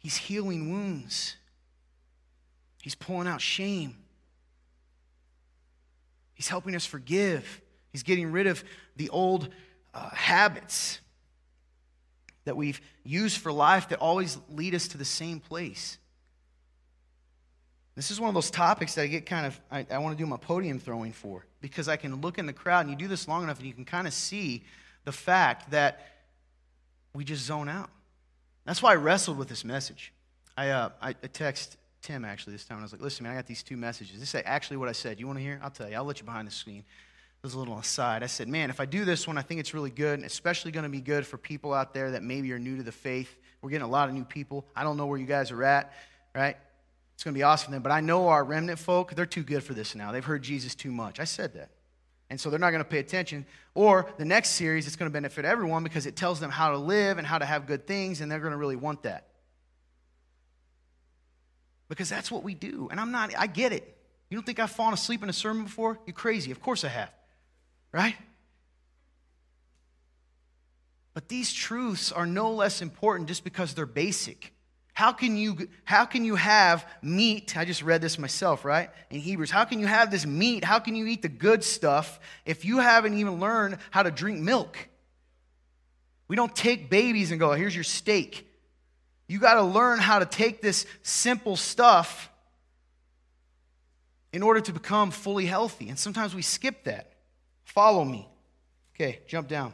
He's 0.05 0.17
healing 0.17 0.71
wounds, 0.71 1.35
He's 2.79 2.93
pulling 2.93 3.27
out 3.27 3.41
shame, 3.41 3.97
He's 6.35 6.47
helping 6.47 6.75
us 6.75 6.85
forgive, 6.85 7.59
He's 7.91 8.03
getting 8.03 8.31
rid 8.31 8.45
of 8.45 8.63
the 8.97 9.09
old 9.09 9.49
uh, 9.95 10.09
habits 10.11 10.99
that 12.43 12.55
we've 12.55 12.79
used 13.03 13.39
for 13.39 13.51
life 13.51 13.89
that 13.89 13.97
always 13.97 14.37
lead 14.51 14.75
us 14.75 14.89
to 14.89 14.99
the 14.99 15.05
same 15.05 15.39
place. 15.39 15.97
This 17.95 18.11
is 18.11 18.19
one 18.19 18.27
of 18.27 18.35
those 18.35 18.51
topics 18.51 18.93
that 18.93 19.01
I 19.01 19.07
get 19.07 19.25
kind 19.25 19.47
of, 19.47 19.59
I, 19.71 19.87
I 19.89 19.97
want 19.97 20.15
to 20.15 20.23
do 20.23 20.27
my 20.27 20.37
podium 20.37 20.77
throwing 20.77 21.13
for 21.13 21.47
because 21.61 21.87
I 21.87 21.95
can 21.95 22.21
look 22.21 22.37
in 22.37 22.45
the 22.45 22.53
crowd 22.53 22.81
and 22.81 22.91
you 22.91 22.95
do 22.95 23.07
this 23.07 23.27
long 23.27 23.41
enough 23.41 23.57
and 23.57 23.65
you 23.65 23.73
can 23.73 23.85
kind 23.85 24.05
of 24.05 24.13
see 24.13 24.65
the 25.03 25.11
fact 25.11 25.71
that 25.71 26.05
we 27.15 27.23
just 27.23 27.43
zone 27.43 27.69
out. 27.69 27.89
That's 28.65 28.81
why 28.81 28.93
I 28.93 28.95
wrestled 28.95 29.37
with 29.37 29.47
this 29.47 29.63
message. 29.63 30.11
I, 30.57 30.69
uh, 30.69 30.89
I, 31.01 31.13
text 31.13 31.77
Tim 32.01 32.25
actually 32.25 32.53
this 32.53 32.65
time. 32.65 32.79
I 32.79 32.81
was 32.81 32.91
like, 32.91 33.01
listen, 33.01 33.23
man, 33.23 33.33
I 33.33 33.35
got 33.35 33.45
these 33.45 33.63
two 33.63 33.77
messages. 33.77 34.19
This 34.19 34.33
is 34.33 34.41
actually 34.45 34.77
what 34.77 34.89
I 34.89 34.93
said. 34.93 35.19
You 35.19 35.27
want 35.27 35.39
to 35.39 35.43
hear? 35.43 35.59
I'll 35.63 35.69
tell 35.69 35.89
you. 35.89 35.95
I'll 35.95 36.03
let 36.03 36.19
you 36.19 36.25
behind 36.25 36.47
the 36.47 36.51
screen. 36.51 36.79
It 36.79 37.43
was 37.43 37.53
a 37.53 37.59
little 37.59 37.77
aside. 37.77 38.23
I 38.23 38.27
said, 38.27 38.47
man, 38.47 38.69
if 38.69 38.79
I 38.79 38.85
do 38.85 39.05
this 39.05 39.27
one, 39.27 39.37
I 39.37 39.41
think 39.41 39.59
it's 39.59 39.73
really 39.73 39.91
good, 39.91 40.17
and 40.17 40.25
especially 40.25 40.71
going 40.71 40.83
to 40.83 40.89
be 40.89 41.01
good 41.01 41.27
for 41.27 41.37
people 41.37 41.73
out 41.73 41.93
there 41.93 42.11
that 42.11 42.23
maybe 42.23 42.51
are 42.53 42.59
new 42.59 42.77
to 42.77 42.83
the 42.83 42.91
faith. 42.91 43.35
We're 43.61 43.69
getting 43.69 43.85
a 43.85 43.89
lot 43.89 44.09
of 44.09 44.15
new 44.15 44.23
people. 44.23 44.65
I 44.75 44.83
don't 44.83 44.97
know 44.97 45.05
where 45.05 45.19
you 45.19 45.27
guys 45.27 45.51
are 45.51 45.63
at, 45.63 45.93
right? 46.33 46.57
It's 47.13 47.23
going 47.23 47.33
to 47.33 47.37
be 47.37 47.43
awesome 47.43 47.71
them. 47.71 47.81
But 47.81 47.91
I 47.91 48.01
know 48.01 48.29
our 48.29 48.43
remnant 48.43 48.79
folk, 48.79 49.15
they're 49.15 49.25
too 49.25 49.43
good 49.43 49.63
for 49.63 49.73
this 49.73 49.95
now. 49.95 50.11
They've 50.11 50.25
heard 50.25 50.41
Jesus 50.41 50.73
too 50.73 50.91
much. 50.91 51.19
I 51.19 51.23
said 51.23 51.53
that. 51.53 51.69
And 52.35 52.39
so 52.41 52.49
they're 52.49 52.59
not 52.59 52.71
going 52.71 52.83
to 52.83 52.89
pay 52.89 52.99
attention. 52.99 53.45
Or 53.75 54.11
the 54.17 54.25
next 54.25 54.49
series, 54.49 54.87
it's 54.87 54.97
going 54.97 55.09
to 55.09 55.13
benefit 55.13 55.45
everyone 55.45 55.85
because 55.85 56.05
it 56.05 56.17
tells 56.17 56.41
them 56.41 56.51
how 56.51 56.71
to 56.71 56.77
live 56.77 57.17
and 57.17 57.25
how 57.25 57.37
to 57.37 57.45
have 57.45 57.65
good 57.65 57.87
things, 57.87 58.19
and 58.19 58.29
they're 58.29 58.41
going 58.41 58.51
to 58.51 58.57
really 58.57 58.75
want 58.75 59.03
that. 59.03 59.29
Because 61.87 62.09
that's 62.09 62.29
what 62.29 62.43
we 62.43 62.53
do. 62.53 62.89
And 62.91 62.99
I'm 62.99 63.13
not, 63.13 63.33
I 63.37 63.47
get 63.47 63.71
it. 63.71 63.97
You 64.29 64.35
don't 64.35 64.43
think 64.43 64.59
I've 64.59 64.69
fallen 64.69 64.93
asleep 64.93 65.23
in 65.23 65.29
a 65.29 65.33
sermon 65.33 65.63
before? 65.63 65.97
You're 66.05 66.13
crazy. 66.13 66.51
Of 66.51 66.59
course 66.59 66.83
I 66.83 66.89
have. 66.89 67.09
Right? 67.93 68.17
But 71.13 71.29
these 71.29 71.53
truths 71.53 72.11
are 72.11 72.25
no 72.25 72.51
less 72.51 72.81
important 72.81 73.29
just 73.29 73.45
because 73.45 73.75
they're 73.75 73.85
basic. 73.85 74.51
How 74.95 75.11
can 75.11 75.35
you 75.35 75.67
how 75.83 76.05
can 76.05 76.23
you 76.23 76.35
have 76.35 76.87
meat? 77.01 77.57
I 77.57 77.65
just 77.65 77.83
read 77.83 78.01
this 78.01 78.17
myself, 78.17 78.63
right? 78.63 78.89
In 79.09 79.19
Hebrews. 79.19 79.51
How 79.51 79.65
can 79.65 79.79
you 79.79 79.87
have 79.87 80.09
this 80.09 80.25
meat? 80.25 80.63
How 80.63 80.79
can 80.79 80.95
you 80.95 81.05
eat 81.05 81.21
the 81.21 81.27
good 81.29 81.65
stuff 81.65 82.17
if 82.45 82.63
you 82.63 82.79
haven't 82.79 83.17
even 83.17 83.41
learned 83.41 83.77
how 83.91 84.03
to 84.03 84.09
drink 84.09 84.39
milk? 84.39 84.77
We 86.29 86.37
don't 86.37 86.55
take 86.55 86.89
babies 86.89 87.31
and 87.31 87.41
go, 87.41 87.51
"Here's 87.51 87.75
your 87.75 87.83
steak." 87.83 88.49
You 89.27 89.39
got 89.39 89.55
to 89.55 89.63
learn 89.63 89.99
how 89.99 90.19
to 90.19 90.25
take 90.25 90.61
this 90.61 90.85
simple 91.03 91.57
stuff 91.57 92.29
in 94.31 94.43
order 94.43 94.61
to 94.61 94.71
become 94.71 95.11
fully 95.11 95.45
healthy. 95.45 95.89
And 95.89 95.99
sometimes 95.99 96.33
we 96.33 96.41
skip 96.41 96.85
that. 96.85 97.11
Follow 97.65 98.05
me. 98.05 98.29
Okay, 98.95 99.19
jump 99.27 99.49
down. 99.49 99.73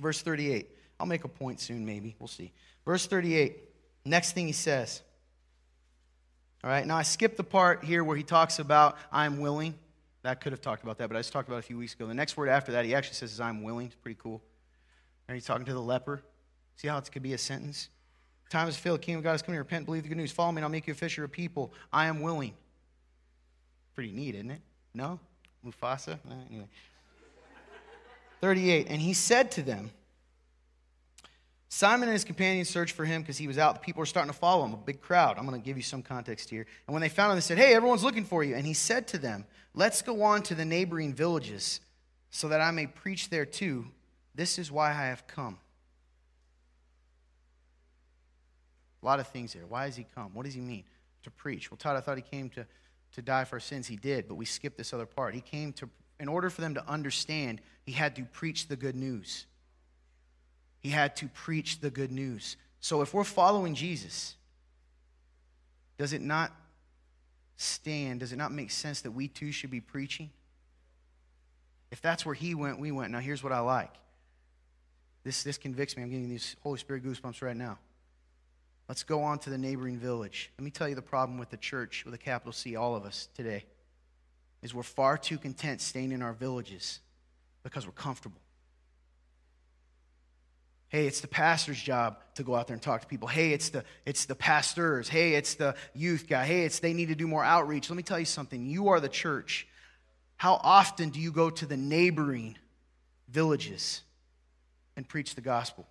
Verse 0.00 0.22
38. 0.22 0.70
I'll 0.98 1.06
make 1.06 1.24
a 1.24 1.28
point 1.28 1.60
soon, 1.60 1.84
maybe. 1.84 2.16
We'll 2.18 2.28
see. 2.28 2.52
Verse 2.86 3.06
38. 3.06 3.65
Next 4.06 4.32
thing 4.32 4.46
he 4.46 4.52
says. 4.52 5.02
All 6.62 6.70
right, 6.70 6.86
now 6.86 6.96
I 6.96 7.02
skipped 7.02 7.36
the 7.36 7.44
part 7.44 7.84
here 7.84 8.02
where 8.04 8.16
he 8.16 8.22
talks 8.22 8.58
about 8.58 8.96
I'm 9.12 9.38
willing. 9.38 9.74
That 10.22 10.40
could 10.40 10.52
have 10.52 10.60
talked 10.60 10.82
about 10.82 10.98
that, 10.98 11.08
but 11.08 11.16
I 11.16 11.20
just 11.20 11.32
talked 11.32 11.48
about 11.48 11.58
a 11.58 11.62
few 11.62 11.78
weeks 11.78 11.94
ago. 11.94 12.06
The 12.06 12.14
next 12.14 12.36
word 12.36 12.48
after 12.48 12.72
that, 12.72 12.84
he 12.84 12.94
actually 12.94 13.14
says 13.14 13.32
is 13.32 13.40
I'm 13.40 13.62
willing. 13.62 13.86
It's 13.86 13.94
pretty 13.94 14.18
cool. 14.20 14.42
And 15.28 15.34
he's 15.34 15.44
talking 15.44 15.66
to 15.66 15.72
the 15.72 15.82
leper. 15.82 16.22
See 16.76 16.88
how 16.88 16.98
it 16.98 17.10
could 17.10 17.22
be 17.22 17.32
a 17.32 17.38
sentence? 17.38 17.88
Time 18.50 18.68
is 18.68 18.76
filled. 18.76 19.02
Kingdom 19.02 19.18
of 19.18 19.24
God 19.24 19.34
is 19.34 19.42
coming. 19.42 19.58
Repent, 19.58 19.86
believe 19.86 20.02
the 20.02 20.08
good 20.08 20.18
news. 20.18 20.32
Follow 20.32 20.52
me, 20.52 20.58
and 20.58 20.64
I'll 20.64 20.70
make 20.70 20.86
you 20.86 20.92
a 20.92 20.96
fisher 20.96 21.24
of 21.24 21.32
people. 21.32 21.72
I 21.92 22.06
am 22.06 22.20
willing. 22.20 22.54
Pretty 23.94 24.12
neat, 24.12 24.34
isn't 24.34 24.50
it? 24.50 24.60
No? 24.94 25.18
Mufasa? 25.64 26.18
Anyway. 26.48 26.68
38. 28.40 28.86
And 28.88 29.00
he 29.00 29.14
said 29.14 29.50
to 29.52 29.62
them, 29.62 29.90
Simon 31.68 32.08
and 32.08 32.12
his 32.12 32.24
companions 32.24 32.68
searched 32.68 32.94
for 32.94 33.04
him 33.04 33.22
because 33.22 33.38
he 33.38 33.48
was 33.48 33.58
out. 33.58 33.74
The 33.74 33.80
people 33.80 34.00
were 34.00 34.06
starting 34.06 34.32
to 34.32 34.38
follow 34.38 34.64
him, 34.64 34.72
a 34.72 34.76
big 34.76 35.00
crowd. 35.00 35.36
I'm 35.36 35.46
going 35.46 35.60
to 35.60 35.64
give 35.64 35.76
you 35.76 35.82
some 35.82 36.02
context 36.02 36.48
here. 36.48 36.64
And 36.86 36.92
when 36.92 37.00
they 37.00 37.08
found 37.08 37.32
him, 37.32 37.36
they 37.36 37.42
said, 37.42 37.58
Hey, 37.58 37.74
everyone's 37.74 38.04
looking 38.04 38.24
for 38.24 38.44
you. 38.44 38.54
And 38.54 38.64
he 38.64 38.74
said 38.74 39.08
to 39.08 39.18
them, 39.18 39.44
Let's 39.74 40.00
go 40.00 40.22
on 40.22 40.42
to 40.44 40.54
the 40.54 40.64
neighboring 40.64 41.12
villages 41.12 41.80
so 42.30 42.48
that 42.48 42.60
I 42.60 42.70
may 42.70 42.86
preach 42.86 43.30
there 43.30 43.44
too. 43.44 43.86
This 44.34 44.58
is 44.58 44.70
why 44.70 44.90
I 44.90 45.06
have 45.06 45.26
come. 45.26 45.58
A 49.02 49.06
lot 49.06 49.20
of 49.20 49.26
things 49.28 49.52
here. 49.52 49.64
Why 49.68 49.84
has 49.84 49.96
he 49.96 50.06
come? 50.14 50.34
What 50.34 50.44
does 50.44 50.54
he 50.54 50.60
mean? 50.60 50.84
To 51.24 51.30
preach. 51.30 51.70
Well, 51.70 51.78
Todd, 51.78 51.96
I 51.96 52.00
thought 52.00 52.16
he 52.16 52.22
came 52.22 52.48
to, 52.50 52.66
to 53.14 53.22
die 53.22 53.44
for 53.44 53.56
our 53.56 53.60
sins. 53.60 53.86
He 53.86 53.96
did, 53.96 54.28
but 54.28 54.34
we 54.36 54.44
skipped 54.44 54.78
this 54.78 54.92
other 54.92 55.06
part. 55.06 55.34
He 55.34 55.40
came 55.40 55.72
to, 55.74 55.88
in 56.20 56.28
order 56.28 56.48
for 56.48 56.60
them 56.60 56.74
to 56.74 56.88
understand, 56.88 57.60
he 57.84 57.92
had 57.92 58.16
to 58.16 58.22
preach 58.24 58.68
the 58.68 58.76
good 58.76 58.96
news. 58.96 59.46
He 60.86 60.92
had 60.92 61.16
to 61.16 61.26
preach 61.26 61.80
the 61.80 61.90
good 61.90 62.12
news. 62.12 62.56
So 62.78 63.02
if 63.02 63.12
we're 63.12 63.24
following 63.24 63.74
Jesus, 63.74 64.36
does 65.98 66.12
it 66.12 66.20
not 66.20 66.52
stand? 67.56 68.20
Does 68.20 68.32
it 68.32 68.36
not 68.36 68.52
make 68.52 68.70
sense 68.70 69.00
that 69.00 69.10
we 69.10 69.26
too 69.26 69.50
should 69.50 69.72
be 69.72 69.80
preaching? 69.80 70.30
If 71.90 72.00
that's 72.00 72.24
where 72.24 72.36
he 72.36 72.54
went, 72.54 72.78
we 72.78 72.92
went. 72.92 73.10
Now, 73.10 73.18
here's 73.18 73.42
what 73.42 73.52
I 73.52 73.58
like. 73.58 73.90
This, 75.24 75.42
this 75.42 75.58
convicts 75.58 75.96
me. 75.96 76.04
I'm 76.04 76.08
getting 76.08 76.30
these 76.30 76.54
Holy 76.60 76.78
Spirit 76.78 77.04
goosebumps 77.04 77.42
right 77.42 77.56
now. 77.56 77.78
Let's 78.88 79.02
go 79.02 79.24
on 79.24 79.40
to 79.40 79.50
the 79.50 79.58
neighboring 79.58 79.98
village. 79.98 80.52
Let 80.56 80.64
me 80.64 80.70
tell 80.70 80.88
you 80.88 80.94
the 80.94 81.02
problem 81.02 81.36
with 81.36 81.50
the 81.50 81.56
church, 81.56 82.04
with 82.04 82.14
a 82.14 82.18
capital 82.18 82.52
C, 82.52 82.76
all 82.76 82.94
of 82.94 83.04
us 83.04 83.28
today, 83.34 83.64
is 84.62 84.72
we're 84.72 84.84
far 84.84 85.18
too 85.18 85.36
content 85.36 85.80
staying 85.80 86.12
in 86.12 86.22
our 86.22 86.32
villages 86.32 87.00
because 87.64 87.86
we're 87.86 87.92
comfortable. 87.92 88.40
Hey, 90.88 91.06
it's 91.06 91.20
the 91.20 91.28
pastor's 91.28 91.80
job 91.82 92.18
to 92.36 92.44
go 92.44 92.54
out 92.54 92.68
there 92.68 92.74
and 92.74 92.82
talk 92.82 93.00
to 93.00 93.06
people. 93.06 93.26
Hey, 93.26 93.52
it's 93.52 93.70
the, 93.70 93.84
it's 94.04 94.26
the 94.26 94.36
pastors. 94.36 95.08
Hey, 95.08 95.34
it's 95.34 95.54
the 95.54 95.74
youth 95.94 96.26
guy. 96.28 96.44
Hey, 96.44 96.64
it's 96.64 96.78
they 96.78 96.92
need 96.92 97.08
to 97.08 97.16
do 97.16 97.26
more 97.26 97.44
outreach. 97.44 97.90
Let 97.90 97.96
me 97.96 98.04
tell 98.04 98.20
you 98.20 98.24
something. 98.24 98.66
You 98.66 98.88
are 98.88 99.00
the 99.00 99.08
church. 99.08 99.66
How 100.36 100.60
often 100.62 101.10
do 101.10 101.18
you 101.18 101.32
go 101.32 101.50
to 101.50 101.66
the 101.66 101.76
neighboring 101.76 102.56
villages 103.28 104.02
and 104.96 105.08
preach 105.08 105.34
the 105.34 105.40
gospel? 105.40 105.86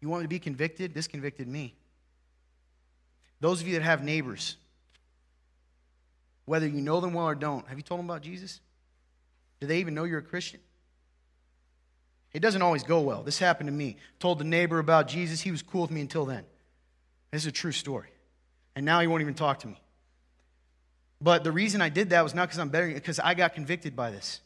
You 0.00 0.08
want 0.08 0.22
me 0.22 0.24
to 0.24 0.28
be 0.28 0.38
convicted? 0.38 0.94
This 0.94 1.06
convicted 1.06 1.46
me. 1.46 1.74
Those 3.40 3.60
of 3.60 3.68
you 3.68 3.74
that 3.74 3.82
have 3.82 4.02
neighbors, 4.02 4.56
whether 6.44 6.66
you 6.66 6.80
know 6.80 7.00
them 7.00 7.12
well 7.12 7.26
or 7.26 7.34
don't, 7.34 7.66
have 7.68 7.76
you 7.76 7.82
told 7.82 7.98
them 7.98 8.08
about 8.08 8.22
Jesus? 8.22 8.60
Do 9.60 9.66
they 9.66 9.78
even 9.80 9.94
know 9.94 10.04
you're 10.04 10.20
a 10.20 10.22
Christian? 10.22 10.60
It 12.34 12.40
doesn't 12.40 12.62
always 12.62 12.82
go 12.82 13.00
well. 13.00 13.22
This 13.22 13.38
happened 13.38 13.68
to 13.68 13.72
me. 13.72 13.96
Told 14.18 14.38
the 14.38 14.44
neighbor 14.44 14.78
about 14.78 15.06
Jesus. 15.06 15.40
He 15.40 15.50
was 15.50 15.62
cool 15.62 15.82
with 15.82 15.90
me 15.90 16.00
until 16.00 16.24
then. 16.24 16.44
This 17.30 17.42
is 17.42 17.46
a 17.46 17.52
true 17.52 17.72
story. 17.72 18.08
And 18.74 18.86
now 18.86 19.00
he 19.00 19.06
won't 19.06 19.20
even 19.22 19.34
talk 19.34 19.60
to 19.60 19.68
me. 19.68 19.78
But 21.20 21.44
the 21.44 21.52
reason 21.52 21.80
I 21.80 21.88
did 21.88 22.10
that 22.10 22.22
was 22.22 22.34
not 22.34 22.48
because 22.48 22.58
I'm 22.58 22.70
better, 22.70 22.88
because 22.92 23.20
I 23.20 23.34
got 23.34 23.54
convicted 23.54 23.94
by 23.94 24.10
this. 24.10 24.40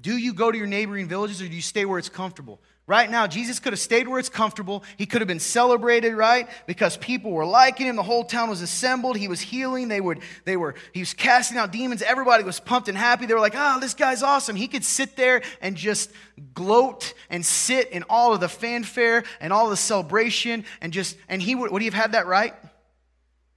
Do 0.00 0.16
you 0.16 0.32
go 0.32 0.52
to 0.52 0.56
your 0.56 0.66
neighboring 0.66 1.08
villages 1.08 1.42
or 1.42 1.48
do 1.48 1.54
you 1.54 1.62
stay 1.62 1.84
where 1.84 1.98
it's 1.98 2.08
comfortable? 2.08 2.60
Right 2.88 3.10
now, 3.10 3.26
Jesus 3.26 3.58
could 3.58 3.72
have 3.72 3.80
stayed 3.80 4.06
where 4.06 4.20
it's 4.20 4.28
comfortable. 4.28 4.84
He 4.96 5.06
could 5.06 5.20
have 5.20 5.26
been 5.26 5.40
celebrated, 5.40 6.14
right? 6.14 6.48
Because 6.66 6.96
people 6.96 7.32
were 7.32 7.44
liking 7.44 7.88
him. 7.88 7.96
The 7.96 8.04
whole 8.04 8.22
town 8.22 8.48
was 8.48 8.62
assembled. 8.62 9.16
He 9.16 9.26
was 9.26 9.40
healing. 9.40 9.88
They 9.88 10.00
would, 10.00 10.20
they 10.44 10.56
were, 10.56 10.76
he 10.92 11.00
was 11.00 11.12
casting 11.12 11.58
out 11.58 11.72
demons. 11.72 12.00
Everybody 12.00 12.44
was 12.44 12.60
pumped 12.60 12.88
and 12.88 12.96
happy. 12.96 13.26
They 13.26 13.34
were 13.34 13.40
like, 13.40 13.54
oh, 13.56 13.80
this 13.80 13.94
guy's 13.94 14.22
awesome. 14.22 14.54
He 14.54 14.68
could 14.68 14.84
sit 14.84 15.16
there 15.16 15.42
and 15.60 15.74
just 15.74 16.12
gloat 16.54 17.12
and 17.28 17.44
sit 17.44 17.90
in 17.90 18.04
all 18.08 18.32
of 18.32 18.38
the 18.38 18.48
fanfare 18.48 19.24
and 19.40 19.52
all 19.52 19.68
the 19.68 19.76
celebration 19.76 20.64
and 20.80 20.92
just, 20.92 21.16
and 21.28 21.42
he 21.42 21.56
would, 21.56 21.72
would 21.72 21.82
he 21.82 21.86
have 21.86 21.94
had 21.94 22.12
that 22.12 22.28
right? 22.28 22.54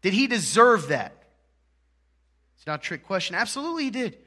Did 0.02 0.14
he 0.14 0.26
deserve 0.26 0.88
that? 0.88 1.14
It's 2.58 2.66
not 2.66 2.80
a 2.80 2.84
trick 2.84 3.06
question. 3.06 3.36
Absolutely 3.36 3.84
he 3.84 3.92
did. 3.92 4.18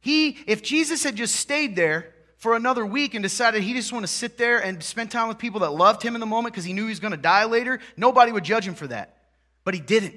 He, 0.00 0.38
if 0.48 0.60
Jesus 0.60 1.04
had 1.04 1.14
just 1.14 1.36
stayed 1.36 1.76
there, 1.76 2.14
for 2.40 2.56
another 2.56 2.84
week 2.84 3.14
and 3.14 3.22
decided 3.22 3.62
he 3.62 3.74
just 3.74 3.92
want 3.92 4.02
to 4.02 4.10
sit 4.10 4.38
there 4.38 4.58
and 4.58 4.82
spend 4.82 5.10
time 5.10 5.28
with 5.28 5.36
people 5.36 5.60
that 5.60 5.70
loved 5.70 6.02
him 6.02 6.14
in 6.14 6.20
the 6.20 6.26
moment 6.26 6.54
because 6.54 6.64
he 6.64 6.72
knew 6.72 6.84
he 6.84 6.88
was 6.88 6.98
going 6.98 7.12
to 7.12 7.18
die 7.18 7.44
later, 7.44 7.80
nobody 7.98 8.32
would 8.32 8.44
judge 8.44 8.66
him 8.66 8.74
for 8.74 8.86
that. 8.86 9.18
But 9.62 9.74
he 9.74 9.80
didn't. 9.80 10.14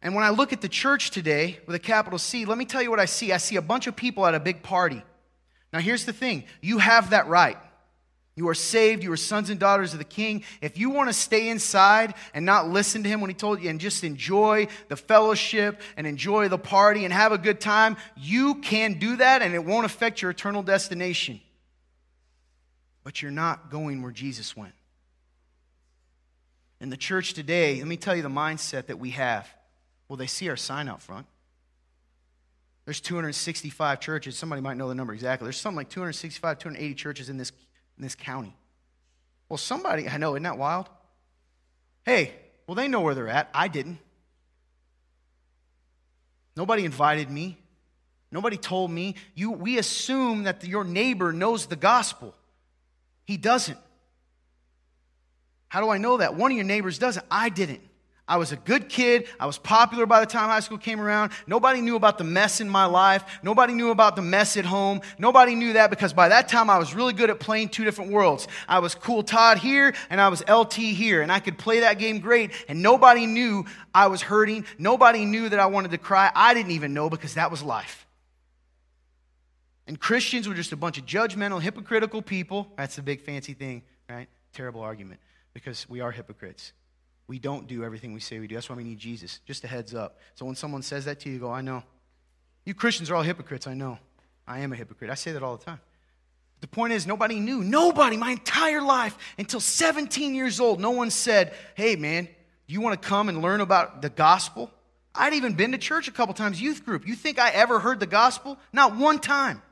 And 0.00 0.14
when 0.14 0.22
I 0.22 0.30
look 0.30 0.52
at 0.52 0.60
the 0.60 0.68
church 0.68 1.10
today 1.10 1.58
with 1.66 1.74
a 1.74 1.80
capital 1.80 2.20
C, 2.20 2.44
let 2.44 2.56
me 2.56 2.64
tell 2.64 2.80
you 2.80 2.88
what 2.88 3.00
I 3.00 3.06
see. 3.06 3.32
I 3.32 3.38
see 3.38 3.56
a 3.56 3.62
bunch 3.62 3.88
of 3.88 3.96
people 3.96 4.24
at 4.24 4.34
a 4.34 4.40
big 4.40 4.62
party. 4.62 5.02
Now, 5.72 5.80
here's 5.80 6.04
the 6.04 6.12
thing 6.12 6.44
you 6.62 6.78
have 6.78 7.10
that 7.10 7.26
right. 7.26 7.58
You 8.38 8.48
are 8.50 8.54
saved. 8.54 9.02
You 9.02 9.10
are 9.10 9.16
sons 9.16 9.50
and 9.50 9.58
daughters 9.58 9.94
of 9.94 9.98
the 9.98 10.04
King. 10.04 10.44
If 10.62 10.78
you 10.78 10.90
want 10.90 11.08
to 11.08 11.12
stay 11.12 11.48
inside 11.48 12.14
and 12.32 12.46
not 12.46 12.68
listen 12.68 13.02
to 13.02 13.08
him 13.08 13.20
when 13.20 13.30
he 13.30 13.34
told 13.34 13.60
you 13.60 13.68
and 13.68 13.80
just 13.80 14.04
enjoy 14.04 14.68
the 14.86 14.94
fellowship 14.94 15.80
and 15.96 16.06
enjoy 16.06 16.46
the 16.46 16.56
party 16.56 17.04
and 17.04 17.12
have 17.12 17.32
a 17.32 17.38
good 17.38 17.60
time, 17.60 17.96
you 18.16 18.54
can 18.60 19.00
do 19.00 19.16
that 19.16 19.42
and 19.42 19.56
it 19.56 19.64
won't 19.64 19.86
affect 19.86 20.22
your 20.22 20.30
eternal 20.30 20.62
destination. 20.62 21.40
but 23.02 23.22
you're 23.22 23.30
not 23.30 23.70
going 23.70 24.02
where 24.02 24.12
Jesus 24.12 24.56
went. 24.56 24.74
In 26.80 26.90
the 26.90 26.96
church 26.96 27.32
today, 27.32 27.78
let 27.78 27.88
me 27.88 27.96
tell 27.96 28.14
you 28.14 28.22
the 28.22 28.28
mindset 28.28 28.86
that 28.86 28.98
we 28.98 29.10
have. 29.10 29.48
Well, 30.08 30.16
they 30.16 30.28
see 30.28 30.48
our 30.48 30.56
sign 30.56 30.88
out 30.88 31.02
front. 31.02 31.26
There's 32.84 33.00
265 33.00 34.00
churches. 34.00 34.38
Somebody 34.38 34.62
might 34.62 34.76
know 34.76 34.88
the 34.88 34.94
number 34.94 35.12
exactly. 35.12 35.46
There's 35.46 35.56
something 35.56 35.76
like 35.76 35.88
265, 35.88 36.58
280 36.58 36.94
churches 36.94 37.28
in 37.28 37.36
this, 37.36 37.50
in 37.98 38.02
this 38.02 38.14
county. 38.14 38.54
Well, 39.48 39.58
somebody, 39.58 40.08
I 40.08 40.16
know, 40.16 40.34
isn't 40.34 40.44
that 40.44 40.58
wild? 40.58 40.88
Hey, 42.04 42.32
well, 42.66 42.74
they 42.74 42.88
know 42.88 43.00
where 43.00 43.14
they're 43.14 43.28
at. 43.28 43.50
I 43.52 43.68
didn't. 43.68 43.98
Nobody 46.56 46.84
invited 46.84 47.30
me. 47.30 47.58
Nobody 48.30 48.56
told 48.56 48.90
me. 48.90 49.14
You, 49.34 49.52
we 49.52 49.78
assume 49.78 50.44
that 50.44 50.64
your 50.64 50.84
neighbor 50.84 51.32
knows 51.32 51.66
the 51.66 51.76
gospel. 51.76 52.34
He 53.24 53.36
doesn't. 53.36 53.78
How 55.68 55.80
do 55.80 55.88
I 55.90 55.98
know 55.98 56.18
that? 56.18 56.34
One 56.34 56.50
of 56.50 56.56
your 56.56 56.66
neighbors 56.66 56.98
doesn't. 56.98 57.24
I 57.30 57.48
didn't. 57.48 57.80
I 58.28 58.36
was 58.36 58.52
a 58.52 58.56
good 58.56 58.90
kid. 58.90 59.26
I 59.40 59.46
was 59.46 59.56
popular 59.56 60.04
by 60.04 60.20
the 60.20 60.26
time 60.26 60.48
high 60.48 60.60
school 60.60 60.76
came 60.76 61.00
around. 61.00 61.32
Nobody 61.46 61.80
knew 61.80 61.96
about 61.96 62.18
the 62.18 62.24
mess 62.24 62.60
in 62.60 62.68
my 62.68 62.84
life. 62.84 63.24
Nobody 63.42 63.72
knew 63.72 63.90
about 63.90 64.16
the 64.16 64.22
mess 64.22 64.58
at 64.58 64.66
home. 64.66 65.00
Nobody 65.18 65.54
knew 65.54 65.72
that 65.72 65.88
because 65.88 66.12
by 66.12 66.28
that 66.28 66.48
time 66.48 66.68
I 66.68 66.78
was 66.78 66.94
really 66.94 67.14
good 67.14 67.30
at 67.30 67.40
playing 67.40 67.70
two 67.70 67.84
different 67.84 68.12
worlds. 68.12 68.46
I 68.68 68.80
was 68.80 68.94
cool 68.94 69.22
Todd 69.22 69.58
here 69.58 69.94
and 70.10 70.20
I 70.20 70.28
was 70.28 70.46
LT 70.46 70.74
here, 70.74 71.22
and 71.22 71.32
I 71.32 71.40
could 71.40 71.56
play 71.56 71.80
that 71.80 71.98
game 71.98 72.20
great. 72.20 72.52
And 72.68 72.82
nobody 72.82 73.26
knew 73.26 73.64
I 73.94 74.08
was 74.08 74.20
hurting. 74.20 74.66
Nobody 74.78 75.24
knew 75.24 75.48
that 75.48 75.58
I 75.58 75.66
wanted 75.66 75.92
to 75.92 75.98
cry. 75.98 76.30
I 76.34 76.52
didn't 76.52 76.72
even 76.72 76.92
know 76.92 77.08
because 77.08 77.34
that 77.34 77.50
was 77.50 77.62
life. 77.62 78.06
And 79.86 79.98
Christians 79.98 80.46
were 80.46 80.54
just 80.54 80.72
a 80.72 80.76
bunch 80.76 80.98
of 80.98 81.06
judgmental, 81.06 81.62
hypocritical 81.62 82.20
people. 82.20 82.70
That's 82.76 82.98
a 82.98 83.02
big 83.02 83.22
fancy 83.22 83.54
thing, 83.54 83.82
right? 84.08 84.28
Terrible 84.52 84.82
argument 84.82 85.18
because 85.54 85.88
we 85.88 86.00
are 86.00 86.10
hypocrites. 86.10 86.74
We 87.28 87.38
don't 87.38 87.66
do 87.66 87.84
everything 87.84 88.14
we 88.14 88.20
say 88.20 88.38
we 88.38 88.46
do. 88.46 88.54
That's 88.54 88.70
why 88.70 88.76
we 88.76 88.84
need 88.84 88.98
Jesus. 88.98 89.40
Just 89.46 89.62
a 89.62 89.68
heads 89.68 89.94
up. 89.94 90.18
So 90.34 90.46
when 90.46 90.54
someone 90.54 90.82
says 90.82 91.04
that 91.04 91.20
to 91.20 91.28
you, 91.28 91.34
you 91.34 91.40
go, 91.40 91.52
I 91.52 91.60
know. 91.60 91.84
You 92.64 92.74
Christians 92.74 93.10
are 93.10 93.16
all 93.16 93.22
hypocrites. 93.22 93.66
I 93.66 93.74
know. 93.74 93.98
I 94.46 94.60
am 94.60 94.72
a 94.72 94.76
hypocrite. 94.76 95.10
I 95.10 95.14
say 95.14 95.32
that 95.32 95.42
all 95.42 95.56
the 95.56 95.64
time. 95.64 95.80
The 96.60 96.66
point 96.66 96.94
is, 96.94 97.06
nobody 97.06 97.38
knew. 97.38 97.62
Nobody, 97.62 98.16
my 98.16 98.32
entire 98.32 98.82
life, 98.82 99.16
until 99.38 99.60
17 99.60 100.34
years 100.34 100.58
old, 100.58 100.80
no 100.80 100.90
one 100.90 101.10
said, 101.10 101.54
Hey, 101.74 101.96
man, 101.96 102.24
do 102.24 102.74
you 102.74 102.80
want 102.80 103.00
to 103.00 103.08
come 103.08 103.28
and 103.28 103.42
learn 103.42 103.60
about 103.60 104.02
the 104.02 104.10
gospel? 104.10 104.70
I'd 105.14 105.34
even 105.34 105.54
been 105.54 105.72
to 105.72 105.78
church 105.78 106.08
a 106.08 106.12
couple 106.12 106.34
times, 106.34 106.60
youth 106.60 106.84
group. 106.84 107.06
You 107.06 107.14
think 107.14 107.38
I 107.38 107.50
ever 107.50 107.78
heard 107.78 108.00
the 108.00 108.06
gospel? 108.06 108.58
Not 108.72 108.96
one 108.96 109.18
time. 109.18 109.62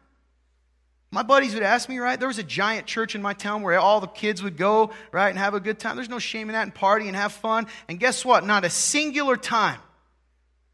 My 1.16 1.22
buddies 1.22 1.54
would 1.54 1.62
ask 1.62 1.88
me, 1.88 1.96
right? 1.96 2.20
There 2.20 2.28
was 2.28 2.36
a 2.36 2.42
giant 2.42 2.86
church 2.86 3.14
in 3.14 3.22
my 3.22 3.32
town 3.32 3.62
where 3.62 3.78
all 3.78 4.02
the 4.02 4.06
kids 4.06 4.42
would 4.42 4.58
go, 4.58 4.90
right, 5.12 5.30
and 5.30 5.38
have 5.38 5.54
a 5.54 5.60
good 5.60 5.78
time. 5.78 5.96
There's 5.96 6.10
no 6.10 6.18
shame 6.18 6.50
in 6.50 6.52
that 6.52 6.64
and 6.64 6.74
party 6.74 7.06
and 7.08 7.16
have 7.16 7.32
fun. 7.32 7.68
And 7.88 7.98
guess 7.98 8.22
what? 8.22 8.44
Not 8.44 8.66
a 8.66 8.68
singular 8.68 9.38
time 9.38 9.80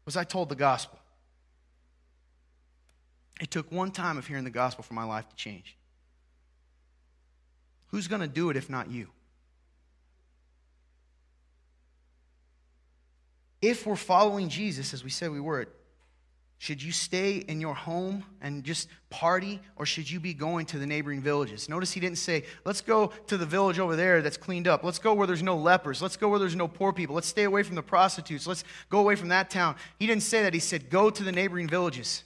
was 0.03 0.17
I 0.17 0.25
told 0.25 0.49
the 0.49 0.55
gospel. 0.55 0.99
It 3.39 3.51
took 3.51 3.71
one 3.71 3.91
time 3.91 4.17
of 4.17 4.27
hearing 4.27 4.43
the 4.43 4.49
gospel 4.49 4.83
for 4.83 4.93
my 4.93 5.05
life 5.05 5.29
to 5.29 5.35
change. 5.37 5.77
Who's 7.91 8.09
going 8.09 8.19
to 8.19 8.27
do 8.27 8.49
it 8.49 8.57
if 8.57 8.69
not 8.69 8.91
you? 8.91 9.07
If 13.61 13.87
we're 13.87 13.95
following 13.95 14.49
Jesus 14.49 14.93
as 14.93 15.05
we 15.05 15.09
said 15.09 15.31
we 15.31 15.39
were, 15.39 15.69
should 16.63 16.81
you 16.81 16.93
stay 16.93 17.39
in 17.49 17.59
your 17.59 17.73
home 17.73 18.23
and 18.39 18.63
just 18.63 18.87
party, 19.09 19.59
or 19.75 19.85
should 19.85 20.09
you 20.09 20.17
be 20.17 20.33
going 20.33 20.65
to 20.67 20.79
the 20.79 20.85
neighboring 20.87 21.19
villages? 21.19 21.67
Notice 21.67 21.91
he 21.91 21.99
didn't 21.99 22.19
say, 22.19 22.45
let's 22.63 22.79
go 22.79 23.07
to 23.27 23.35
the 23.35 23.45
village 23.45 23.79
over 23.79 23.97
there 23.97 24.21
that's 24.21 24.37
cleaned 24.37 24.65
up. 24.65 24.81
Let's 24.81 24.97
go 24.97 25.13
where 25.13 25.27
there's 25.27 25.43
no 25.43 25.57
lepers. 25.57 26.01
Let's 26.01 26.15
go 26.15 26.29
where 26.29 26.39
there's 26.39 26.55
no 26.55 26.69
poor 26.69 26.93
people. 26.93 27.15
Let's 27.15 27.27
stay 27.27 27.43
away 27.43 27.63
from 27.63 27.75
the 27.75 27.83
prostitutes. 27.83 28.47
Let's 28.47 28.63
go 28.89 28.99
away 28.99 29.17
from 29.17 29.27
that 29.27 29.49
town. 29.49 29.75
He 29.99 30.07
didn't 30.07 30.23
say 30.23 30.43
that. 30.43 30.53
He 30.53 30.61
said, 30.61 30.89
go 30.89 31.09
to 31.09 31.21
the 31.21 31.33
neighboring 31.33 31.67
villages. 31.67 32.23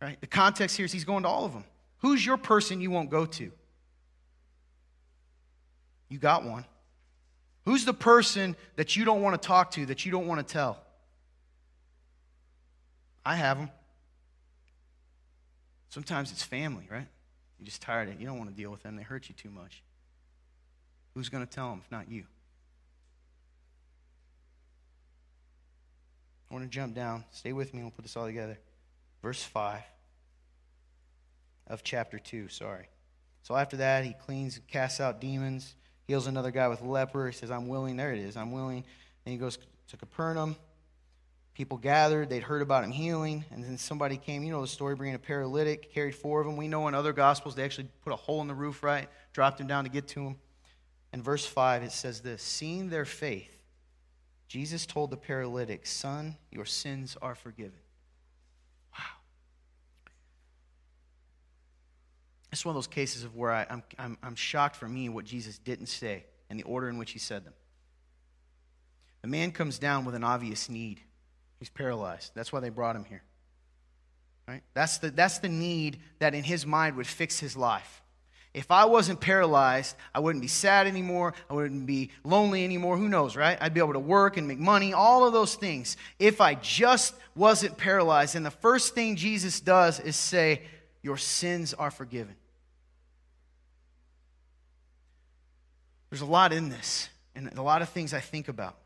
Right? 0.00 0.20
The 0.20 0.26
context 0.26 0.76
here 0.76 0.86
is 0.86 0.90
he's 0.90 1.04
going 1.04 1.22
to 1.22 1.28
all 1.28 1.44
of 1.44 1.52
them. 1.52 1.62
Who's 1.98 2.26
your 2.26 2.38
person 2.38 2.80
you 2.80 2.90
won't 2.90 3.10
go 3.10 3.26
to? 3.26 3.52
You 6.08 6.18
got 6.18 6.42
one. 6.42 6.64
Who's 7.64 7.84
the 7.84 7.94
person 7.94 8.56
that 8.74 8.96
you 8.96 9.04
don't 9.04 9.22
want 9.22 9.40
to 9.40 9.46
talk 9.46 9.70
to, 9.72 9.86
that 9.86 10.04
you 10.04 10.10
don't 10.10 10.26
want 10.26 10.44
to 10.44 10.52
tell? 10.52 10.82
I 13.24 13.36
have 13.36 13.58
them. 13.58 13.70
Sometimes 15.88 16.32
it's 16.32 16.42
family, 16.42 16.88
right? 16.90 17.06
You're 17.58 17.66
just 17.66 17.82
tired 17.82 18.08
of 18.08 18.14
it. 18.14 18.20
You 18.20 18.26
don't 18.26 18.38
want 18.38 18.50
to 18.50 18.56
deal 18.56 18.70
with 18.70 18.82
them. 18.82 18.96
They 18.96 19.02
hurt 19.02 19.28
you 19.28 19.34
too 19.34 19.50
much. 19.50 19.82
Who's 21.14 21.28
going 21.28 21.46
to 21.46 21.52
tell 21.52 21.70
them 21.70 21.82
if 21.84 21.90
not 21.90 22.10
you? 22.10 22.24
I 26.50 26.54
want 26.54 26.64
to 26.64 26.70
jump 26.70 26.94
down. 26.94 27.24
Stay 27.30 27.52
with 27.52 27.72
me. 27.72 27.82
We'll 27.82 27.90
put 27.90 28.04
this 28.04 28.16
all 28.16 28.26
together. 28.26 28.58
Verse 29.22 29.42
5 29.42 29.80
of 31.68 31.84
chapter 31.84 32.18
2, 32.18 32.48
sorry. 32.48 32.88
So 33.42 33.56
after 33.56 33.76
that, 33.78 34.04
he 34.04 34.12
cleans 34.12 34.60
casts 34.68 35.00
out 35.00 35.20
demons, 35.20 35.74
heals 36.06 36.26
another 36.26 36.50
guy 36.50 36.68
with 36.68 36.82
leper. 36.82 37.26
He 37.28 37.32
says, 37.32 37.50
I'm 37.50 37.68
willing. 37.68 37.96
There 37.96 38.12
it 38.12 38.18
is. 38.18 38.36
I'm 38.36 38.52
willing. 38.52 38.84
And 39.24 39.32
he 39.32 39.36
goes 39.36 39.58
to 39.88 39.96
Capernaum. 39.96 40.56
People 41.54 41.76
gathered, 41.76 42.30
they'd 42.30 42.42
heard 42.42 42.62
about 42.62 42.82
him 42.82 42.90
healing, 42.90 43.44
and 43.50 43.62
then 43.62 43.76
somebody 43.76 44.16
came. 44.16 44.42
You 44.42 44.52
know 44.52 44.62
the 44.62 44.66
story, 44.66 44.94
bringing 44.94 45.16
a 45.16 45.18
paralytic, 45.18 45.92
carried 45.92 46.14
four 46.14 46.40
of 46.40 46.46
them. 46.46 46.56
We 46.56 46.66
know 46.66 46.88
in 46.88 46.94
other 46.94 47.12
gospels 47.12 47.54
they 47.54 47.64
actually 47.64 47.88
put 48.02 48.12
a 48.12 48.16
hole 48.16 48.40
in 48.40 48.48
the 48.48 48.54
roof, 48.54 48.82
right? 48.82 49.08
Dropped 49.34 49.60
him 49.60 49.66
down 49.66 49.84
to 49.84 49.90
get 49.90 50.08
to 50.08 50.20
him. 50.20 50.36
In 51.12 51.22
verse 51.22 51.44
5, 51.44 51.82
it 51.82 51.92
says 51.92 52.20
this 52.20 52.42
Seeing 52.42 52.88
their 52.88 53.04
faith, 53.04 53.62
Jesus 54.48 54.86
told 54.86 55.10
the 55.10 55.16
paralytic, 55.16 55.86
Son, 55.86 56.36
your 56.50 56.64
sins 56.64 57.18
are 57.20 57.34
forgiven. 57.34 57.78
Wow. 58.92 59.04
It's 62.50 62.64
one 62.64 62.72
of 62.72 62.76
those 62.76 62.86
cases 62.86 63.24
of 63.24 63.36
where 63.36 63.52
I, 63.52 63.62
am 63.62 63.68
I'm, 63.70 63.82
I'm, 63.98 64.18
I'm 64.22 64.34
shocked 64.34 64.76
for 64.76 64.88
me 64.88 65.10
what 65.10 65.26
Jesus 65.26 65.58
didn't 65.58 65.86
say 65.86 66.24
and 66.48 66.58
the 66.58 66.64
order 66.64 66.88
in 66.88 66.96
which 66.96 67.12
he 67.12 67.18
said 67.18 67.44
them. 67.44 67.54
The 69.20 69.28
man 69.28 69.52
comes 69.52 69.78
down 69.78 70.04
with 70.04 70.14
an 70.14 70.24
obvious 70.24 70.68
need. 70.68 71.00
He's 71.62 71.68
paralyzed. 71.68 72.32
That's 72.34 72.52
why 72.52 72.58
they 72.58 72.70
brought 72.70 72.96
him 72.96 73.04
here. 73.04 73.22
Right? 74.48 74.62
That's 74.74 74.98
the, 74.98 75.12
that's 75.12 75.38
the 75.38 75.48
need 75.48 76.00
that 76.18 76.34
in 76.34 76.42
his 76.42 76.66
mind 76.66 76.96
would 76.96 77.06
fix 77.06 77.38
his 77.38 77.56
life. 77.56 78.02
If 78.52 78.72
I 78.72 78.86
wasn't 78.86 79.20
paralyzed, 79.20 79.94
I 80.12 80.18
wouldn't 80.18 80.42
be 80.42 80.48
sad 80.48 80.88
anymore. 80.88 81.34
I 81.48 81.54
wouldn't 81.54 81.86
be 81.86 82.10
lonely 82.24 82.64
anymore. 82.64 82.96
Who 82.96 83.08
knows, 83.08 83.36
right? 83.36 83.56
I'd 83.60 83.74
be 83.74 83.78
able 83.78 83.92
to 83.92 84.00
work 84.00 84.36
and 84.36 84.48
make 84.48 84.58
money, 84.58 84.92
all 84.92 85.24
of 85.24 85.32
those 85.32 85.54
things. 85.54 85.96
If 86.18 86.40
I 86.40 86.56
just 86.56 87.14
wasn't 87.36 87.78
paralyzed. 87.78 88.34
And 88.34 88.44
the 88.44 88.50
first 88.50 88.96
thing 88.96 89.14
Jesus 89.14 89.60
does 89.60 90.00
is 90.00 90.16
say, 90.16 90.62
Your 91.00 91.16
sins 91.16 91.74
are 91.74 91.92
forgiven. 91.92 92.34
There's 96.10 96.22
a 96.22 96.26
lot 96.26 96.52
in 96.52 96.70
this, 96.70 97.08
and 97.36 97.56
a 97.56 97.62
lot 97.62 97.82
of 97.82 97.88
things 97.90 98.12
I 98.12 98.18
think 98.18 98.48
about. 98.48 98.81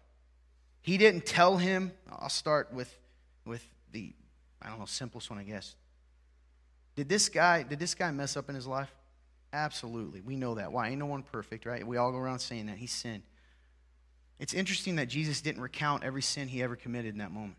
He 0.86 0.98
didn't 0.98 1.26
tell 1.26 1.56
him. 1.56 1.90
I'll 2.08 2.28
start 2.28 2.72
with, 2.72 2.96
with 3.44 3.62
the, 3.90 4.12
I 4.62 4.68
don't 4.68 4.78
know, 4.78 4.86
simplest 4.86 5.28
one, 5.28 5.38
I 5.40 5.42
guess. 5.42 5.74
Did 6.94 7.08
this 7.08 7.28
guy, 7.28 7.64
did 7.64 7.80
this 7.80 7.96
guy 7.96 8.08
mess 8.12 8.36
up 8.36 8.48
in 8.48 8.54
his 8.54 8.68
life? 8.68 8.94
Absolutely. 9.52 10.20
We 10.20 10.36
know 10.36 10.54
that. 10.54 10.70
Why? 10.70 10.90
Ain't 10.90 11.00
no 11.00 11.06
one 11.06 11.24
perfect, 11.24 11.66
right? 11.66 11.84
We 11.84 11.96
all 11.96 12.12
go 12.12 12.18
around 12.18 12.38
saying 12.38 12.66
that. 12.66 12.78
He 12.78 12.86
sinned. 12.86 13.24
It's 14.38 14.54
interesting 14.54 14.96
that 14.96 15.08
Jesus 15.08 15.40
didn't 15.40 15.60
recount 15.60 16.04
every 16.04 16.22
sin 16.22 16.46
he 16.46 16.62
ever 16.62 16.76
committed 16.76 17.12
in 17.12 17.18
that 17.18 17.32
moment. 17.32 17.56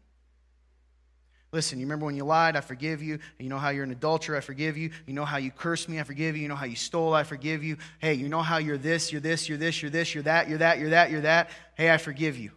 Listen, 1.51 1.79
you 1.79 1.85
remember 1.85 2.05
when 2.05 2.15
you 2.15 2.23
lied, 2.23 2.55
I 2.55 2.61
forgive 2.61 3.03
you. 3.03 3.19
You 3.39 3.49
know 3.49 3.57
how 3.57 3.69
you're 3.69 3.83
an 3.83 3.91
adulterer, 3.91 4.37
I 4.37 4.41
forgive 4.41 4.77
you. 4.77 4.91
You 5.05 5.13
know 5.13 5.25
how 5.25 5.37
you 5.37 5.51
cursed 5.51 5.89
me, 5.89 5.99
I 5.99 6.03
forgive 6.03 6.37
you. 6.37 6.43
You 6.43 6.47
know 6.47 6.55
how 6.55 6.65
you 6.65 6.75
stole, 6.77 7.13
I 7.13 7.23
forgive 7.23 7.61
you. 7.61 7.77
Hey, 7.99 8.13
you 8.13 8.29
know 8.29 8.41
how 8.41 8.57
you're 8.57 8.77
this, 8.77 9.11
you're 9.11 9.21
this, 9.21 9.49
you're 9.49 9.57
this, 9.57 9.81
you're 9.81 9.91
this, 9.91 10.13
you're 10.13 10.23
that, 10.23 10.47
you're 10.47 10.59
that, 10.59 10.79
you're 10.79 10.91
that, 10.91 11.11
you're 11.11 11.21
that. 11.21 11.49
Hey, 11.75 11.91
I 11.91 11.97
forgive 11.97 12.37
you. 12.37 12.51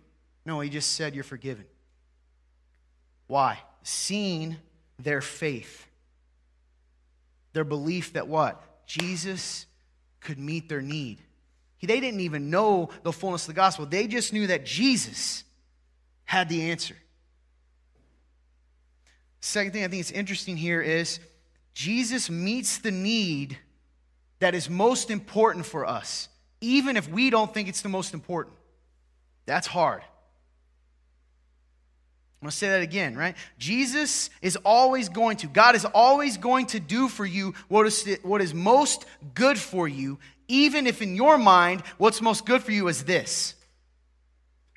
No, 0.45 0.61
he 0.61 0.71
just 0.71 0.93
said, 0.93 1.15
You're 1.15 1.25
forgiven. 1.25 1.65
Why? 3.27 3.59
Seeing 3.83 4.57
their 4.99 5.21
faith. 5.21 5.87
Their 7.53 7.65
belief 7.65 8.15
that 8.15 8.29
what? 8.29 8.63
Jesus 8.87 9.67
could 10.21 10.39
meet 10.39 10.69
their 10.69 10.83
need. 10.83 11.19
They 11.81 12.01
didn't 12.01 12.21
even 12.21 12.51
know 12.51 12.91
the 13.03 13.13
fullness 13.13 13.45
of 13.45 13.49
the 13.49 13.55
gospel, 13.55 13.87
they 13.87 14.07
just 14.07 14.33
knew 14.33 14.49
that 14.49 14.65
Jesus 14.65 15.45
had 16.25 16.49
the 16.49 16.71
answer. 16.71 16.97
Second 19.41 19.73
thing 19.73 19.85
I 19.85 19.89
think 19.89 20.01
is 20.01 20.13
interesting 20.13 20.57
here 20.57 20.83
is 20.83 21.19
Jesus 21.73 22.29
meets 22.29 22.79
the 22.79 22.91
need 22.91 23.59
that 24.39 24.55
is 24.55 24.69
most 24.69 25.11
important 25.11 25.65
for 25.65 25.87
us, 25.87 26.29
even 26.61 26.97
if 26.97 27.09
we 27.09 27.31
don't 27.31 27.53
think 27.53 27.69
it's 27.69 27.81
the 27.81 27.89
most 27.89 28.13
important. 28.13 28.55
That's 29.47 29.67
hard. 29.67 30.03
I'm 32.41 32.47
going 32.47 32.53
to 32.53 32.57
say 32.57 32.69
that 32.71 32.81
again, 32.81 33.17
right? 33.17 33.37
Jesus 33.59 34.31
is 34.41 34.57
always 34.65 35.11
going 35.11 35.37
to, 35.39 35.47
God 35.47 35.75
is 35.75 35.85
always 35.85 36.39
going 36.39 36.67
to 36.67 36.81
do 36.81 37.07
for 37.09 37.27
you 37.27 37.53
what 37.69 37.87
is, 37.87 38.19
what 38.23 38.41
is 38.41 38.55
most 38.55 39.05
good 39.35 39.59
for 39.59 39.87
you, 39.87 40.19
even 40.49 40.87
if 40.87 41.03
in 41.03 41.17
your 41.17 41.37
mind, 41.37 41.83
what's 41.99 42.23
most 42.23 42.47
good 42.47 42.63
for 42.63 42.73
you 42.73 42.89
is 42.89 43.05
this. 43.05 43.55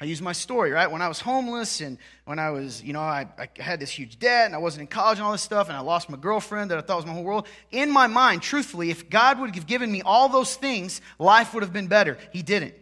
I 0.02 0.06
use 0.06 0.22
my 0.22 0.34
story, 0.34 0.72
right? 0.72 0.92
When 0.92 1.02
I 1.02 1.08
was 1.08 1.22
homeless 1.22 1.80
and 1.80 1.98
when 2.26 2.38
I 2.38 2.50
was, 2.50 2.84
you 2.84 2.92
know, 2.92 3.00
I, 3.00 3.28
I, 3.40 3.48
had 3.58 3.80
this 3.80 3.90
huge 3.90 4.20
debt 4.20 4.48
and 4.48 4.54
I 4.54 4.58
wasn't 4.58 4.82
in 4.82 4.88
college 4.88 5.20
and 5.20 5.26
all 5.26 5.32
this 5.32 5.42
stuff 5.42 5.70
and 5.70 5.78
I 5.78 5.80
lost 5.80 6.10
my 6.10 6.18
girlfriend 6.18 6.72
that 6.72 6.78
I 6.78 6.82
thought 6.82 6.98
was 6.98 7.06
my 7.06 7.14
whole 7.14 7.24
world. 7.24 7.48
In 7.72 7.90
my 7.90 8.08
mind, 8.08 8.42
truthfully, 8.42 8.90
if 8.90 9.10
God 9.10 9.40
would 9.40 9.56
have 9.56 9.68
given 9.68 9.90
me 9.90 10.02
all 10.02 10.28
those 10.28 10.58
things, 10.58 11.00
life 11.18 11.54
would 11.54 11.64
have 11.64 11.72
been 11.72 11.88
better. 11.88 12.18
He 12.34 12.42
didn't. 12.42 12.74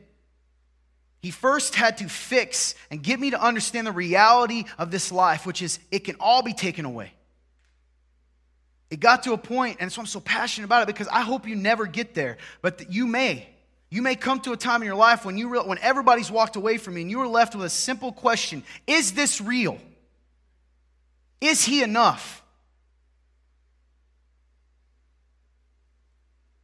He 1.22 1.30
first 1.30 1.76
had 1.76 1.98
to 1.98 2.10
fix 2.10 2.74
and 2.90 3.02
get 3.02 3.20
me 3.20 3.30
to 3.30 3.42
understand 3.42 3.86
the 3.86 3.92
reality 3.92 4.64
of 4.80 4.90
this 4.90 5.12
life, 5.12 5.46
which 5.46 5.62
is 5.62 5.80
it 5.92 6.00
can 6.00 6.16
all 6.20 6.42
be 6.42 6.54
taken 6.54 6.84
away. 6.84 7.14
It 8.90 9.00
got 9.00 9.24
to 9.24 9.34
a 9.34 9.38
point, 9.38 9.78
and 9.80 9.92
so 9.92 10.02
I'm 10.02 10.08
so 10.08 10.20
passionate 10.20 10.66
about 10.66 10.84
it 10.84 10.88
because 10.88 11.08
I 11.08 11.22
hope 11.22 11.48
you 11.48 11.56
never 11.56 11.86
get 11.86 12.14
there, 12.14 12.38
but 12.62 12.92
you 12.92 13.08
may. 13.08 13.48
You 13.90 14.02
may 14.02 14.16
come 14.16 14.40
to 14.42 14.54
a 14.54 14.58
time 14.58 14.82
in 14.82 14.86
your 14.86 14.96
life 14.96 15.24
when, 15.24 15.38
you 15.38 15.50
when 15.50 15.78
everybody's 15.80 16.32
walked 16.32 16.56
away 16.56 16.78
from 16.78 16.96
you 16.96 17.02
and 17.02 17.12
you 17.12 17.22
are 17.22 17.28
left 17.28 17.56
with 17.56 17.66
a 17.66 17.70
simple 17.70 18.12
question 18.12 18.64
Is 18.88 19.14
this 19.14 19.40
real? 19.40 19.78
Is 21.40 21.64
he 21.64 21.84
enough? 21.84 22.42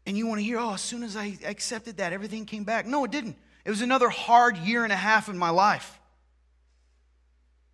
And 0.05 0.18
you 0.18 0.26
want 0.26 0.39
to 0.39 0.45
hear, 0.45 0.58
oh, 0.58 0.74
as 0.74 0.82
soon 0.82 1.03
as 1.03 1.18
I 1.18 1.38
accepted 1.43 1.97
that, 1.97 2.14
everything 2.14 2.45
came 2.45 2.64
back. 2.64 2.86
No, 2.86 3.03
it 3.03 3.12
didn't. 3.12 3.36
It 3.68 3.70
was 3.70 3.82
another 3.82 4.07
hard 4.07 4.55
year 4.55 4.86
and 4.86 4.93
a 4.93 4.97
half 4.97 5.28
in 5.28 5.38
my 5.38 5.49
life. 5.49 5.99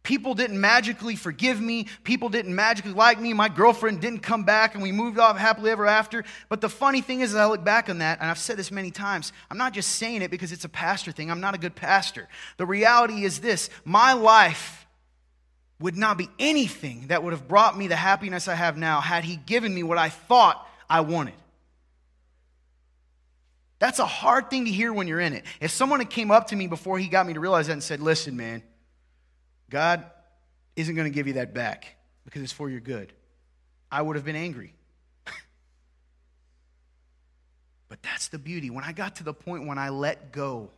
People 0.01 0.33
didn't 0.33 0.59
magically 0.59 1.15
forgive 1.15 1.61
me. 1.61 1.85
People 2.03 2.29
didn't 2.29 2.55
magically 2.55 2.93
like 2.93 3.21
me. 3.21 3.31
My 3.31 3.47
girlfriend 3.47 4.01
didn't 4.01 4.21
come 4.21 4.43
back 4.43 4.73
and 4.73 4.81
we 4.81 4.91
moved 4.91 5.19
off 5.19 5.37
happily 5.37 5.69
ever 5.69 5.85
after. 5.85 6.23
But 6.49 6.61
the 6.61 6.67
funny 6.67 7.01
thing 7.01 7.21
is, 7.21 7.35
as 7.35 7.35
I 7.35 7.45
look 7.45 7.63
back 7.63 7.89
on 7.89 7.99
that, 7.99 8.19
and 8.19 8.27
I've 8.27 8.39
said 8.39 8.57
this 8.57 8.71
many 8.71 8.89
times, 8.89 9.33
I'm 9.51 9.57
not 9.59 9.71
just 9.71 9.97
saying 9.97 10.23
it 10.23 10.31
because 10.31 10.51
it's 10.51 10.65
a 10.65 10.69
pastor 10.69 11.11
thing. 11.11 11.29
I'm 11.29 11.39
not 11.39 11.53
a 11.53 11.59
good 11.59 11.75
pastor. 11.75 12.27
The 12.57 12.65
reality 12.65 13.23
is 13.23 13.39
this 13.39 13.69
my 13.85 14.13
life 14.13 14.87
would 15.79 15.95
not 15.95 16.17
be 16.17 16.27
anything 16.39 17.05
that 17.09 17.21
would 17.23 17.33
have 17.33 17.47
brought 17.47 17.77
me 17.77 17.85
the 17.85 17.95
happiness 17.95 18.47
I 18.47 18.55
have 18.55 18.77
now 18.77 18.99
had 18.99 19.23
He 19.23 19.35
given 19.35 19.75
me 19.75 19.83
what 19.83 19.99
I 19.99 20.09
thought 20.09 20.67
I 20.89 21.01
wanted. 21.01 21.35
That's 23.84 23.99
a 23.99 24.05
hard 24.05 24.49
thing 24.49 24.63
to 24.63 24.71
hear 24.71 24.93
when 24.93 25.09
you're 25.09 25.19
in 25.19 25.34
it. 25.34 25.43
If 25.59 25.71
someone 25.71 25.99
had 25.99 26.09
came 26.09 26.31
up 26.31 26.47
to 26.47 26.55
me 26.55 26.67
before 26.67 26.97
he 26.97 27.09
got 27.09 27.27
me 27.27 27.34
to 27.34 27.41
realize 27.41 27.67
that 27.67 27.73
and 27.73 27.84
said, 27.84 27.99
listen, 27.99 28.38
man, 28.38 28.63
God 29.69 30.05
isn't 30.77 30.95
going 30.95 31.11
to 31.11 31.13
give 31.13 31.27
you 31.27 31.34
that 31.34 31.53
back 31.53 31.97
because 32.23 32.43
it's 32.43 32.53
for 32.53 32.69
your 32.69 32.79
good, 32.79 33.11
I 33.91 34.01
would 34.01 34.15
have 34.15 34.23
been 34.23 34.38
angry. 34.38 34.73
but 37.89 38.01
that's 38.01 38.29
the 38.29 38.39
beauty. 38.39 38.69
When 38.69 38.86
I 38.86 38.93
got 38.93 39.17
to 39.17 39.25
the 39.25 39.34
point 39.34 39.67
when 39.67 39.77
I 39.77 39.89
let 39.89 40.31
go 40.31 40.69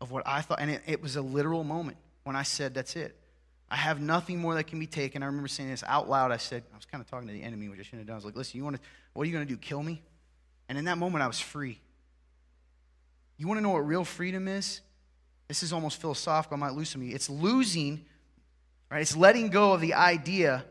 of 0.00 0.10
what 0.10 0.22
I 0.26 0.40
thought, 0.40 0.60
and 0.60 0.70
it, 0.70 0.80
it 0.86 1.02
was 1.02 1.16
a 1.16 1.22
literal 1.22 1.62
moment 1.62 1.98
when 2.24 2.36
I 2.36 2.42
said, 2.42 2.72
that's 2.72 2.96
it. 2.96 3.14
I 3.70 3.76
have 3.76 4.00
nothing 4.00 4.38
more 4.38 4.54
that 4.54 4.64
can 4.64 4.78
be 4.78 4.86
taken. 4.86 5.22
I 5.22 5.26
remember 5.26 5.48
saying 5.48 5.68
this 5.68 5.84
out 5.86 6.08
loud. 6.08 6.32
I 6.32 6.38
said, 6.38 6.62
I 6.72 6.76
was 6.76 6.86
kind 6.86 7.04
of 7.04 7.10
talking 7.10 7.28
to 7.28 7.34
the 7.34 7.42
enemy, 7.42 7.68
which 7.68 7.80
I 7.80 7.82
shouldn't 7.82 8.00
have 8.00 8.06
done. 8.06 8.14
I 8.14 8.16
was 8.16 8.24
like, 8.24 8.34
listen, 8.34 8.56
you 8.56 8.64
want 8.64 8.76
to, 8.76 8.82
what 9.12 9.24
are 9.24 9.26
you 9.26 9.32
going 9.34 9.46
to 9.46 9.52
do? 9.52 9.58
Kill 9.58 9.82
me? 9.82 10.00
And 10.70 10.78
in 10.78 10.86
that 10.86 10.96
moment, 10.96 11.22
I 11.22 11.26
was 11.26 11.38
free. 11.38 11.82
You 13.40 13.48
want 13.48 13.56
to 13.56 13.62
know 13.62 13.70
what 13.70 13.86
real 13.86 14.04
freedom 14.04 14.48
is? 14.48 14.82
This 15.48 15.62
is 15.62 15.72
almost 15.72 15.98
philosophical. 15.98 16.58
I 16.58 16.60
might 16.60 16.74
lose 16.74 16.90
some 16.90 17.00
of 17.00 17.08
you. 17.08 17.14
It's 17.14 17.30
losing, 17.30 18.04
right? 18.90 19.00
It's 19.00 19.16
letting 19.16 19.48
go 19.48 19.72
of 19.72 19.80
the 19.80 19.94
idea 19.94 20.62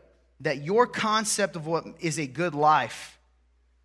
that 0.42 0.62
your 0.62 0.86
concept 0.86 1.56
of 1.56 1.66
what 1.66 1.84
is 1.98 2.20
a 2.20 2.28
good 2.28 2.54
life 2.54 3.18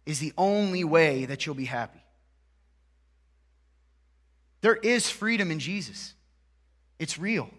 is 0.06 0.20
the 0.20 0.34
only 0.38 0.84
way 0.84 1.26
that 1.26 1.48
you'll 1.48 1.56
be 1.56 1.66
happy. 1.66 2.00
There 4.62 4.76
is 4.76 5.10
freedom 5.10 5.50
in 5.50 5.58
Jesus, 5.58 6.14
it's 7.00 7.18
real. 7.18 7.50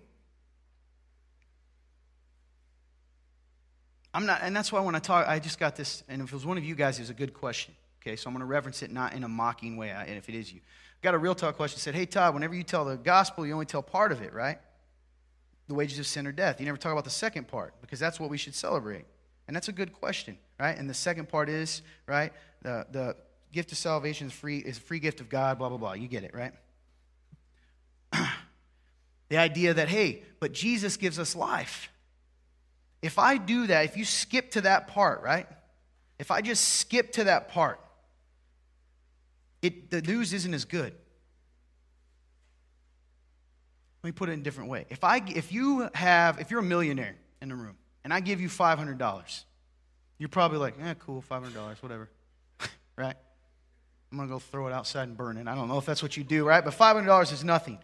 I'm 4.14 4.26
not, 4.26 4.42
and 4.42 4.54
that's 4.54 4.70
why 4.70 4.78
when 4.78 4.94
I 4.94 5.00
talk, 5.00 5.26
I 5.26 5.40
just 5.40 5.58
got 5.58 5.74
this, 5.74 6.04
and 6.08 6.22
if 6.22 6.28
it 6.28 6.32
was 6.32 6.46
one 6.46 6.56
of 6.56 6.64
you 6.64 6.76
guys, 6.76 7.00
it 7.00 7.02
was 7.02 7.10
a 7.10 7.14
good 7.14 7.34
question. 7.34 7.74
Okay, 8.00 8.14
so 8.14 8.28
I'm 8.28 8.34
going 8.34 8.40
to 8.40 8.46
reference 8.46 8.84
it 8.84 8.92
not 8.92 9.12
in 9.12 9.24
a 9.24 9.28
mocking 9.28 9.76
way, 9.76 9.90
and 9.90 10.16
if 10.16 10.28
it 10.28 10.36
is 10.36 10.52
you 10.52 10.60
got 11.06 11.14
a 11.14 11.18
real 11.18 11.36
talk 11.36 11.56
question. 11.56 11.78
Said, 11.78 11.94
"Hey 11.94 12.04
Todd, 12.04 12.34
whenever 12.34 12.52
you 12.52 12.64
tell 12.64 12.84
the 12.84 12.96
gospel, 12.96 13.46
you 13.46 13.52
only 13.52 13.64
tell 13.64 13.80
part 13.80 14.10
of 14.10 14.22
it, 14.22 14.34
right? 14.34 14.58
The 15.68 15.74
wages 15.74 16.00
of 16.00 16.06
sin 16.06 16.26
or 16.26 16.32
death. 16.32 16.58
You 16.58 16.66
never 16.66 16.76
talk 16.76 16.90
about 16.90 17.04
the 17.04 17.10
second 17.10 17.46
part 17.46 17.80
because 17.80 18.00
that's 18.00 18.18
what 18.18 18.28
we 18.28 18.36
should 18.36 18.56
celebrate." 18.56 19.04
And 19.46 19.54
that's 19.54 19.68
a 19.68 19.72
good 19.72 19.92
question, 19.92 20.36
right? 20.58 20.76
And 20.76 20.90
the 20.90 20.94
second 20.94 21.28
part 21.28 21.48
is 21.48 21.82
right. 22.08 22.32
The 22.62 22.86
the 22.90 23.16
gift 23.52 23.70
of 23.70 23.78
salvation 23.78 24.26
is 24.26 24.32
free 24.32 24.58
is 24.58 24.78
a 24.78 24.80
free 24.80 24.98
gift 24.98 25.20
of 25.20 25.28
God. 25.28 25.58
Blah 25.58 25.68
blah 25.68 25.78
blah. 25.78 25.92
You 25.92 26.08
get 26.08 26.24
it, 26.24 26.34
right? 26.34 26.52
the 29.28 29.36
idea 29.36 29.74
that 29.74 29.88
hey, 29.88 30.24
but 30.40 30.52
Jesus 30.52 30.96
gives 30.96 31.20
us 31.20 31.36
life. 31.36 31.88
If 33.00 33.20
I 33.20 33.36
do 33.36 33.68
that, 33.68 33.84
if 33.84 33.96
you 33.96 34.04
skip 34.04 34.50
to 34.52 34.62
that 34.62 34.88
part, 34.88 35.22
right? 35.22 35.46
If 36.18 36.32
I 36.32 36.40
just 36.40 36.66
skip 36.80 37.12
to 37.12 37.24
that 37.24 37.50
part, 37.50 37.78
it, 39.66 39.90
the 39.90 40.02
news 40.02 40.32
isn't 40.32 40.54
as 40.54 40.64
good. 40.64 40.94
Let 44.02 44.08
me 44.08 44.12
put 44.12 44.28
it 44.28 44.32
in 44.32 44.40
a 44.40 44.42
different 44.42 44.70
way. 44.70 44.86
If, 44.90 45.02
I, 45.02 45.20
if 45.26 45.50
you 45.52 45.88
have, 45.92 46.40
if 46.40 46.50
you're 46.50 46.60
a 46.60 46.64
millionaire 46.64 47.16
in 47.42 47.48
the 47.48 47.56
room 47.56 47.76
and 48.04 48.14
I 48.14 48.20
give 48.20 48.40
you 48.40 48.48
$500, 48.48 49.44
you're 50.18 50.28
probably 50.28 50.58
like, 50.58 50.74
yeah, 50.78 50.94
cool, 50.94 51.24
$500, 51.28 51.82
whatever. 51.82 52.08
right? 52.96 53.16
I'm 54.12 54.18
going 54.18 54.28
to 54.28 54.34
go 54.34 54.38
throw 54.38 54.68
it 54.68 54.72
outside 54.72 55.08
and 55.08 55.16
burn 55.16 55.36
it. 55.36 55.48
I 55.48 55.56
don't 55.56 55.66
know 55.66 55.78
if 55.78 55.84
that's 55.84 56.02
what 56.02 56.16
you 56.16 56.22
do, 56.22 56.44
right? 56.44 56.64
But 56.64 56.74
$500 56.74 57.32
is 57.32 57.42
nothing. 57.42 57.78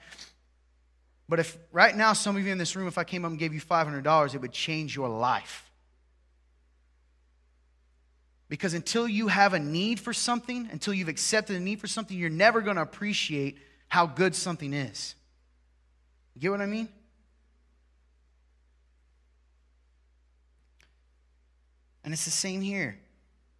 But 1.28 1.40
if 1.40 1.58
right 1.72 1.96
now, 1.96 2.12
some 2.12 2.36
of 2.36 2.44
you 2.46 2.52
in 2.52 2.58
this 2.58 2.76
room, 2.76 2.86
if 2.86 2.98
I 2.98 3.04
came 3.04 3.24
up 3.24 3.30
and 3.30 3.38
gave 3.38 3.52
you 3.52 3.60
$500, 3.60 4.34
it 4.34 4.40
would 4.40 4.52
change 4.52 4.94
your 4.94 5.08
life. 5.08 5.71
Because 8.52 8.74
until 8.74 9.08
you 9.08 9.28
have 9.28 9.54
a 9.54 9.58
need 9.58 9.98
for 9.98 10.12
something, 10.12 10.68
until 10.70 10.92
you've 10.92 11.08
accepted 11.08 11.56
a 11.56 11.58
need 11.58 11.80
for 11.80 11.86
something, 11.86 12.18
you're 12.18 12.28
never 12.28 12.60
going 12.60 12.76
to 12.76 12.82
appreciate 12.82 13.56
how 13.88 14.04
good 14.04 14.34
something 14.34 14.74
is. 14.74 15.14
You 16.34 16.42
get 16.42 16.50
what 16.50 16.60
I 16.60 16.66
mean? 16.66 16.90
And 22.04 22.12
it's 22.12 22.26
the 22.26 22.30
same 22.30 22.60
here. 22.60 22.98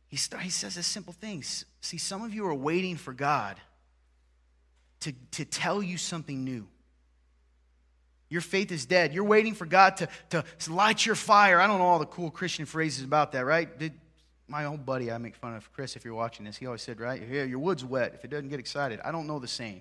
He, 0.08 0.18
start, 0.18 0.42
he 0.42 0.50
says 0.50 0.74
this 0.74 0.88
simple 0.88 1.14
thing. 1.14 1.42
See, 1.42 1.96
some 1.96 2.22
of 2.22 2.34
you 2.34 2.44
are 2.44 2.54
waiting 2.54 2.96
for 2.96 3.14
God 3.14 3.56
to, 5.00 5.14
to 5.30 5.46
tell 5.46 5.82
you 5.82 5.96
something 5.96 6.44
new. 6.44 6.68
Your 8.28 8.42
faith 8.42 8.70
is 8.70 8.84
dead. 8.84 9.14
You're 9.14 9.24
waiting 9.24 9.54
for 9.54 9.64
God 9.64 9.96
to, 9.96 10.08
to 10.28 10.44
light 10.68 11.06
your 11.06 11.14
fire. 11.14 11.62
I 11.62 11.66
don't 11.66 11.78
know 11.78 11.86
all 11.86 11.98
the 11.98 12.04
cool 12.04 12.30
Christian 12.30 12.66
phrases 12.66 13.04
about 13.04 13.32
that, 13.32 13.46
right? 13.46 13.78
Did, 13.78 13.94
my 14.52 14.66
old 14.66 14.84
buddy, 14.84 15.10
I 15.10 15.16
make 15.16 15.34
fun 15.34 15.54
of 15.54 15.72
Chris 15.72 15.96
if 15.96 16.04
you're 16.04 16.14
watching 16.14 16.44
this. 16.44 16.58
He 16.58 16.66
always 16.66 16.82
said, 16.82 17.00
right, 17.00 17.22
yeah, 17.28 17.44
your 17.44 17.58
wood's 17.58 17.86
wet. 17.86 18.12
If 18.14 18.22
it 18.22 18.28
doesn't 18.28 18.50
get 18.50 18.60
excited, 18.60 19.00
I 19.02 19.10
don't 19.10 19.26
know 19.26 19.38
the 19.38 19.48
saying. 19.48 19.80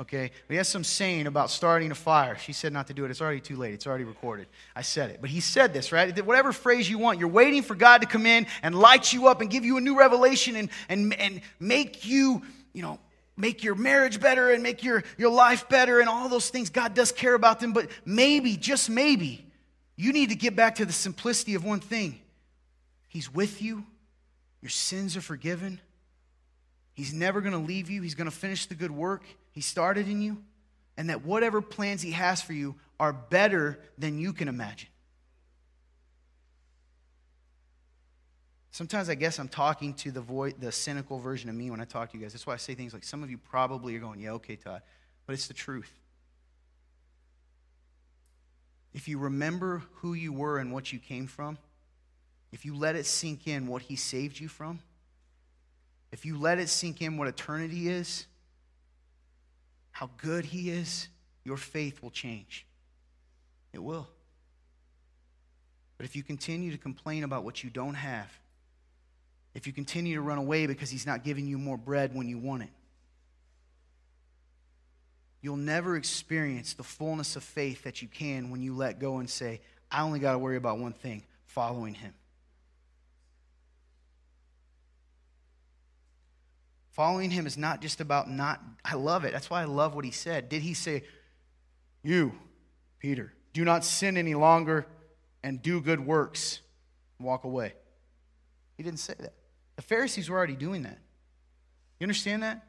Okay, 0.00 0.30
but 0.46 0.54
he 0.54 0.56
has 0.56 0.66
some 0.66 0.82
saying 0.82 1.26
about 1.26 1.50
starting 1.50 1.90
a 1.90 1.94
fire. 1.94 2.38
She 2.38 2.54
said 2.54 2.72
not 2.72 2.86
to 2.86 2.94
do 2.94 3.04
it. 3.04 3.10
It's 3.10 3.20
already 3.20 3.40
too 3.40 3.56
late. 3.56 3.74
It's 3.74 3.86
already 3.86 4.04
recorded. 4.04 4.46
I 4.74 4.80
said 4.80 5.10
it. 5.10 5.20
But 5.20 5.28
he 5.28 5.40
said 5.40 5.74
this, 5.74 5.92
right? 5.92 6.24
Whatever 6.24 6.52
phrase 6.52 6.88
you 6.88 6.98
want, 6.98 7.18
you're 7.18 7.28
waiting 7.28 7.62
for 7.62 7.74
God 7.74 8.00
to 8.00 8.06
come 8.06 8.24
in 8.24 8.46
and 8.62 8.74
light 8.74 9.12
you 9.12 9.28
up 9.28 9.42
and 9.42 9.50
give 9.50 9.64
you 9.64 9.76
a 9.76 9.80
new 9.80 9.98
revelation 9.98 10.56
and, 10.56 10.70
and, 10.88 11.12
and 11.20 11.42
make 11.60 12.06
you, 12.06 12.40
you 12.72 12.80
know, 12.80 12.98
make 13.36 13.62
your 13.62 13.74
marriage 13.74 14.20
better 14.20 14.52
and 14.52 14.62
make 14.62 14.82
your, 14.82 15.04
your 15.18 15.30
life 15.30 15.68
better 15.68 16.00
and 16.00 16.08
all 16.08 16.30
those 16.30 16.48
things. 16.48 16.70
God 16.70 16.94
does 16.94 17.12
care 17.12 17.34
about 17.34 17.60
them. 17.60 17.74
But 17.74 17.90
maybe, 18.06 18.56
just 18.56 18.88
maybe, 18.88 19.44
you 19.96 20.14
need 20.14 20.30
to 20.30 20.36
get 20.36 20.56
back 20.56 20.76
to 20.76 20.86
the 20.86 20.94
simplicity 20.94 21.56
of 21.56 21.64
one 21.64 21.80
thing 21.80 22.20
He's 23.08 23.32
with 23.34 23.60
you 23.60 23.84
your 24.60 24.70
sins 24.70 25.16
are 25.16 25.20
forgiven. 25.20 25.80
He's 26.94 27.12
never 27.12 27.40
going 27.40 27.52
to 27.52 27.58
leave 27.58 27.90
you. 27.90 28.02
He's 28.02 28.14
going 28.14 28.30
to 28.30 28.36
finish 28.36 28.66
the 28.66 28.74
good 28.74 28.90
work 28.90 29.22
He 29.52 29.60
started 29.60 30.08
in 30.08 30.20
you. 30.20 30.42
And 30.96 31.10
that 31.10 31.24
whatever 31.24 31.62
plans 31.62 32.02
He 32.02 32.10
has 32.12 32.42
for 32.42 32.52
you 32.52 32.74
are 32.98 33.12
better 33.12 33.78
than 33.96 34.18
you 34.18 34.32
can 34.32 34.48
imagine. 34.48 34.88
Sometimes 38.72 39.08
I 39.08 39.14
guess 39.14 39.38
I'm 39.38 39.48
talking 39.48 39.94
to 39.94 40.10
the, 40.10 40.54
the 40.58 40.70
cynical 40.70 41.18
version 41.18 41.50
of 41.50 41.56
me 41.56 41.70
when 41.70 41.80
I 41.80 41.84
talk 41.84 42.10
to 42.12 42.16
you 42.16 42.22
guys. 42.22 42.32
That's 42.32 42.46
why 42.46 42.54
I 42.54 42.58
say 42.58 42.74
things 42.74 42.92
like 42.92 43.04
some 43.04 43.22
of 43.22 43.30
you 43.30 43.38
probably 43.38 43.96
are 43.96 44.00
going, 44.00 44.20
yeah, 44.20 44.32
okay, 44.32 44.56
Todd. 44.56 44.82
But 45.26 45.32
it's 45.32 45.48
the 45.48 45.54
truth. 45.54 45.92
If 48.94 49.08
you 49.08 49.18
remember 49.18 49.82
who 49.94 50.14
you 50.14 50.32
were 50.32 50.58
and 50.58 50.72
what 50.72 50.92
you 50.92 50.98
came 50.98 51.26
from, 51.26 51.58
if 52.52 52.64
you 52.64 52.74
let 52.74 52.96
it 52.96 53.06
sink 53.06 53.46
in 53.46 53.66
what 53.66 53.82
he 53.82 53.96
saved 53.96 54.38
you 54.38 54.48
from, 54.48 54.80
if 56.10 56.24
you 56.24 56.38
let 56.38 56.58
it 56.58 56.68
sink 56.68 57.02
in 57.02 57.16
what 57.16 57.28
eternity 57.28 57.88
is, 57.88 58.26
how 59.90 60.10
good 60.16 60.44
he 60.44 60.70
is, 60.70 61.08
your 61.44 61.56
faith 61.56 62.02
will 62.02 62.10
change. 62.10 62.66
It 63.72 63.82
will. 63.82 64.08
But 65.98 66.06
if 66.06 66.14
you 66.14 66.22
continue 66.22 66.70
to 66.70 66.78
complain 66.78 67.24
about 67.24 67.44
what 67.44 67.62
you 67.62 67.70
don't 67.70 67.94
have, 67.94 68.30
if 69.54 69.66
you 69.66 69.72
continue 69.72 70.14
to 70.14 70.22
run 70.22 70.38
away 70.38 70.66
because 70.66 70.90
he's 70.90 71.06
not 71.06 71.24
giving 71.24 71.46
you 71.46 71.58
more 71.58 71.76
bread 71.76 72.14
when 72.14 72.28
you 72.28 72.38
want 72.38 72.62
it, 72.62 72.70
you'll 75.40 75.56
never 75.56 75.96
experience 75.96 76.74
the 76.74 76.82
fullness 76.82 77.36
of 77.36 77.42
faith 77.42 77.82
that 77.82 78.00
you 78.00 78.08
can 78.08 78.50
when 78.50 78.62
you 78.62 78.74
let 78.74 79.00
go 79.00 79.18
and 79.18 79.28
say, 79.28 79.60
I 79.90 80.02
only 80.02 80.20
got 80.20 80.32
to 80.32 80.38
worry 80.38 80.56
about 80.56 80.78
one 80.78 80.92
thing 80.92 81.24
following 81.46 81.94
him. 81.94 82.14
Following 86.98 87.30
him 87.30 87.46
is 87.46 87.56
not 87.56 87.80
just 87.80 88.00
about 88.00 88.28
not, 88.28 88.60
I 88.84 88.96
love 88.96 89.24
it. 89.24 89.32
That's 89.32 89.48
why 89.48 89.62
I 89.62 89.66
love 89.66 89.94
what 89.94 90.04
he 90.04 90.10
said. 90.10 90.48
Did 90.48 90.62
he 90.62 90.74
say, 90.74 91.04
You, 92.02 92.32
Peter, 92.98 93.32
do 93.52 93.64
not 93.64 93.84
sin 93.84 94.16
any 94.16 94.34
longer 94.34 94.84
and 95.44 95.62
do 95.62 95.80
good 95.80 96.04
works 96.04 96.58
and 97.16 97.28
walk 97.28 97.44
away? 97.44 97.74
He 98.76 98.82
didn't 98.82 98.98
say 98.98 99.14
that. 99.20 99.32
The 99.76 99.82
Pharisees 99.82 100.28
were 100.28 100.36
already 100.36 100.56
doing 100.56 100.82
that. 100.82 100.98
You 102.00 102.04
understand 102.04 102.42
that? 102.42 102.66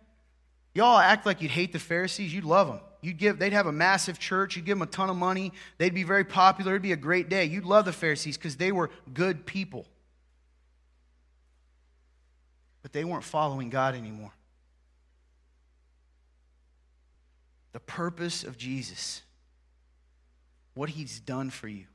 Y'all 0.76 1.00
act 1.00 1.26
like 1.26 1.42
you'd 1.42 1.50
hate 1.50 1.74
the 1.74 1.80
Pharisees. 1.80 2.32
You'd 2.32 2.44
love 2.44 2.68
them. 2.68 2.82
You'd 3.02 3.18
give, 3.18 3.40
they'd 3.40 3.54
have 3.54 3.66
a 3.66 3.72
massive 3.72 4.20
church. 4.20 4.56
You'd 4.56 4.66
give 4.66 4.78
them 4.78 4.88
a 4.88 4.92
ton 4.92 5.10
of 5.10 5.16
money. 5.16 5.54
They'd 5.80 5.96
be 5.96 6.04
very 6.04 6.24
popular. 6.24 6.74
It'd 6.74 6.84
be 6.84 6.92
a 6.92 6.98
great 6.98 7.30
day. 7.30 7.46
You'd 7.46 7.66
love 7.66 7.86
the 7.86 7.94
Pharisees 7.94 8.38
because 8.38 8.58
they 8.58 8.72
were 8.72 8.92
good 9.12 9.48
people. 9.48 9.88
But 12.90 12.94
they 12.98 13.06
weren't 13.06 13.24
following 13.24 13.70
God 13.70 13.94
anymore. 13.94 14.32
The 17.72 17.80
purpose 17.80 18.44
of 18.44 18.58
Jesus, 18.58 19.22
what 20.74 20.90
he's 20.90 21.20
done 21.20 21.52
for 21.52 21.68
you, 21.68 21.86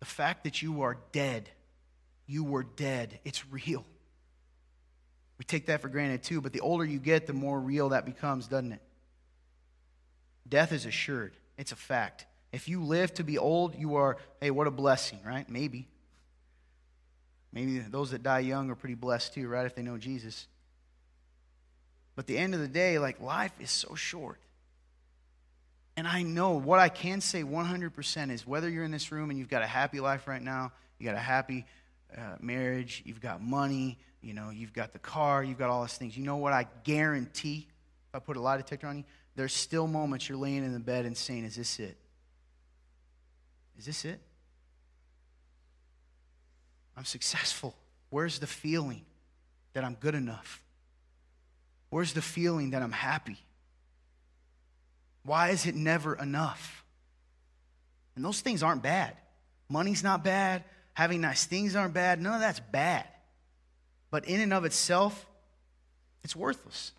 the 0.00 0.06
fact 0.06 0.42
that 0.42 0.60
you 0.60 0.82
are 0.82 0.96
dead, 1.12 1.48
you 2.26 2.42
were 2.42 2.64
dead, 2.64 3.20
it's 3.24 3.46
real. 3.46 3.84
We 5.38 5.44
take 5.44 5.66
that 5.66 5.82
for 5.82 5.88
granted 5.88 6.24
too, 6.24 6.40
but 6.40 6.52
the 6.52 6.58
older 6.58 6.84
you 6.84 6.98
get, 6.98 7.28
the 7.28 7.32
more 7.32 7.60
real 7.60 7.90
that 7.90 8.04
becomes, 8.04 8.48
doesn't 8.48 8.72
it? 8.72 8.82
Death 10.48 10.72
is 10.72 10.84
assured, 10.84 11.32
it's 11.56 11.70
a 11.70 11.76
fact. 11.76 12.26
If 12.50 12.68
you 12.68 12.82
live 12.82 13.14
to 13.14 13.22
be 13.22 13.38
old, 13.38 13.76
you 13.76 13.94
are, 13.94 14.16
hey, 14.40 14.50
what 14.50 14.66
a 14.66 14.72
blessing, 14.72 15.20
right? 15.24 15.48
Maybe. 15.48 15.86
Maybe 17.52 17.78
those 17.78 18.10
that 18.10 18.22
die 18.22 18.40
young 18.40 18.70
are 18.70 18.74
pretty 18.74 18.94
blessed 18.94 19.34
too, 19.34 19.48
right? 19.48 19.66
If 19.66 19.74
they 19.74 19.82
know 19.82 19.98
Jesus. 19.98 20.46
But 22.14 22.26
the 22.26 22.36
end 22.36 22.54
of 22.54 22.60
the 22.60 22.68
day, 22.68 22.98
like 22.98 23.20
life 23.20 23.52
is 23.60 23.70
so 23.70 23.94
short. 23.94 24.38
And 25.96 26.06
I 26.06 26.22
know 26.22 26.52
what 26.52 26.78
I 26.78 26.88
can 26.88 27.20
say 27.20 27.42
100% 27.42 28.30
is 28.30 28.46
whether 28.46 28.68
you're 28.68 28.84
in 28.84 28.90
this 28.90 29.10
room 29.10 29.30
and 29.30 29.38
you've 29.38 29.48
got 29.48 29.62
a 29.62 29.66
happy 29.66 30.00
life 30.00 30.28
right 30.28 30.42
now, 30.42 30.72
you 30.98 31.06
got 31.06 31.16
a 31.16 31.20
happy 31.20 31.64
uh, 32.16 32.36
marriage, 32.40 33.02
you've 33.04 33.20
got 33.20 33.42
money, 33.42 33.98
you 34.20 34.32
know, 34.32 34.50
you've 34.50 34.72
got 34.72 34.92
the 34.92 34.98
car, 34.98 35.42
you've 35.42 35.58
got 35.58 35.70
all 35.70 35.82
these 35.82 35.96
things. 35.96 36.16
You 36.16 36.24
know 36.24 36.36
what 36.36 36.52
I 36.52 36.66
guarantee? 36.84 37.66
If 38.08 38.14
I 38.14 38.18
put 38.20 38.36
a 38.36 38.40
lie 38.40 38.56
detector 38.56 38.86
on 38.86 38.98
you, 38.98 39.04
there's 39.36 39.52
still 39.52 39.86
moments 39.86 40.28
you're 40.28 40.38
laying 40.38 40.64
in 40.64 40.72
the 40.72 40.80
bed 40.80 41.04
and 41.04 41.16
saying, 41.16 41.44
Is 41.44 41.56
this 41.56 41.78
it? 41.78 41.96
Is 43.78 43.86
this 43.86 44.04
it? 44.04 44.20
I'm 46.98 47.04
successful. 47.04 47.76
Where's 48.10 48.40
the 48.40 48.48
feeling 48.48 49.04
that 49.72 49.84
I'm 49.84 49.94
good 49.94 50.16
enough? 50.16 50.60
Where's 51.90 52.12
the 52.12 52.20
feeling 52.20 52.70
that 52.70 52.82
I'm 52.82 52.90
happy? 52.90 53.38
Why 55.22 55.50
is 55.50 55.64
it 55.64 55.76
never 55.76 56.16
enough? 56.16 56.84
And 58.16 58.24
those 58.24 58.40
things 58.40 58.64
aren't 58.64 58.82
bad. 58.82 59.16
Money's 59.68 60.02
not 60.02 60.24
bad. 60.24 60.64
Having 60.94 61.20
nice 61.20 61.44
things 61.44 61.76
aren't 61.76 61.94
bad. 61.94 62.20
None 62.20 62.34
of 62.34 62.40
that's 62.40 62.58
bad. 62.58 63.06
But 64.10 64.24
in 64.24 64.40
and 64.40 64.52
of 64.52 64.64
itself, 64.64 65.24
it's 66.24 66.34
worthless. 66.34 66.90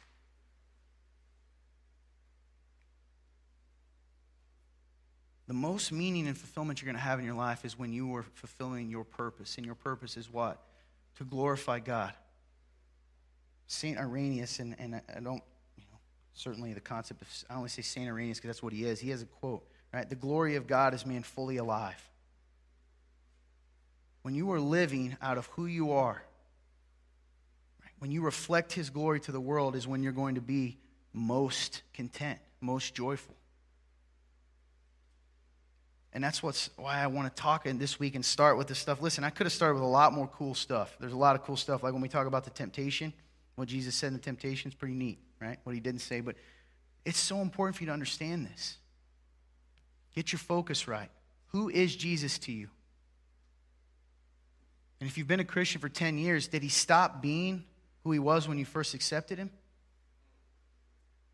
The 5.49 5.55
most 5.55 5.91
meaning 5.91 6.27
and 6.27 6.37
fulfillment 6.37 6.79
you're 6.79 6.85
going 6.85 6.95
to 6.95 7.01
have 7.01 7.17
in 7.17 7.25
your 7.25 7.33
life 7.33 7.65
is 7.65 7.77
when 7.77 7.91
you 7.91 8.15
are 8.15 8.21
fulfilling 8.35 8.87
your 8.87 9.03
purpose. 9.03 9.57
And 9.57 9.65
your 9.65 9.73
purpose 9.73 10.15
is 10.15 10.31
what? 10.31 10.61
To 11.17 11.23
glorify 11.23 11.79
God. 11.79 12.13
St. 13.65 13.97
Irenaeus, 13.97 14.59
and, 14.59 14.75
and 14.77 14.93
I 14.95 15.19
don't, 15.19 15.41
you 15.75 15.85
know, 15.91 15.97
certainly 16.35 16.73
the 16.73 16.79
concept 16.79 17.23
of, 17.23 17.27
I 17.49 17.55
only 17.55 17.69
say 17.69 17.81
St. 17.81 18.07
Irenaeus 18.07 18.37
because 18.37 18.49
that's 18.49 18.61
what 18.61 18.73
he 18.73 18.85
is. 18.85 18.99
He 18.99 19.09
has 19.09 19.23
a 19.23 19.25
quote, 19.25 19.67
right? 19.91 20.07
The 20.07 20.15
glory 20.15 20.55
of 20.55 20.67
God 20.67 20.93
is 20.93 21.03
man 21.03 21.23
fully 21.23 21.57
alive. 21.57 22.07
When 24.21 24.35
you 24.35 24.51
are 24.51 24.59
living 24.59 25.17
out 25.19 25.39
of 25.39 25.47
who 25.47 25.65
you 25.65 25.93
are, 25.93 26.21
when 27.97 28.11
you 28.11 28.21
reflect 28.21 28.73
his 28.73 28.91
glory 28.91 29.19
to 29.21 29.31
the 29.31 29.41
world, 29.41 29.75
is 29.75 29.87
when 29.87 30.03
you're 30.03 30.11
going 30.11 30.35
to 30.35 30.41
be 30.41 30.77
most 31.11 31.81
content, 31.95 32.37
most 32.61 32.93
joyful. 32.93 33.33
And 36.19 36.23
that's 36.25 36.43
what's 36.43 36.69
why 36.75 37.01
I 37.01 37.07
want 37.07 37.33
to 37.33 37.41
talk 37.41 37.65
in 37.65 37.77
this 37.77 37.97
week 37.97 38.13
and 38.13 38.25
start 38.25 38.57
with 38.57 38.67
this 38.67 38.77
stuff. 38.77 39.01
Listen, 39.01 39.23
I 39.23 39.29
could 39.29 39.45
have 39.45 39.53
started 39.53 39.75
with 39.75 39.83
a 39.83 39.87
lot 39.87 40.11
more 40.11 40.27
cool 40.27 40.53
stuff. 40.53 40.93
There's 40.99 41.13
a 41.13 41.17
lot 41.17 41.37
of 41.37 41.43
cool 41.43 41.55
stuff, 41.55 41.81
like 41.81 41.93
when 41.93 42.01
we 42.01 42.09
talk 42.09 42.27
about 42.27 42.43
the 42.43 42.49
temptation, 42.49 43.13
what 43.55 43.69
Jesus 43.69 43.95
said 43.95 44.07
in 44.07 44.15
the 44.15 44.19
temptation 44.19 44.69
is 44.69 44.75
pretty 44.75 44.95
neat, 44.95 45.17
right? 45.39 45.59
What 45.63 45.75
he 45.75 45.79
didn't 45.79 46.01
say, 46.01 46.19
but 46.19 46.35
it's 47.05 47.17
so 47.17 47.39
important 47.39 47.77
for 47.77 47.83
you 47.83 47.87
to 47.87 47.93
understand 47.93 48.45
this. 48.45 48.75
Get 50.13 50.33
your 50.33 50.39
focus 50.39 50.89
right. 50.89 51.09
Who 51.53 51.69
is 51.69 51.95
Jesus 51.95 52.37
to 52.39 52.51
you? 52.51 52.67
And 54.99 55.09
if 55.09 55.17
you've 55.17 55.25
been 55.25 55.39
a 55.39 55.45
Christian 55.45 55.79
for 55.79 55.87
10 55.87 56.17
years, 56.17 56.49
did 56.49 56.63
he 56.63 56.69
stop 56.69 57.21
being 57.21 57.63
who 58.03 58.11
he 58.11 58.19
was 58.19 58.45
when 58.45 58.57
you 58.57 58.65
first 58.65 58.93
accepted 58.93 59.37
him? 59.37 59.51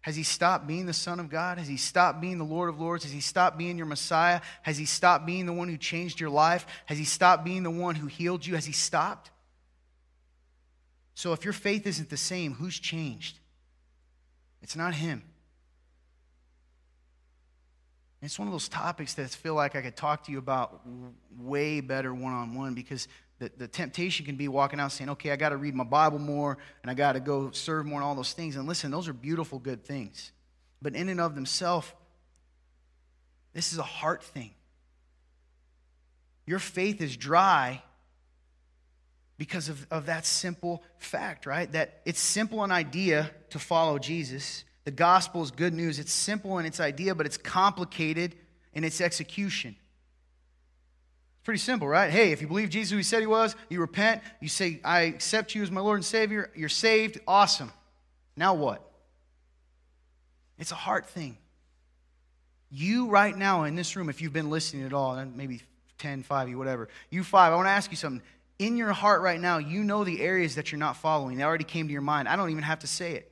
Has 0.06 0.16
he 0.16 0.22
stopped 0.22 0.68
being 0.68 0.86
the 0.86 0.94
Son 0.94 1.20
of 1.20 1.32
God? 1.32 1.58
Has 1.58 1.68
he 1.68 1.78
stopped 1.78 2.22
being 2.22 2.38
the 2.38 2.44
Lord 2.44 2.70
of 2.70 2.80
Lords? 2.80 3.06
Has 3.06 3.12
he 3.12 3.22
stopped 3.22 3.58
being 3.58 3.76
your 3.76 3.88
Messiah? 3.88 4.40
Has 4.62 4.78
he 4.78 4.86
stopped 4.86 5.26
being 5.26 5.48
the 5.48 5.52
one 5.52 5.68
who 5.68 5.78
changed 5.78 6.20
your 6.20 6.30
life? 6.30 6.68
Has 6.86 7.00
he 7.00 7.06
stopped 7.06 7.44
being 7.44 7.64
the 7.64 7.72
one 7.72 7.96
who 7.96 8.06
healed 8.06 8.46
you? 8.46 8.54
Has 8.54 8.66
he 8.66 8.72
stopped? 8.72 9.32
So 11.16 11.34
if 11.34 11.44
your 11.44 11.54
faith 11.54 11.88
isn't 11.88 12.12
the 12.12 12.18
same, 12.18 12.54
who's 12.54 12.78
changed? 12.78 13.40
It's 14.62 14.76
not 14.76 14.94
him. 14.94 15.24
It's 18.22 18.38
one 18.38 18.48
of 18.48 18.52
those 18.52 18.70
topics 18.70 19.16
that 19.16 19.24
I 19.24 19.28
feel 19.30 19.56
like 19.56 19.76
I 19.76 19.82
could 19.82 19.96
talk 19.96 20.26
to 20.26 20.32
you 20.32 20.38
about 20.38 20.82
way 21.36 21.82
better 21.82 22.14
one 22.14 22.32
on 22.32 22.54
one 22.54 22.76
because 22.76 23.08
the, 23.40 23.52
the 23.58 23.68
temptation 23.68 24.26
can 24.26 24.36
be 24.36 24.48
walking 24.48 24.80
out 24.80 24.92
saying, 24.92 25.10
okay, 25.12 25.32
I 25.32 25.36
got 25.36 25.50
to 25.50 25.58
read 25.58 25.76
my 25.76 25.84
Bible 25.84 26.20
more 26.20 26.58
and 26.82 26.90
I 26.90 26.94
got 26.94 27.14
to 27.14 27.20
go 27.20 27.52
serve 27.52 27.86
more 27.86 28.00
and 28.00 28.06
all 28.06 28.16
those 28.16 28.34
things. 28.34 28.56
And 28.56 28.68
listen, 28.68 28.92
those 28.92 29.08
are 29.08 29.14
beautiful, 29.14 29.60
good 29.60 29.84
things. 29.84 30.32
But 30.82 30.96
in 30.96 31.10
and 31.10 31.20
of 31.20 31.36
themselves, 31.36 31.92
this 33.54 33.74
is 33.74 33.80
a 33.80 33.84
heart 33.84 34.24
thing. 34.24 34.52
Your 36.46 36.60
faith 36.60 37.02
is 37.02 37.18
dry 37.18 37.82
because 39.38 39.68
of, 39.68 39.86
of 39.92 40.06
that 40.06 40.26
simple 40.26 40.84
fact, 40.98 41.46
right? 41.46 41.70
That 41.72 42.02
it's 42.06 42.20
simple 42.20 42.64
an 42.64 42.72
idea 42.72 43.32
to 43.50 43.60
follow 43.60 44.00
Jesus. 44.00 44.64
The 44.86 44.92
gospel 44.92 45.44
is 45.44 45.52
good 45.52 45.74
news. 45.74 46.00
It's 46.00 46.14
simple 46.14 46.58
in 46.60 46.66
its 46.66 46.80
idea, 46.80 47.16
but 47.16 47.26
it's 47.26 47.38
complicated 47.38 48.36
in 48.74 48.84
its 48.84 49.02
execution. 49.02 49.76
Pretty 51.46 51.60
simple, 51.60 51.88
right? 51.88 52.10
Hey, 52.10 52.32
if 52.32 52.42
you 52.42 52.48
believe 52.48 52.70
Jesus 52.70 52.90
who 52.90 52.98
he 52.98 53.04
said 53.04 53.22
he 53.22 53.28
was, 53.28 53.56
you 53.70 53.80
repent, 53.80 54.24
you 54.42 54.50
say, 54.50 54.82
I 54.84 55.02
accept 55.02 55.54
you 55.54 55.62
as 55.62 55.70
my 55.70 55.80
Lord 55.80 55.98
and 55.98 56.06
Savior, 56.06 56.50
you're 56.56 56.70
saved, 56.70 57.20
awesome. 57.28 57.72
Now 58.36 58.56
what? 58.56 58.82
It's 60.58 60.72
a 60.72 60.76
heart 60.76 61.06
thing. 61.06 61.38
You, 62.72 63.10
right 63.10 63.38
now 63.38 63.66
in 63.66 63.76
this 63.76 63.96
room, 63.96 64.10
if 64.10 64.24
you've 64.24 64.34
been 64.34 64.50
listening 64.50 64.88
at 64.88 64.94
all, 64.94 65.24
maybe 65.24 65.62
10, 66.00 66.24
5, 66.24 66.50
you, 66.50 66.58
whatever, 66.58 66.90
you 67.12 67.24
five, 67.24 67.54
I 67.54 67.56
want 67.56 67.68
to 67.68 67.72
ask 67.72 67.92
you 67.92 67.98
something. 67.98 68.24
In 68.58 68.76
your 68.76 68.92
heart 68.92 69.22
right 69.22 69.40
now, 69.40 69.60
you 69.60 69.84
know 69.84 70.04
the 70.04 70.22
areas 70.22 70.56
that 70.56 70.72
you're 70.72 70.80
not 70.80 70.98
following. 70.98 71.38
They 71.38 71.44
already 71.44 71.64
came 71.64 71.86
to 71.86 71.94
your 71.94 72.02
mind. 72.02 72.28
I 72.28 72.38
don't 72.38 72.50
even 72.50 72.64
have 72.64 72.80
to 72.80 72.88
say 72.88 73.14
it. 73.14 73.32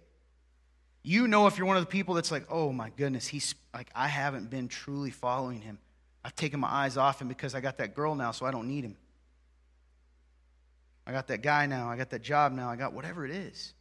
You 1.01 1.27
know 1.27 1.47
if 1.47 1.57
you're 1.57 1.65
one 1.65 1.77
of 1.77 1.83
the 1.83 1.89
people 1.89 2.13
that's 2.13 2.31
like, 2.31 2.45
oh 2.51 2.71
my 2.71 2.91
goodness, 2.95 3.25
he's 3.25 3.55
like, 3.73 3.89
I 3.95 4.07
haven't 4.07 4.51
been 4.51 4.67
truly 4.67 5.09
following 5.09 5.61
him. 5.61 5.79
I've 6.23 6.35
taken 6.35 6.59
my 6.59 6.69
eyes 6.69 6.97
off 6.97 7.21
him 7.21 7.27
because 7.27 7.53
I 7.53 7.61
got 7.61 7.77
that 7.79 7.95
girl 7.95 8.15
now, 8.15 8.31
so 8.31 8.45
I 8.45 8.51
don't 8.51 8.67
need 8.67 8.85
him. 8.85 8.95
I 11.05 11.11
got 11.11 11.27
that 11.27 11.41
guy 11.41 11.65
now. 11.65 11.89
I 11.89 11.97
got 11.97 12.11
that 12.11 12.21
job 12.21 12.53
now. 12.53 12.69
I 12.69 12.75
got 12.75 12.93
whatever 12.93 13.25
it 13.25 13.31
is. 13.31 13.73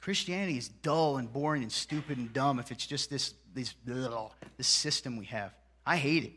Christianity 0.00 0.58
is 0.58 0.68
dull 0.68 1.18
and 1.18 1.32
boring 1.32 1.62
and 1.62 1.72
stupid 1.72 2.18
and 2.18 2.32
dumb 2.32 2.58
if 2.58 2.70
it's 2.70 2.86
just 2.86 3.10
this, 3.10 3.34
this, 3.54 3.74
this 3.84 4.66
system 4.66 5.16
we 5.16 5.26
have. 5.26 5.52
I 5.86 5.96
hate 5.96 6.24
it. 6.24 6.32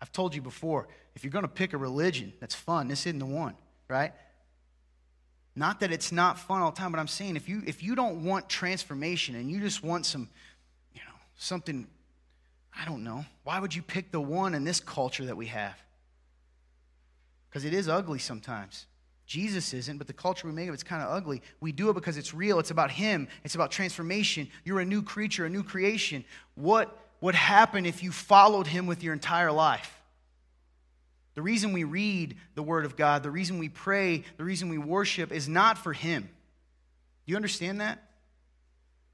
I've 0.00 0.12
told 0.12 0.34
you 0.34 0.42
before, 0.42 0.88
if 1.14 1.24
you're 1.24 1.30
going 1.30 1.44
to 1.44 1.48
pick 1.48 1.72
a 1.72 1.78
religion 1.78 2.32
that's 2.40 2.54
fun, 2.54 2.88
this 2.88 3.06
isn't 3.06 3.18
the 3.18 3.26
one, 3.26 3.54
right? 3.88 4.12
Not 5.54 5.80
that 5.80 5.90
it's 5.90 6.12
not 6.12 6.38
fun 6.38 6.60
all 6.60 6.70
the 6.70 6.76
time, 6.76 6.92
but 6.92 6.98
I'm 6.98 7.08
saying 7.08 7.36
if 7.36 7.48
you 7.48 7.62
if 7.66 7.82
you 7.82 7.94
don't 7.94 8.24
want 8.24 8.48
transformation 8.48 9.34
and 9.36 9.50
you 9.50 9.58
just 9.60 9.82
want 9.82 10.04
some, 10.04 10.28
you 10.92 11.00
know, 11.00 11.14
something 11.36 11.86
I 12.78 12.84
don't 12.84 13.04
know. 13.04 13.24
Why 13.44 13.58
would 13.58 13.74
you 13.74 13.82
pick 13.82 14.12
the 14.12 14.20
one 14.20 14.54
in 14.54 14.64
this 14.64 14.80
culture 14.80 15.26
that 15.26 15.36
we 15.36 15.46
have? 15.46 15.76
Because 17.48 17.64
it 17.64 17.72
is 17.72 17.88
ugly 17.88 18.18
sometimes. 18.18 18.86
Jesus 19.26 19.74
isn't, 19.74 19.98
but 19.98 20.06
the 20.06 20.12
culture 20.12 20.46
we 20.46 20.52
make 20.52 20.68
of 20.68 20.74
it's 20.74 20.82
kind 20.82 21.02
of 21.02 21.10
ugly. 21.10 21.42
We 21.60 21.72
do 21.72 21.90
it 21.90 21.94
because 21.94 22.16
it's 22.16 22.32
real. 22.32 22.58
It's 22.60 22.70
about 22.70 22.90
Him. 22.90 23.28
It's 23.44 23.56
about 23.56 23.70
transformation. 23.72 24.48
You're 24.64 24.80
a 24.80 24.84
new 24.84 25.02
creature, 25.02 25.46
a 25.46 25.50
new 25.50 25.64
creation. 25.64 26.24
What 26.54 26.96
would 27.20 27.34
happen 27.34 27.86
if 27.86 28.02
you 28.02 28.12
followed 28.12 28.66
Him 28.66 28.86
with 28.86 29.02
your 29.02 29.14
entire 29.14 29.50
life? 29.50 30.00
The 31.34 31.42
reason 31.42 31.72
we 31.72 31.84
read 31.84 32.36
the 32.54 32.62
Word 32.62 32.84
of 32.84 32.96
God, 32.96 33.22
the 33.22 33.30
reason 33.30 33.58
we 33.58 33.68
pray, 33.68 34.22
the 34.36 34.44
reason 34.44 34.68
we 34.68 34.78
worship 34.78 35.32
is 35.32 35.48
not 35.48 35.76
for 35.76 35.92
Him. 35.92 36.22
Do 36.22 37.30
you 37.32 37.36
understand 37.36 37.80
that? 37.80 38.05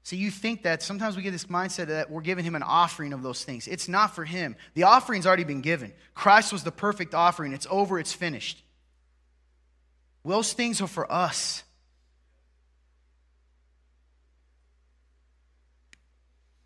See, 0.03 0.17
you 0.17 0.31
think 0.31 0.63
that 0.63 0.83
sometimes 0.83 1.15
we 1.15 1.23
get 1.23 1.31
this 1.31 1.45
mindset 1.45 1.87
that 1.87 2.11
we're 2.11 2.21
giving 2.21 2.43
him 2.43 2.55
an 2.55 2.63
offering 2.63 3.13
of 3.13 3.23
those 3.23 3.45
things. 3.45 3.69
It's 3.69 3.87
not 3.87 4.13
for 4.13 4.25
him. 4.25 4.57
The 4.73 4.83
offering's 4.83 5.25
already 5.25 5.45
been 5.45 5.61
given. 5.61 5.93
Christ 6.13 6.51
was 6.51 6.63
the 6.63 6.71
perfect 6.71 7.13
offering. 7.15 7.53
It's 7.53 7.67
over, 7.69 7.97
it's 7.97 8.11
finished. 8.11 8.61
Those 10.25 10.51
things 10.51 10.81
are 10.81 10.87
for 10.87 11.09
us. 11.09 11.63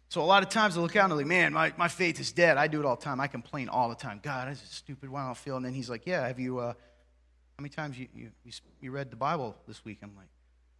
So 0.09 0.21
a 0.21 0.25
lot 0.25 0.41
of 0.41 0.49
times 0.49 0.75
I 0.75 0.81
look 0.81 0.95
out 0.95 1.03
and 1.03 1.13
I'm 1.13 1.19
like, 1.19 1.27
man, 1.27 1.53
my, 1.53 1.73
my 1.77 1.89
faith 1.89 2.19
is 2.19 2.31
dead. 2.31 2.57
I 2.57 2.67
do 2.67 2.79
it 2.79 2.85
all 2.85 2.95
the 2.95 3.03
time. 3.03 3.19
I 3.19 3.27
complain 3.27 3.69
all 3.69 3.89
the 3.89 3.95
time. 3.95 4.19
God, 4.23 4.49
this 4.49 4.63
is 4.63 4.69
stupid. 4.69 5.09
Why 5.09 5.21
don't 5.21 5.31
I 5.31 5.33
feel? 5.35 5.57
And 5.57 5.65
then 5.65 5.73
he's 5.73 5.91
like, 5.91 6.07
yeah, 6.07 6.25
have 6.25 6.39
you, 6.39 6.57
uh, 6.57 6.73
how 6.73 7.61
many 7.61 7.69
times 7.69 7.99
you, 7.99 8.07
you, 8.15 8.31
you 8.81 8.89
read 8.89 9.11
the 9.11 9.15
Bible 9.15 9.55
this 9.67 9.85
week? 9.85 9.99
I'm 10.01 10.15
like, 10.15 10.29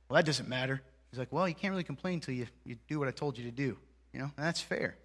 well, 0.09 0.15
that 0.15 0.25
doesn't 0.25 0.49
matter. 0.49 0.81
He's 1.11 1.19
like, 1.19 1.31
well, 1.31 1.47
you 1.47 1.55
can't 1.55 1.71
really 1.71 1.83
complain 1.83 2.15
until 2.15 2.33
you, 2.33 2.47
you 2.65 2.77
do 2.87 2.99
what 2.99 3.07
I 3.07 3.11
told 3.11 3.37
you 3.37 3.45
to 3.45 3.51
do. 3.51 3.77
You 4.13 4.19
know, 4.19 4.31
and 4.35 4.45
that's 4.45 4.61
fair. 4.61 4.97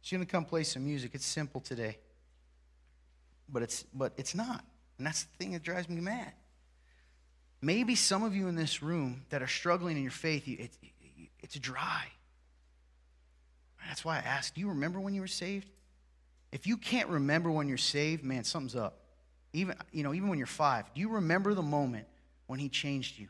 She's 0.00 0.18
to 0.18 0.24
come 0.24 0.44
play 0.44 0.62
some 0.62 0.84
music. 0.84 1.10
It's 1.14 1.26
simple 1.26 1.60
today. 1.60 1.98
But 3.48 3.62
it's, 3.62 3.84
but 3.92 4.12
it's 4.16 4.34
not. 4.34 4.64
And 4.98 5.06
that's 5.06 5.24
the 5.24 5.36
thing 5.36 5.52
that 5.52 5.62
drives 5.62 5.88
me 5.88 6.00
mad. 6.00 6.32
Maybe 7.60 7.94
some 7.96 8.22
of 8.22 8.34
you 8.34 8.48
in 8.48 8.54
this 8.54 8.82
room 8.82 9.24
that 9.30 9.42
are 9.42 9.48
struggling 9.48 9.96
in 9.96 10.02
your 10.02 10.12
faith, 10.12 10.46
it, 10.46 10.60
it, 10.60 10.70
it's 11.40 11.58
dry. 11.58 12.04
That's 13.88 14.04
why 14.04 14.16
I 14.16 14.20
asked, 14.20 14.54
do 14.54 14.60
you 14.60 14.68
remember 14.68 15.00
when 15.00 15.14
you 15.14 15.20
were 15.20 15.26
saved? 15.26 15.68
If 16.52 16.66
you 16.66 16.76
can't 16.76 17.08
remember 17.08 17.50
when 17.50 17.68
you're 17.68 17.76
saved, 17.76 18.24
man, 18.24 18.44
something's 18.44 18.76
up. 18.76 19.00
Even, 19.52 19.74
you 19.92 20.02
know, 20.02 20.14
even 20.14 20.28
when 20.28 20.38
you're 20.38 20.46
five, 20.46 20.84
do 20.94 21.00
you 21.00 21.08
remember 21.08 21.54
the 21.54 21.62
moment 21.62 22.06
when 22.46 22.58
he 22.58 22.68
changed 22.68 23.18
you? 23.18 23.28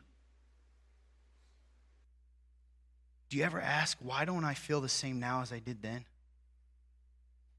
Do 3.29 3.37
you 3.37 3.43
ever 3.43 3.59
ask, 3.59 3.97
why 4.01 4.25
don't 4.25 4.45
I 4.45 4.53
feel 4.53 4.79
the 4.79 4.89
same 4.89 5.19
now 5.19 5.41
as 5.41 5.51
I 5.51 5.59
did 5.59 5.81
then? 5.81 6.05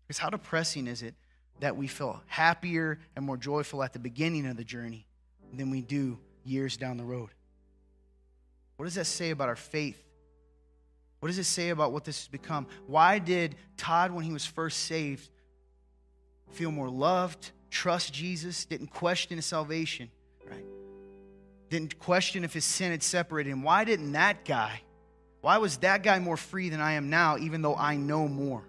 Because 0.06 0.18
how 0.18 0.30
depressing 0.30 0.86
is 0.86 1.02
it 1.02 1.14
that 1.60 1.76
we 1.76 1.86
feel 1.86 2.22
happier 2.26 2.98
and 3.16 3.24
more 3.24 3.36
joyful 3.36 3.82
at 3.82 3.92
the 3.92 3.98
beginning 3.98 4.46
of 4.46 4.56
the 4.56 4.64
journey 4.64 5.06
than 5.52 5.70
we 5.70 5.82
do 5.82 6.18
years 6.44 6.76
down 6.76 6.96
the 6.96 7.04
road? 7.04 7.28
What 8.76 8.86
does 8.86 8.94
that 8.94 9.06
say 9.06 9.30
about 9.30 9.48
our 9.48 9.56
faith? 9.56 10.02
What 11.20 11.28
does 11.28 11.38
it 11.38 11.44
say 11.44 11.70
about 11.70 11.92
what 11.92 12.04
this 12.04 12.20
has 12.20 12.28
become? 12.28 12.66
Why 12.86 13.18
did 13.18 13.56
Todd, 13.76 14.12
when 14.12 14.24
he 14.24 14.32
was 14.32 14.46
first 14.46 14.84
saved, 14.84 15.28
feel 16.52 16.70
more 16.70 16.88
loved, 16.88 17.50
trust 17.70 18.14
Jesus, 18.14 18.64
didn't 18.64 18.86
question 18.86 19.36
his 19.36 19.44
salvation? 19.44 20.10
Didn't 21.68 21.98
question 21.98 22.44
if 22.44 22.52
his 22.52 22.64
sin 22.64 22.90
had 22.90 23.02
separated 23.02 23.50
him. 23.50 23.62
Why 23.62 23.84
didn't 23.84 24.12
that 24.12 24.44
guy, 24.44 24.82
why 25.40 25.58
was 25.58 25.78
that 25.78 26.02
guy 26.02 26.18
more 26.18 26.36
free 26.36 26.68
than 26.68 26.80
I 26.80 26.92
am 26.92 27.10
now, 27.10 27.38
even 27.38 27.62
though 27.62 27.76
I 27.76 27.96
know 27.96 28.26
more? 28.28 28.64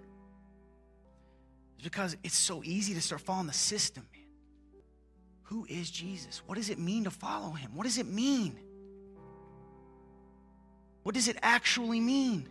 It's 1.75 1.83
because 1.83 2.17
it's 2.23 2.37
so 2.37 2.61
easy 2.63 2.93
to 2.93 3.01
start 3.01 3.21
following 3.21 3.47
the 3.47 3.53
system, 3.53 4.05
man. 4.13 4.25
Who 5.43 5.65
is 5.69 5.89
Jesus? 5.89 6.41
What 6.45 6.55
does 6.55 6.69
it 6.69 6.77
mean 6.77 7.05
to 7.05 7.09
follow 7.09 7.51
him? 7.51 7.75
What 7.75 7.85
does 7.85 7.97
it 7.97 8.05
mean? 8.05 8.59
What 11.03 11.15
does 11.15 11.27
it 11.27 11.37
actually 11.41 11.99
mean? 11.99 12.49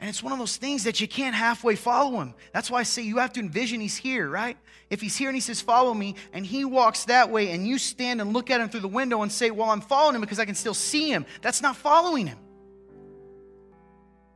And 0.00 0.08
it's 0.08 0.22
one 0.22 0.32
of 0.32 0.38
those 0.38 0.56
things 0.56 0.84
that 0.84 1.00
you 1.00 1.06
can't 1.06 1.34
halfway 1.34 1.76
follow 1.76 2.20
him. 2.20 2.34
That's 2.52 2.70
why 2.70 2.80
I 2.80 2.82
say 2.84 3.02
you 3.02 3.18
have 3.18 3.34
to 3.34 3.40
envision 3.40 3.80
he's 3.80 3.96
here, 3.96 4.28
right? 4.28 4.56
If 4.88 5.02
he's 5.02 5.16
here 5.16 5.28
and 5.28 5.36
he 5.36 5.40
says, 5.40 5.60
Follow 5.60 5.92
me, 5.92 6.14
and 6.32 6.44
he 6.44 6.64
walks 6.64 7.04
that 7.04 7.30
way, 7.30 7.50
and 7.50 7.66
you 7.66 7.78
stand 7.78 8.20
and 8.20 8.32
look 8.32 8.50
at 8.50 8.60
him 8.60 8.70
through 8.70 8.80
the 8.80 8.88
window 8.88 9.20
and 9.22 9.30
say, 9.30 9.50
Well, 9.50 9.68
I'm 9.68 9.82
following 9.82 10.14
him 10.14 10.22
because 10.22 10.38
I 10.38 10.46
can 10.46 10.54
still 10.54 10.74
see 10.74 11.10
him, 11.10 11.26
that's 11.42 11.60
not 11.60 11.76
following 11.76 12.26
him. 12.26 12.38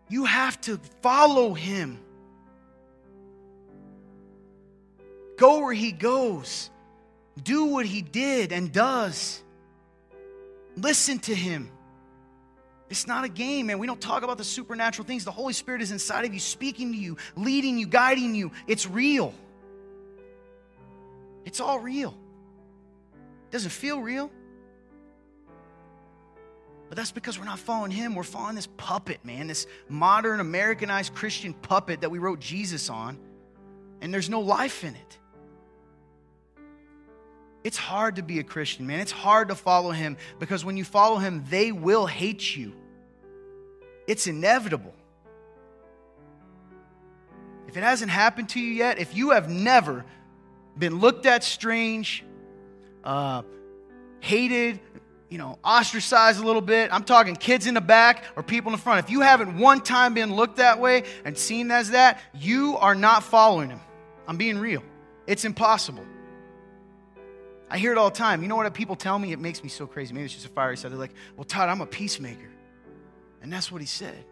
You 0.09 0.27
have 0.27 0.61
to 0.63 0.79
follow 1.01 1.55
him. 1.55 1.99
Go 5.37 5.61
where 5.61 5.73
he 5.73 5.91
goes, 5.91 6.71
do 7.43 7.65
what 7.65 7.87
he 7.87 8.03
did 8.03 8.53
and 8.53 8.71
does. 8.73 9.43
Listen 10.77 11.19
to 11.21 11.35
him. 11.35 11.71
It's 12.95 13.09
not 13.09 13.25
a 13.25 13.29
game, 13.29 13.67
man. 13.67 13.81
We 13.81 13.89
don't 13.89 14.01
talk 14.01 14.23
about 14.23 14.39
the 14.39 14.45
supernatural 14.45 15.05
things. 15.05 15.25
The 15.25 15.33
Holy 15.33 15.53
Spirit 15.53 15.83
is 15.83 15.91
inside 15.91 16.25
of 16.25 16.33
you, 16.33 16.39
speaking 16.39 16.93
to 16.93 16.97
you, 16.97 17.17
leading 17.35 17.77
you, 17.77 17.89
guiding 17.89 18.37
you. 18.37 18.53
It's 18.69 18.89
real. 18.89 19.35
It's 21.45 21.59
all 21.59 21.81
real. 21.81 22.15
It 23.49 23.51
doesn't 23.51 23.73
feel 23.73 24.01
real. 24.01 24.31
But 26.89 26.97
that's 26.97 27.11
because 27.11 27.37
we're 27.37 27.47
not 27.47 27.59
following 27.59 27.91
him. 27.91 28.15
We're 28.15 28.23
following 28.23 28.55
this 28.55 28.69
puppet, 28.77 29.25
man, 29.25 29.49
this 29.49 29.67
modern 29.89 30.39
Americanized 30.39 31.17
Christian 31.17 31.53
puppet 31.53 32.03
that 32.03 32.13
we 32.13 32.21
wrote 32.21 32.39
Jesus 32.39 32.89
on, 32.91 33.19
and 34.03 34.15
there's 34.15 34.31
no 34.31 34.39
life 34.39 34.85
in 34.85 34.95
it. 34.95 35.19
It's 37.65 37.77
hard 37.77 38.15
to 38.17 38.23
be 38.23 38.39
a 38.39 38.45
Christian, 38.45 38.87
man. 38.87 39.01
It's 39.01 39.11
hard 39.11 39.49
to 39.49 39.57
follow 39.57 39.91
him 39.91 40.17
because 40.39 40.65
when 40.65 40.77
you 40.77 40.85
follow 40.85 41.17
him, 41.17 41.45
they 41.51 41.73
will 41.73 42.07
hate 42.07 42.55
you. 42.55 42.73
It's 44.07 44.27
inevitable. 44.27 44.95
If 47.69 47.77
it 47.77 47.83
hasn't 47.83 48.11
happened 48.11 48.51
to 48.51 48.61
you 48.61 48.73
yet, 48.73 48.99
if 48.99 49.17
you 49.17 49.31
have 49.31 49.49
never 49.49 50.05
been 50.79 51.01
looked 51.01 51.27
at 51.27 51.43
strange, 51.43 52.25
uh, 53.03 53.43
hated, 54.21 54.81
you 55.29 55.39
know, 55.39 55.59
ostracized 55.65 56.41
a 56.41 56.47
little 56.47 56.63
bit, 56.63 56.93
I'm 56.93 57.05
talking 57.05 57.35
kids 57.35 57.67
in 57.67 57.75
the 57.75 57.81
back 57.81 58.25
or 58.37 58.43
people 58.43 58.71
in 58.71 58.77
the 58.77 58.83
front. 58.83 59.05
If 59.05 59.11
you 59.11 59.23
haven't 59.23 59.59
one 59.59 59.81
time 59.81 60.15
been 60.15 60.35
looked 60.35 60.59
that 60.59 60.79
way 60.79 61.05
and 61.25 61.37
seen 61.37 61.71
as 61.71 61.91
that, 61.91 62.21
you 62.33 62.77
are 62.79 62.95
not 62.95 63.25
following 63.25 63.71
him. 63.71 63.81
I'm 64.29 64.37
being 64.37 64.59
real. 64.59 64.83
It's 65.27 65.45
impossible. 65.45 66.05
I 67.69 67.79
hear 67.79 67.91
it 67.91 67.99
all 67.99 68.11
the 68.11 68.17
time. 68.17 68.43
You 68.43 68.49
know 68.49 68.57
what 68.57 68.73
people 68.73 68.95
tell 68.95 69.19
me? 69.19 69.33
It 69.33 69.41
makes 69.41 69.65
me 69.65 69.69
so 69.69 69.87
crazy. 69.87 70.15
Maybe 70.15 70.27
it's 70.27 70.35
just 70.35 70.47
a 70.47 70.51
fiery 70.51 70.77
side. 70.77 70.93
They're 70.93 70.99
like, 70.99 71.15
well, 71.37 71.45
Todd, 71.45 71.69
I'm 71.69 71.81
a 71.81 71.87
peacemaker. 71.87 72.54
And 73.45 73.53
that's 73.53 73.71
what 73.71 73.83
he 73.83 73.87
said. 73.87 74.25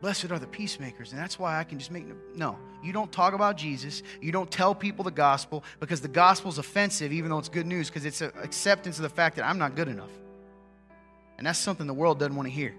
Blessed 0.00 0.30
are 0.30 0.38
the 0.38 0.46
peacemakers. 0.46 1.12
And 1.12 1.20
that's 1.20 1.38
why 1.38 1.60
I 1.60 1.64
can 1.64 1.78
just 1.78 1.90
make 1.90 2.06
no. 2.34 2.58
You 2.82 2.90
don't 2.90 3.12
talk 3.12 3.34
about 3.34 3.58
Jesus. 3.58 4.02
You 4.22 4.32
don't 4.32 4.50
tell 4.50 4.74
people 4.74 5.04
the 5.04 5.10
gospel 5.10 5.62
because 5.78 6.00
the 6.00 6.08
gospel 6.08 6.50
is 6.50 6.56
offensive, 6.56 7.12
even 7.12 7.30
though 7.30 7.38
it's 7.38 7.50
good 7.50 7.66
news, 7.66 7.90
because 7.90 8.06
it's 8.06 8.22
an 8.22 8.32
acceptance 8.42 8.96
of 8.96 9.02
the 9.02 9.10
fact 9.10 9.36
that 9.36 9.44
I'm 9.44 9.58
not 9.58 9.76
good 9.76 9.88
enough. 9.88 10.10
And 11.36 11.46
that's 11.46 11.58
something 11.58 11.86
the 11.86 11.92
world 11.92 12.18
doesn't 12.18 12.34
want 12.34 12.48
to 12.48 12.52
hear. 12.52 12.74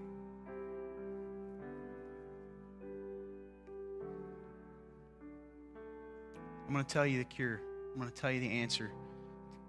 I'm 6.66 6.74
going 6.74 6.84
to 6.84 6.92
tell 6.92 7.06
you 7.06 7.18
the 7.18 7.24
cure. 7.24 7.60
I'm 7.94 8.00
going 8.00 8.10
to 8.10 8.20
tell 8.20 8.32
you 8.32 8.40
the 8.40 8.50
answer 8.50 8.90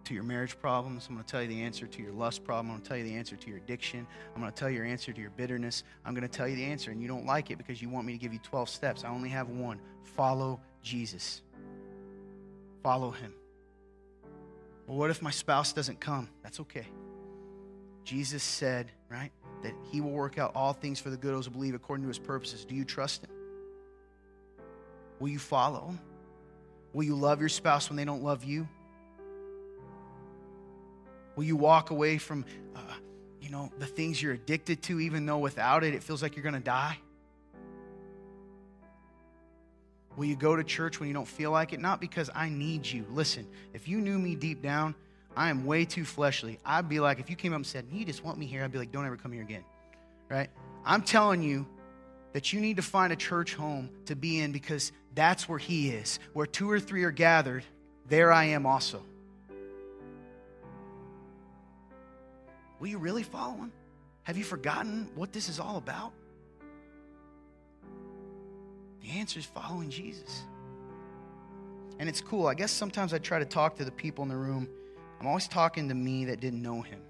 to 0.05 0.13
your 0.13 0.23
marriage 0.23 0.59
problems. 0.59 1.07
I'm 1.07 1.15
going 1.15 1.25
to 1.25 1.31
tell 1.31 1.41
you 1.41 1.47
the 1.47 1.61
answer 1.61 1.87
to 1.87 2.01
your 2.01 2.11
lust 2.11 2.43
problem. 2.43 2.67
I'm 2.67 2.77
going 2.77 2.81
to 2.83 2.89
tell 2.89 2.97
you 2.97 3.03
the 3.03 3.15
answer 3.15 3.35
to 3.35 3.47
your 3.49 3.57
addiction. 3.57 4.07
I'm 4.35 4.41
going 4.41 4.51
to 4.51 4.57
tell 4.57 4.69
you 4.69 4.77
your 4.77 4.85
answer 4.85 5.13
to 5.13 5.21
your 5.21 5.29
bitterness. 5.31 5.83
I'm 6.05 6.13
going 6.13 6.27
to 6.27 6.27
tell 6.27 6.47
you 6.47 6.55
the 6.55 6.65
answer, 6.65 6.91
and 6.91 7.01
you 7.01 7.07
don't 7.07 7.25
like 7.25 7.51
it 7.51 7.57
because 7.57 7.81
you 7.81 7.89
want 7.89 8.07
me 8.07 8.13
to 8.13 8.19
give 8.19 8.33
you 8.33 8.39
12 8.39 8.69
steps. 8.69 9.03
I 9.03 9.09
only 9.09 9.29
have 9.29 9.49
one 9.49 9.79
follow 10.03 10.59
Jesus. 10.81 11.41
Follow 12.83 13.11
him. 13.11 13.33
Well, 14.87 14.97
what 14.97 15.09
if 15.11 15.21
my 15.21 15.31
spouse 15.31 15.73
doesn't 15.73 15.99
come? 15.99 16.29
That's 16.41 16.59
okay. 16.61 16.87
Jesus 18.03 18.41
said, 18.41 18.91
right, 19.09 19.31
that 19.61 19.73
he 19.91 20.01
will 20.01 20.11
work 20.11 20.39
out 20.39 20.53
all 20.55 20.73
things 20.73 20.99
for 20.99 21.11
the 21.11 21.17
good 21.17 21.29
of 21.29 21.37
those 21.37 21.45
who 21.45 21.51
believe 21.51 21.75
according 21.75 22.03
to 22.03 22.07
his 22.07 22.17
purposes. 22.17 22.65
Do 22.65 22.73
you 22.73 22.83
trust 22.83 23.23
him? 23.23 23.29
Will 25.19 25.29
you 25.29 25.37
follow 25.37 25.89
him? 25.89 25.99
Will 26.93 27.03
you 27.03 27.15
love 27.15 27.39
your 27.39 27.49
spouse 27.49 27.89
when 27.89 27.97
they 27.97 28.05
don't 28.05 28.23
love 28.23 28.43
you? 28.43 28.67
Will 31.39 31.45
you 31.45 31.55
walk 31.55 31.89
away 31.91 32.17
from, 32.17 32.43
uh, 32.75 32.79
you 33.39 33.49
know, 33.49 33.71
the 33.79 33.85
things 33.85 34.21
you're 34.21 34.33
addicted 34.33 34.81
to, 34.83 34.99
even 34.99 35.25
though 35.25 35.37
without 35.37 35.85
it, 35.85 35.93
it 35.93 36.03
feels 36.03 36.21
like 36.21 36.35
you're 36.35 36.43
going 36.43 36.53
to 36.53 36.59
die? 36.59 36.97
Will 40.17 40.25
you 40.25 40.35
go 40.35 40.57
to 40.57 40.65
church 40.65 40.99
when 40.99 41.07
you 41.07 41.13
don't 41.13 41.25
feel 41.25 41.51
like 41.51 41.71
it? 41.71 41.79
Not 41.79 42.01
because 42.01 42.29
I 42.35 42.49
need 42.49 42.85
you. 42.85 43.05
Listen, 43.09 43.47
if 43.73 43.87
you 43.87 44.01
knew 44.01 44.19
me 44.19 44.35
deep 44.35 44.61
down, 44.61 44.95
I 45.33 45.49
am 45.49 45.65
way 45.65 45.85
too 45.85 46.03
fleshly. 46.03 46.59
I'd 46.65 46.89
be 46.89 46.99
like, 46.99 47.21
if 47.21 47.29
you 47.29 47.37
came 47.37 47.53
up 47.53 47.55
and 47.55 47.65
said, 47.65 47.85
You 47.89 48.03
just 48.03 48.21
want 48.21 48.37
me 48.37 48.45
here, 48.45 48.61
I'd 48.61 48.73
be 48.73 48.77
like, 48.77 48.91
Don't 48.91 49.05
ever 49.05 49.15
come 49.15 49.31
here 49.31 49.43
again. 49.43 49.63
Right? 50.27 50.49
I'm 50.83 51.03
telling 51.03 51.41
you, 51.41 51.65
that 52.33 52.51
you 52.51 52.59
need 52.59 52.75
to 52.75 52.83
find 52.83 53.13
a 53.13 53.15
church 53.15 53.55
home 53.55 53.89
to 54.07 54.15
be 54.17 54.41
in 54.41 54.51
because 54.51 54.91
that's 55.15 55.47
where 55.47 55.57
He 55.57 55.89
is. 55.89 56.19
Where 56.33 56.45
two 56.45 56.69
or 56.69 56.81
three 56.81 57.05
are 57.05 57.11
gathered, 57.11 57.63
there 58.09 58.33
I 58.33 58.43
am 58.43 58.65
also. 58.65 59.05
Will 62.79 62.87
you 62.87 62.97
really 62.97 63.23
follow 63.23 63.55
Him? 63.55 63.71
Have 64.23 64.37
you 64.37 64.43
forgotten 64.43 65.09
what 65.15 65.33
this 65.33 65.49
is 65.49 65.59
all 65.59 65.77
about? 65.77 66.13
The 69.01 69.09
answer 69.11 69.39
is 69.39 69.45
following 69.45 69.89
Jesus. 69.89 70.43
And 71.99 72.07
it's 72.07 72.21
cool. 72.21 72.47
I 72.47 72.53
guess 72.53 72.71
sometimes 72.71 73.13
I 73.13 73.17
try 73.17 73.39
to 73.39 73.45
talk 73.45 73.75
to 73.77 73.85
the 73.85 73.91
people 73.91 74.23
in 74.23 74.29
the 74.29 74.37
room. 74.37 74.67
I'm 75.19 75.27
always 75.27 75.47
talking 75.47 75.89
to 75.89 75.95
me 75.95 76.25
that 76.25 76.39
didn't 76.39 76.61
know 76.61 76.81
him. 76.81 77.01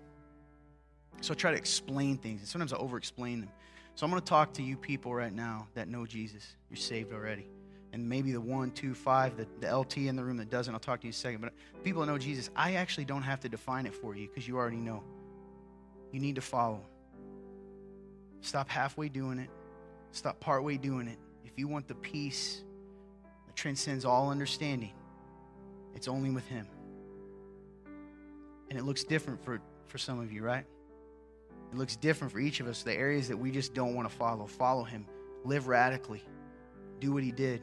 So 1.22 1.34
I 1.34 1.36
try 1.36 1.52
to 1.52 1.58
explain 1.58 2.18
things, 2.18 2.40
and 2.40 2.48
sometimes 2.48 2.74
I 2.74 2.78
over 2.78 2.98
explain 2.98 3.42
them. 3.42 3.50
So 3.96 4.06
I'm 4.06 4.12
going 4.12 4.22
to 4.22 4.28
talk 4.28 4.54
to 4.54 4.64
you 4.64 4.78
people 4.78 5.14
right 5.14 5.34
now 5.34 5.68
that 5.74 5.90
know 5.90 6.06
Jesus. 6.06 6.56
You're 6.70 6.78
saved 6.78 7.12
already. 7.12 7.48
And 7.92 8.08
maybe 8.08 8.32
the 8.32 8.40
one, 8.40 8.72
two, 8.72 8.94
five, 8.94 9.36
the, 9.36 9.48
the 9.60 9.76
LT 9.76 9.98
in 9.98 10.16
the 10.16 10.24
room 10.24 10.38
that 10.38 10.50
doesn't, 10.50 10.74
I'll 10.74 10.80
talk 10.80 11.02
to 11.02 11.08
you 11.08 11.10
in 11.10 11.14
a 11.14 11.18
second. 11.18 11.42
But 11.42 11.54
people 11.84 12.02
that 12.02 12.08
know 12.08 12.18
Jesus, 12.18 12.50
I 12.56 12.76
actually 12.76 13.06
don't 13.06 13.24
have 13.24 13.42
to 13.42 13.50
define 13.50 13.86
it 13.86 13.94
for 13.94 14.16
you 14.16 14.28
because 14.28 14.48
you 14.48 14.56
already 14.58 14.78
know. 14.78 15.04
You 16.12 16.20
need 16.20 16.36
to 16.36 16.42
follow. 16.42 16.82
Stop 18.42 18.70
halfway 18.70 19.10
doing 19.10 19.40
it, 19.40 19.50
stop 20.12 20.40
partway 20.40 20.78
doing 20.78 21.08
it. 21.08 21.18
If 21.46 21.58
you 21.58 21.68
want 21.68 21.88
the 21.88 21.96
peace 21.96 22.64
that 23.46 23.56
transcends 23.56 24.06
all 24.06 24.30
understanding, 24.30 24.94
it's 25.96 26.08
only 26.08 26.30
with 26.30 26.48
Him. 26.48 26.68
And 28.70 28.78
it 28.78 28.86
looks 28.86 29.04
different 29.04 29.44
for, 29.44 29.60
for 29.88 29.98
some 29.98 30.20
of 30.20 30.32
you, 30.32 30.44
right? 30.44 30.66
It 31.72 31.78
looks 31.78 31.96
different 31.96 32.32
for 32.32 32.40
each 32.40 32.60
of 32.60 32.68
us. 32.68 32.84
The 32.84 32.94
areas 32.94 33.28
that 33.28 33.38
we 33.38 33.52
just 33.52 33.74
don't 33.74 33.96
want 33.96 34.10
to 34.10 34.16
follow, 34.16 34.46
follow 34.46 34.84
Him. 34.84 35.06
Live 35.44 35.68
radically. 35.68 36.24
Do 37.00 37.12
what 37.12 37.24
He 37.24 37.32
did. 37.32 37.62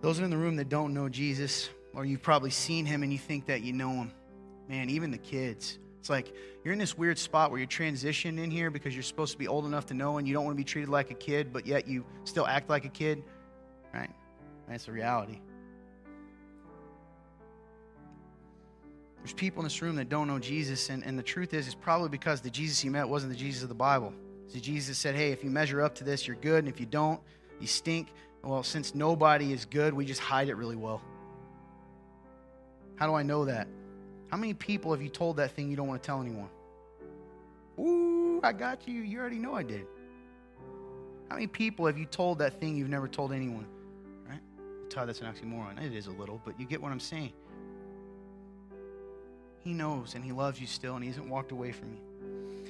Those 0.00 0.18
in 0.18 0.30
the 0.30 0.36
room 0.36 0.56
that 0.56 0.68
don't 0.68 0.92
know 0.94 1.08
Jesus, 1.08 1.68
or 1.94 2.04
you've 2.04 2.22
probably 2.22 2.50
seen 2.50 2.86
Him 2.86 3.02
and 3.02 3.12
you 3.12 3.18
think 3.18 3.46
that 3.46 3.62
you 3.62 3.72
know 3.72 3.90
Him, 3.90 4.12
man, 4.68 4.90
even 4.90 5.10
the 5.10 5.18
kids. 5.18 5.78
It's 6.00 6.10
like 6.10 6.32
you're 6.62 6.72
in 6.72 6.78
this 6.78 6.96
weird 6.96 7.18
spot 7.18 7.50
where 7.50 7.58
you're 7.58 7.66
transitioning 7.66 8.42
in 8.42 8.50
here 8.50 8.70
because 8.70 8.94
you're 8.94 9.02
supposed 9.02 9.32
to 9.32 9.38
be 9.38 9.48
old 9.48 9.64
enough 9.64 9.86
to 9.86 9.94
know 9.94 10.18
and 10.18 10.28
you 10.28 10.34
don't 10.34 10.44
want 10.44 10.54
to 10.54 10.58
be 10.58 10.64
treated 10.64 10.88
like 10.88 11.10
a 11.10 11.14
kid, 11.14 11.52
but 11.52 11.66
yet 11.66 11.88
you 11.88 12.04
still 12.24 12.46
act 12.46 12.70
like 12.70 12.84
a 12.84 12.88
kid, 12.88 13.22
right? 13.92 14.10
That's 14.68 14.84
the 14.84 14.92
reality. 14.92 15.40
There's 19.18 19.34
people 19.34 19.62
in 19.62 19.64
this 19.64 19.82
room 19.82 19.96
that 19.96 20.08
don't 20.08 20.28
know 20.28 20.38
Jesus, 20.38 20.88
and, 20.88 21.04
and 21.04 21.18
the 21.18 21.22
truth 21.24 21.52
is, 21.52 21.66
it's 21.66 21.74
probably 21.74 22.08
because 22.08 22.40
the 22.40 22.50
Jesus 22.50 22.84
you 22.84 22.92
met 22.92 23.08
wasn't 23.08 23.32
the 23.32 23.38
Jesus 23.38 23.64
of 23.64 23.68
the 23.68 23.74
Bible. 23.74 24.12
See, 24.46 24.60
Jesus 24.60 24.98
said, 24.98 25.16
hey, 25.16 25.32
if 25.32 25.42
you 25.42 25.50
measure 25.50 25.82
up 25.82 25.96
to 25.96 26.04
this, 26.04 26.28
you're 26.28 26.36
good, 26.36 26.60
and 26.60 26.68
if 26.68 26.78
you 26.78 26.86
don't, 26.86 27.20
you 27.60 27.66
stink. 27.66 28.12
Well, 28.44 28.62
since 28.62 28.94
nobody 28.94 29.52
is 29.52 29.64
good, 29.64 29.92
we 29.92 30.04
just 30.04 30.20
hide 30.20 30.48
it 30.48 30.54
really 30.54 30.76
well. 30.76 31.02
How 32.94 33.08
do 33.08 33.14
I 33.14 33.24
know 33.24 33.44
that? 33.46 33.66
How 34.28 34.36
many 34.36 34.54
people 34.54 34.92
have 34.92 35.02
you 35.02 35.08
told 35.08 35.36
that 35.36 35.52
thing 35.52 35.70
you 35.70 35.76
don't 35.76 35.88
want 35.88 36.02
to 36.02 36.06
tell 36.06 36.20
anyone? 36.20 36.48
Ooh, 37.78 38.40
I 38.42 38.52
got 38.52 38.86
you. 38.88 39.02
You 39.02 39.20
already 39.20 39.38
know 39.38 39.54
I 39.54 39.62
did. 39.62 39.86
How 41.28 41.34
many 41.34 41.46
people 41.46 41.86
have 41.86 41.98
you 41.98 42.06
told 42.06 42.38
that 42.38 42.60
thing 42.60 42.76
you've 42.76 42.88
never 42.88 43.08
told 43.08 43.32
anyone? 43.32 43.66
Right? 44.28 44.40
Todd, 44.88 45.08
that's 45.08 45.20
an 45.20 45.26
oxymoron. 45.26 45.82
It 45.82 45.94
is 45.94 46.06
a 46.06 46.12
little, 46.12 46.40
but 46.44 46.58
you 46.58 46.66
get 46.66 46.80
what 46.80 46.92
I'm 46.92 47.00
saying. 47.00 47.32
He 49.60 49.72
knows 49.72 50.14
and 50.14 50.24
He 50.24 50.32
loves 50.32 50.60
you 50.60 50.66
still, 50.66 50.94
and 50.94 51.02
He 51.02 51.10
hasn't 51.10 51.28
walked 51.28 51.52
away 51.52 51.72
from 51.72 51.92
you. 51.92 51.98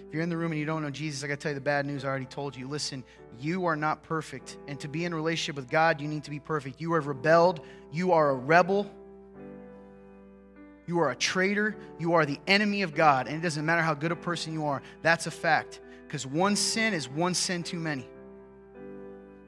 If 0.09 0.15
you're 0.15 0.23
in 0.23 0.29
the 0.29 0.37
room 0.37 0.53
and 0.53 0.59
you 0.59 0.67
don't 0.67 0.83
know 0.83 0.91
Jesus, 0.91 1.25
I 1.25 1.27
got 1.27 1.35
to 1.35 1.41
tell 1.41 1.51
you 1.51 1.57
the 1.57 1.61
bad 1.61 1.85
news 1.85 2.05
I 2.05 2.09
already 2.09 2.27
told 2.27 2.57
you. 2.57 2.69
Listen, 2.69 3.05
you 3.39 3.67
are 3.67 3.77
not 3.77 4.03
perfect. 4.03 4.57
And 4.69 4.79
to 4.81 4.89
be 4.89 5.05
in 5.05 5.15
relationship 5.15 5.57
with 5.57 5.69
God, 5.69 6.01
you 6.01 6.09
need 6.09 6.25
to 6.25 6.31
be 6.31 6.39
perfect. 6.39 6.81
You 6.81 6.95
have 6.95 7.07
rebelled, 7.07 7.61
you 7.93 8.13
are 8.13 8.31
a 8.31 8.35
rebel. 8.35 8.91
You 10.87 11.01
are 11.01 11.11
a 11.11 11.17
traitor. 11.17 11.77
You 11.99 12.15
are 12.15 12.25
the 12.25 12.39
enemy 12.47 12.83
of 12.83 12.95
God. 12.95 13.27
And 13.27 13.37
it 13.37 13.43
doesn't 13.43 13.65
matter 13.65 13.83
how 13.83 13.95
good 13.95 14.13
a 14.13 14.17
person 14.17 14.53
you 14.53 14.67
are. 14.67 14.83
That's 15.03 15.27
a 15.27 15.31
fact. 15.31 15.81
Because 16.07 16.27
one 16.27 16.57
sin 16.57 16.95
is 16.95 17.09
one 17.09 17.35
sin 17.35 17.63
too 17.63 17.79
many. 17.79 18.09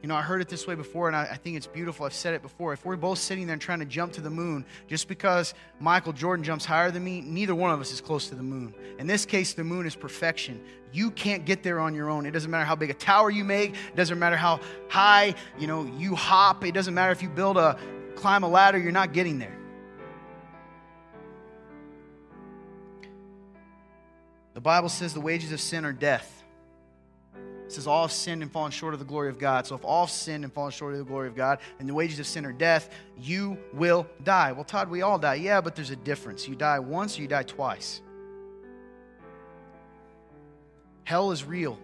You 0.03 0.09
know, 0.09 0.14
I 0.14 0.22
heard 0.22 0.41
it 0.41 0.49
this 0.49 0.64
way 0.64 0.76
before, 0.76 1.09
and 1.09 1.16
I, 1.16 1.22
I, 1.22 1.36
think 1.36 1.57
it's 1.57 1.66
beautiful. 1.66 2.07
I've 2.07 2.14
said 2.14 2.32
it 2.32 2.41
before. 2.41 2.72
If 2.72 2.84
we're 2.84 2.95
both 2.95 3.18
sitting 3.18 3.49
there 3.49 3.57
trying 3.57 3.80
to 3.80 3.84
jump 3.84 4.12
to 4.12 4.20
the 4.20 4.30
moon, 4.30 4.64
just 4.86 5.09
because 5.09 5.55
Michael 5.80 6.12
Jordan 6.12 6.45
jumps 6.45 6.64
higher 6.64 6.93
than 6.93 7.03
me, 7.03 7.20
neither 7.20 7.53
one 7.53 7.72
of 7.72 7.80
us 7.80 7.93
is 7.93 8.01
close 8.01 8.28
to 8.28 8.36
the 8.36 8.43
moon. 8.43 8.72
In 9.01 9.09
this 9.09 9.26
case, 9.26 9.55
the 9.55 9.64
moon 9.64 9.86
is 9.86 9.97
perfection. 9.97 10.62
You 10.93 11.11
can't 11.11 11.45
get 11.45 11.64
there 11.64 11.80
on 11.80 11.97
your 11.97 12.11
own. 12.11 12.26
It 12.26 12.30
doesn't 12.30 12.51
matter 12.51 12.64
how 12.64 12.76
big 12.76 12.91
a 12.91 12.95
tower 12.95 13.28
you 13.28 13.43
make. 13.43 13.70
It 13.70 13.97
doesn't 13.97 14.20
matter 14.20 14.36
how 14.36 14.61
high, 14.89 15.34
you 15.59 15.66
know, 15.66 15.84
you 15.99 16.14
hop. 16.14 16.64
It 16.64 16.74
doesn't 16.74 16.95
matter 16.95 17.11
if 17.11 17.20
you 17.20 17.28
build 17.28 17.57
a 17.57 17.76
climb 18.14 18.45
a 18.45 18.49
ladder. 18.49 18.78
You're 18.78 18.93
not 18.93 19.12
getting 19.12 19.41
there. 19.41 19.57
The 24.59 24.62
Bible 24.62 24.88
says 24.88 25.14
the 25.14 25.20
wages 25.20 25.52
of 25.52 25.61
sin 25.61 25.84
are 25.84 25.92
death. 25.92 26.42
It 27.36 27.70
says 27.70 27.86
all 27.86 28.02
have 28.02 28.11
sinned 28.11 28.42
and 28.42 28.50
fallen 28.50 28.72
short 28.72 28.92
of 28.92 28.98
the 28.98 29.06
glory 29.06 29.28
of 29.28 29.38
God. 29.38 29.68
So 29.68 29.76
if 29.76 29.84
all 29.84 30.06
have 30.06 30.11
sinned 30.11 30.42
and 30.42 30.52
fallen 30.52 30.72
short 30.72 30.94
of 30.94 30.98
the 30.98 31.04
glory 31.04 31.28
of 31.28 31.36
God, 31.36 31.61
and 31.78 31.88
the 31.88 31.94
wages 31.94 32.18
of 32.18 32.26
sin 32.26 32.44
are 32.44 32.50
death, 32.50 32.90
you 33.16 33.56
will 33.72 34.04
die. 34.24 34.50
Well, 34.50 34.64
Todd, 34.64 34.90
we 34.90 35.02
all 35.02 35.16
die. 35.16 35.36
Yeah, 35.36 35.61
but 35.61 35.76
there's 35.76 35.90
a 35.90 35.96
difference. 35.96 36.48
You 36.48 36.56
die 36.56 36.80
once 36.80 37.16
or 37.16 37.22
you 37.22 37.28
die 37.28 37.44
twice. 37.44 38.00
Hell 41.04 41.30
is 41.30 41.44
real. 41.44 41.78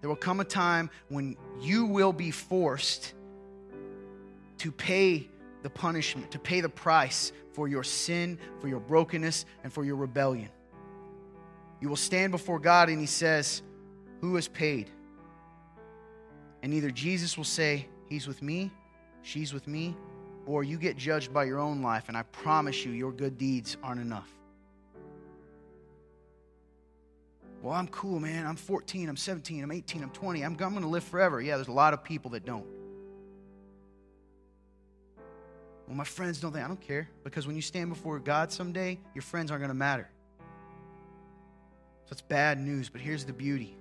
There 0.00 0.10
will 0.10 0.16
come 0.16 0.40
a 0.40 0.44
time 0.44 0.90
when 1.08 1.36
you 1.60 1.84
will 1.86 2.12
be 2.12 2.32
forced 2.32 3.14
to 4.58 4.72
pay 4.72 5.28
the 5.62 5.70
punishment, 5.70 6.32
to 6.32 6.40
pay 6.40 6.60
the 6.60 6.68
price 6.68 7.30
for 7.52 7.68
your 7.68 7.84
sin, 7.84 8.40
for 8.60 8.66
your 8.66 8.80
brokenness, 8.80 9.46
and 9.62 9.72
for 9.72 9.84
your 9.84 9.94
rebellion. 9.94 10.48
You 11.80 11.88
will 11.88 11.96
stand 11.96 12.32
before 12.32 12.58
God 12.58 12.88
and 12.88 12.98
He 12.98 13.06
says, 13.06 13.62
who 14.20 14.34
has 14.36 14.48
paid? 14.48 14.90
And 16.62 16.72
either 16.72 16.90
Jesus 16.90 17.36
will 17.36 17.44
say, 17.44 17.86
He's 18.08 18.26
with 18.26 18.42
me, 18.42 18.70
she's 19.22 19.52
with 19.52 19.66
me, 19.66 19.96
or 20.46 20.62
you 20.62 20.78
get 20.78 20.96
judged 20.96 21.32
by 21.32 21.44
your 21.44 21.58
own 21.58 21.82
life, 21.82 22.04
and 22.08 22.16
I 22.16 22.22
promise 22.22 22.84
you, 22.84 22.92
your 22.92 23.12
good 23.12 23.36
deeds 23.36 23.76
aren't 23.82 24.00
enough. 24.00 24.30
Well, 27.62 27.74
I'm 27.74 27.88
cool, 27.88 28.20
man. 28.20 28.46
I'm 28.46 28.54
14, 28.54 29.08
I'm 29.08 29.16
17, 29.16 29.64
I'm 29.64 29.72
18, 29.72 30.02
I'm 30.02 30.10
20. 30.10 30.42
I'm, 30.42 30.52
I'm 30.52 30.56
going 30.56 30.82
to 30.82 30.88
live 30.88 31.02
forever. 31.02 31.40
Yeah, 31.40 31.56
there's 31.56 31.68
a 31.68 31.72
lot 31.72 31.94
of 31.94 32.04
people 32.04 32.30
that 32.32 32.44
don't. 32.44 32.66
Well, 35.88 35.96
my 35.96 36.04
friends 36.04 36.40
don't 36.40 36.52
think, 36.52 36.64
I 36.64 36.68
don't 36.68 36.80
care. 36.80 37.08
Because 37.24 37.46
when 37.46 37.56
you 37.56 37.62
stand 37.62 37.90
before 37.90 38.18
God 38.20 38.52
someday, 38.52 38.98
your 39.14 39.22
friends 39.22 39.50
aren't 39.50 39.62
going 39.62 39.70
to 39.70 39.74
matter. 39.74 40.08
So 42.06 42.12
it's 42.12 42.22
bad 42.22 42.60
news, 42.60 42.88
but 42.88 43.00
here's 43.00 43.24
the 43.24 43.32
beauty 43.32 43.76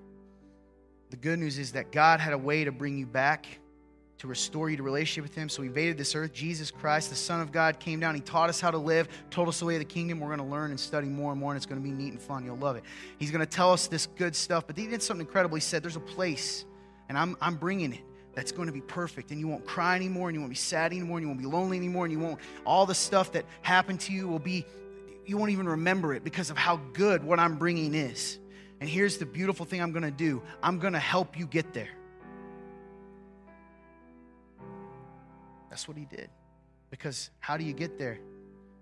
the 1.11 1.17
good 1.17 1.37
news 1.37 1.59
is 1.59 1.73
that 1.73 1.91
God 1.91 2.19
had 2.19 2.33
a 2.33 2.37
way 2.37 2.63
to 2.63 2.71
bring 2.71 2.97
you 2.97 3.05
back, 3.05 3.45
to 4.17 4.27
restore 4.27 4.71
you 4.71 4.77
to 4.77 4.83
relationship 4.83 5.23
with 5.23 5.35
Him. 5.35 5.47
So 5.47 5.61
He 5.61 5.67
invaded 5.67 5.97
this 5.97 6.15
earth. 6.15 6.33
Jesus 6.33 6.71
Christ, 6.71 7.11
the 7.11 7.15
Son 7.15 7.41
of 7.41 7.51
God, 7.51 7.79
came 7.79 7.99
down. 7.99 8.15
He 8.15 8.21
taught 8.21 8.49
us 8.49 8.59
how 8.59 8.71
to 8.71 8.77
live, 8.77 9.07
told 9.29 9.47
us 9.47 9.59
the 9.59 9.65
way 9.65 9.75
of 9.75 9.79
the 9.79 9.85
kingdom. 9.85 10.19
We're 10.19 10.35
going 10.35 10.39
to 10.39 10.45
learn 10.45 10.71
and 10.71 10.79
study 10.79 11.07
more 11.07 11.31
and 11.31 11.39
more, 11.39 11.51
and 11.51 11.57
it's 11.57 11.67
going 11.67 11.81
to 11.81 11.87
be 11.87 11.93
neat 11.93 12.11
and 12.11 12.21
fun. 12.21 12.43
You'll 12.43 12.57
love 12.57 12.75
it. 12.75 12.83
He's 13.19 13.29
going 13.29 13.41
to 13.41 13.45
tell 13.45 13.71
us 13.71 13.87
this 13.87 14.07
good 14.17 14.35
stuff, 14.35 14.65
but 14.65 14.75
He 14.75 14.87
did 14.87 15.03
something 15.03 15.25
incredible. 15.25 15.55
He 15.55 15.61
said, 15.61 15.83
There's 15.83 15.95
a 15.95 16.01
place, 16.01 16.65
and 17.07 17.17
I'm, 17.17 17.37
I'm 17.39 17.55
bringing 17.55 17.93
it 17.93 18.01
that's 18.33 18.51
going 18.51 18.67
to 18.67 18.73
be 18.73 18.81
perfect 18.81 19.31
and 19.31 19.39
you 19.39 19.47
won't 19.47 19.65
cry 19.65 19.95
anymore 19.95 20.27
and 20.27 20.35
you 20.35 20.41
won't 20.41 20.51
be 20.51 20.57
sad 20.57 20.91
anymore 20.91 21.17
and 21.17 21.23
you 21.23 21.29
won't 21.29 21.39
be 21.39 21.45
lonely 21.45 21.77
anymore 21.77 22.03
and 22.03 22.11
you 22.11 22.19
won't 22.19 22.37
all 22.65 22.85
the 22.85 22.93
stuff 22.93 23.31
that 23.31 23.45
happened 23.61 24.01
to 24.01 24.11
you 24.11 24.27
will 24.27 24.39
be 24.39 24.65
you 25.27 25.37
won't 25.37 25.51
even 25.51 25.67
remember 25.67 26.13
it 26.13 26.23
because 26.23 26.49
of 26.49 26.57
how 26.57 26.77
good 26.93 27.23
what 27.23 27.39
i'm 27.39 27.57
bringing 27.57 27.93
is 27.93 28.39
and 28.79 28.89
here's 28.89 29.17
the 29.17 29.25
beautiful 29.25 29.65
thing 29.65 29.81
I'm 29.81 29.91
going 29.91 30.03
to 30.03 30.11
do 30.11 30.41
I'm 30.61 30.79
going 30.79 30.93
to 30.93 30.99
help 30.99 31.37
you 31.37 31.47
get 31.47 31.73
there. 31.73 31.89
That's 35.69 35.87
what 35.87 35.97
he 35.97 36.05
did. 36.05 36.29
Because 36.89 37.29
how 37.39 37.57
do 37.57 37.63
you 37.63 37.73
get 37.73 37.97
there? 37.97 38.19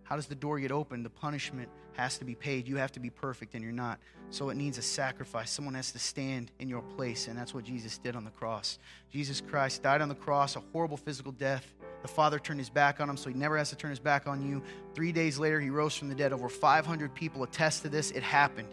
How 0.04 0.16
does 0.16 0.28
the 0.28 0.36
door 0.36 0.60
get 0.60 0.72
open? 0.72 1.02
The 1.02 1.10
punishment 1.10 1.70
has 1.94 2.18
to 2.18 2.26
be 2.26 2.36
paid. 2.36 2.68
You 2.68 2.78
have 2.78 2.91
to 2.91 3.00
be 3.00 3.10
perfect, 3.10 3.54
and 3.54 3.64
you're 3.64 3.72
not. 3.72 4.00
So 4.30 4.50
it 4.50 4.56
needs 4.56 4.78
a 4.78 4.82
sacrifice. 4.82 5.50
Someone 5.50 5.74
has 5.76 5.91
to 5.94 6.00
stand 6.00 6.52
in 6.60 6.68
your 6.68 6.82
place, 6.82 7.28
and 7.28 7.38
that's 7.38 7.54
what 7.54 7.64
Jesus 7.64 7.98
did 7.98 8.16
on 8.16 8.26
the 8.26 8.32
cross. 8.32 8.78
Jesus 9.12 9.41
Christ 9.41 9.82
died 9.82 10.02
on 10.02 10.10
the 10.10 10.16
cross, 10.16 10.56
a 10.56 10.62
horrible 10.72 10.98
physical 10.98 11.32
death. 11.32 11.74
The 12.04 12.10
Father 12.10 12.38
turned 12.38 12.60
his 12.60 12.70
back 12.70 12.99
on 12.99 13.10
him, 13.10 13.18
so 13.18 13.30
he 13.30 13.36
never 13.36 13.58
has 13.58 13.70
to 13.70 13.78
turn 13.78 13.89
his 13.89 13.99
back 13.99 14.28
on 14.28 14.47
you. 14.47 14.62
Three 14.93 15.14
days 15.14 15.39
later, 15.39 15.60
he 15.60 15.70
rose 15.70 15.95
from 15.95 16.10
the 16.10 16.16
dead. 16.16 16.34
Over 16.34 16.49
500 16.49 17.16
people 17.16 17.43
attest 17.43 17.82
to 17.84 17.89
this. 17.89 18.12
It 18.12 18.22
happened. 18.22 18.68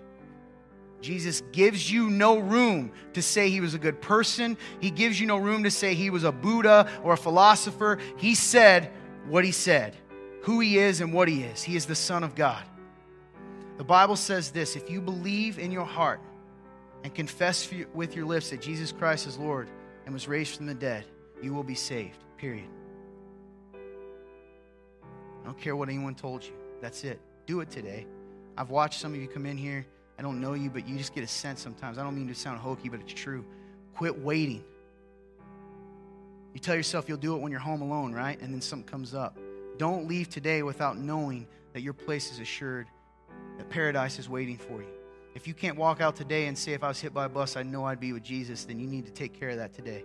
Jesus 1.01 1.43
gives 1.53 1.91
you 1.91 2.11
no 2.11 2.39
room 2.39 2.93
to 3.15 3.23
say 3.23 3.49
he 3.49 3.61
was 3.61 3.73
a 3.73 3.79
good 3.79 4.01
person. 4.01 4.59
He 4.81 4.91
gives 4.91 5.19
you 5.19 5.27
no 5.27 5.39
room 5.39 5.63
to 5.63 5.71
say 5.71 5.95
he 5.95 6.11
was 6.11 6.25
a 6.25 6.33
Buddha 6.33 6.91
or 7.03 7.15
a 7.15 7.17
philosopher. 7.17 7.99
He 8.17 8.35
said 8.35 8.91
what 9.29 9.45
he 9.45 9.53
said, 9.53 9.97
who 10.43 10.61
he 10.61 10.79
is 10.79 11.01
and 11.01 11.15
what 11.15 11.29
he 11.29 11.43
is. 11.43 11.63
He 11.63 11.77
is 11.77 11.87
the 11.87 11.95
Son 11.95 12.25
of 12.25 12.35
God. 12.35 12.65
The 13.79 13.85
Bible 13.85 14.17
says 14.17 14.51
this 14.51 14.77
if 14.77 14.91
you 14.91 15.01
believe 15.01 15.59
in 15.59 15.71
your 15.71 15.87
heart 15.87 16.21
and 17.03 17.15
confess 17.15 17.71
with 17.95 18.15
your 18.15 18.27
lips 18.27 18.51
that 18.51 18.61
Jesus 18.61 18.93
Christ 18.93 19.27
is 19.27 19.39
Lord 19.39 19.69
and 20.05 20.13
was 20.13 20.29
raised 20.29 20.57
from 20.57 20.67
the 20.67 20.75
dead, 20.75 21.07
you 21.41 21.55
will 21.55 21.63
be 21.63 21.75
saved. 21.75 22.19
Period. 22.37 22.69
Don't 25.51 25.59
care 25.59 25.75
what 25.75 25.89
anyone 25.89 26.15
told 26.15 26.45
you. 26.45 26.53
That's 26.81 27.03
it. 27.03 27.19
Do 27.45 27.59
it 27.59 27.73
today. 27.73 28.07
I've 28.57 28.71
watched 28.71 29.01
some 29.01 29.15
of 29.15 29.21
you 29.21 29.27
come 29.27 29.47
in 29.47 29.57
here. 29.57 29.85
I 30.17 30.23
don't 30.23 30.41
know 30.41 30.55
you, 30.55 30.71
but 30.71 30.87
you 30.87 30.97
just 30.97 31.13
get 31.13 31.25
a 31.25 31.27
sense 31.27 31.61
sometimes. 31.61 31.99
I 31.99 32.05
don't 32.05 32.15
mean 32.15 32.29
to 32.29 32.37
sound 32.37 32.61
hokey, 32.61 32.89
but 32.89 33.01
it's 33.01 33.13
true. 33.13 33.45
Quit 33.97 34.17
waiting. 34.21 34.63
You 36.55 36.61
tell 36.61 36.77
yourself 36.77 37.09
you'll 37.09 37.19
do 37.19 37.35
it 37.35 37.41
when 37.41 37.51
you're 37.51 37.61
home 37.61 37.83
alone, 37.83 38.13
right? 38.13 38.41
And 38.41 38.55
then 38.55 38.61
something 38.61 38.87
comes 38.87 39.13
up. 39.13 39.37
Don't 39.77 40.07
leave 40.07 40.29
today 40.29 40.63
without 40.63 40.97
knowing 40.97 41.49
that 41.73 41.81
your 41.81 41.95
place 41.95 42.31
is 42.31 42.39
assured, 42.39 42.87
that 43.59 43.69
paradise 43.71 44.21
is 44.21 44.29
waiting 44.29 44.57
for 44.57 44.83
you. 44.83 44.89
If 45.35 45.49
you 45.49 45.55
can't 45.55 45.77
walk 45.77 46.01
out 46.01 46.15
today 46.15 46.47
and 46.47 46.57
say, 46.57 46.75
if 46.75 46.85
I 46.85 46.89
was 46.89 47.01
hit 47.01 47.13
by 47.13 47.25
a 47.25 47.29
bus, 47.29 47.57
I 47.57 47.65
know 47.65 47.85
I'd 47.85 47.99
be 47.99 48.13
with 48.13 48.23
Jesus, 48.23 48.67
then 48.67 48.79
you 48.79 48.87
need 48.87 49.05
to 49.07 49.13
take 49.13 49.33
care 49.33 49.49
of 49.49 49.57
that 49.57 49.75
today. 49.75 50.05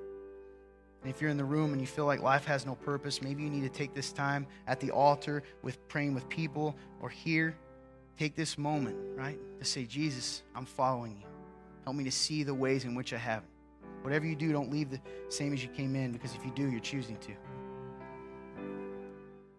And 1.05 1.13
if 1.13 1.21
you're 1.21 1.29
in 1.29 1.37
the 1.37 1.45
room 1.45 1.71
and 1.71 1.79
you 1.79 1.85
feel 1.85 2.07
like 2.07 2.23
life 2.23 2.45
has 2.45 2.65
no 2.65 2.73
purpose, 2.73 3.21
maybe 3.21 3.43
you 3.43 3.49
need 3.51 3.61
to 3.61 3.69
take 3.69 3.93
this 3.93 4.11
time 4.11 4.47
at 4.65 4.79
the 4.79 4.89
altar 4.89 5.43
with 5.61 5.87
praying 5.87 6.15
with 6.15 6.27
people 6.29 6.75
or 6.99 7.09
here. 7.09 7.55
Take 8.17 8.35
this 8.35 8.57
moment, 8.57 8.95
right, 9.15 9.37
to 9.59 9.65
say, 9.65 9.83
Jesus, 9.83 10.41
I'm 10.55 10.65
following 10.65 11.11
you. 11.11 11.27
Help 11.83 11.95
me 11.95 12.05
to 12.05 12.11
see 12.11 12.41
the 12.41 12.55
ways 12.55 12.85
in 12.85 12.95
which 12.95 13.13
I 13.13 13.17
haven't. 13.17 13.51
Whatever 14.01 14.25
you 14.25 14.35
do, 14.35 14.51
don't 14.51 14.71
leave 14.71 14.89
the 14.89 14.99
same 15.29 15.53
as 15.53 15.61
you 15.61 15.69
came 15.69 15.95
in 15.95 16.11
because 16.11 16.33
if 16.33 16.43
you 16.43 16.49
do, 16.55 16.71
you're 16.71 16.79
choosing 16.79 17.17
to. 17.17 17.33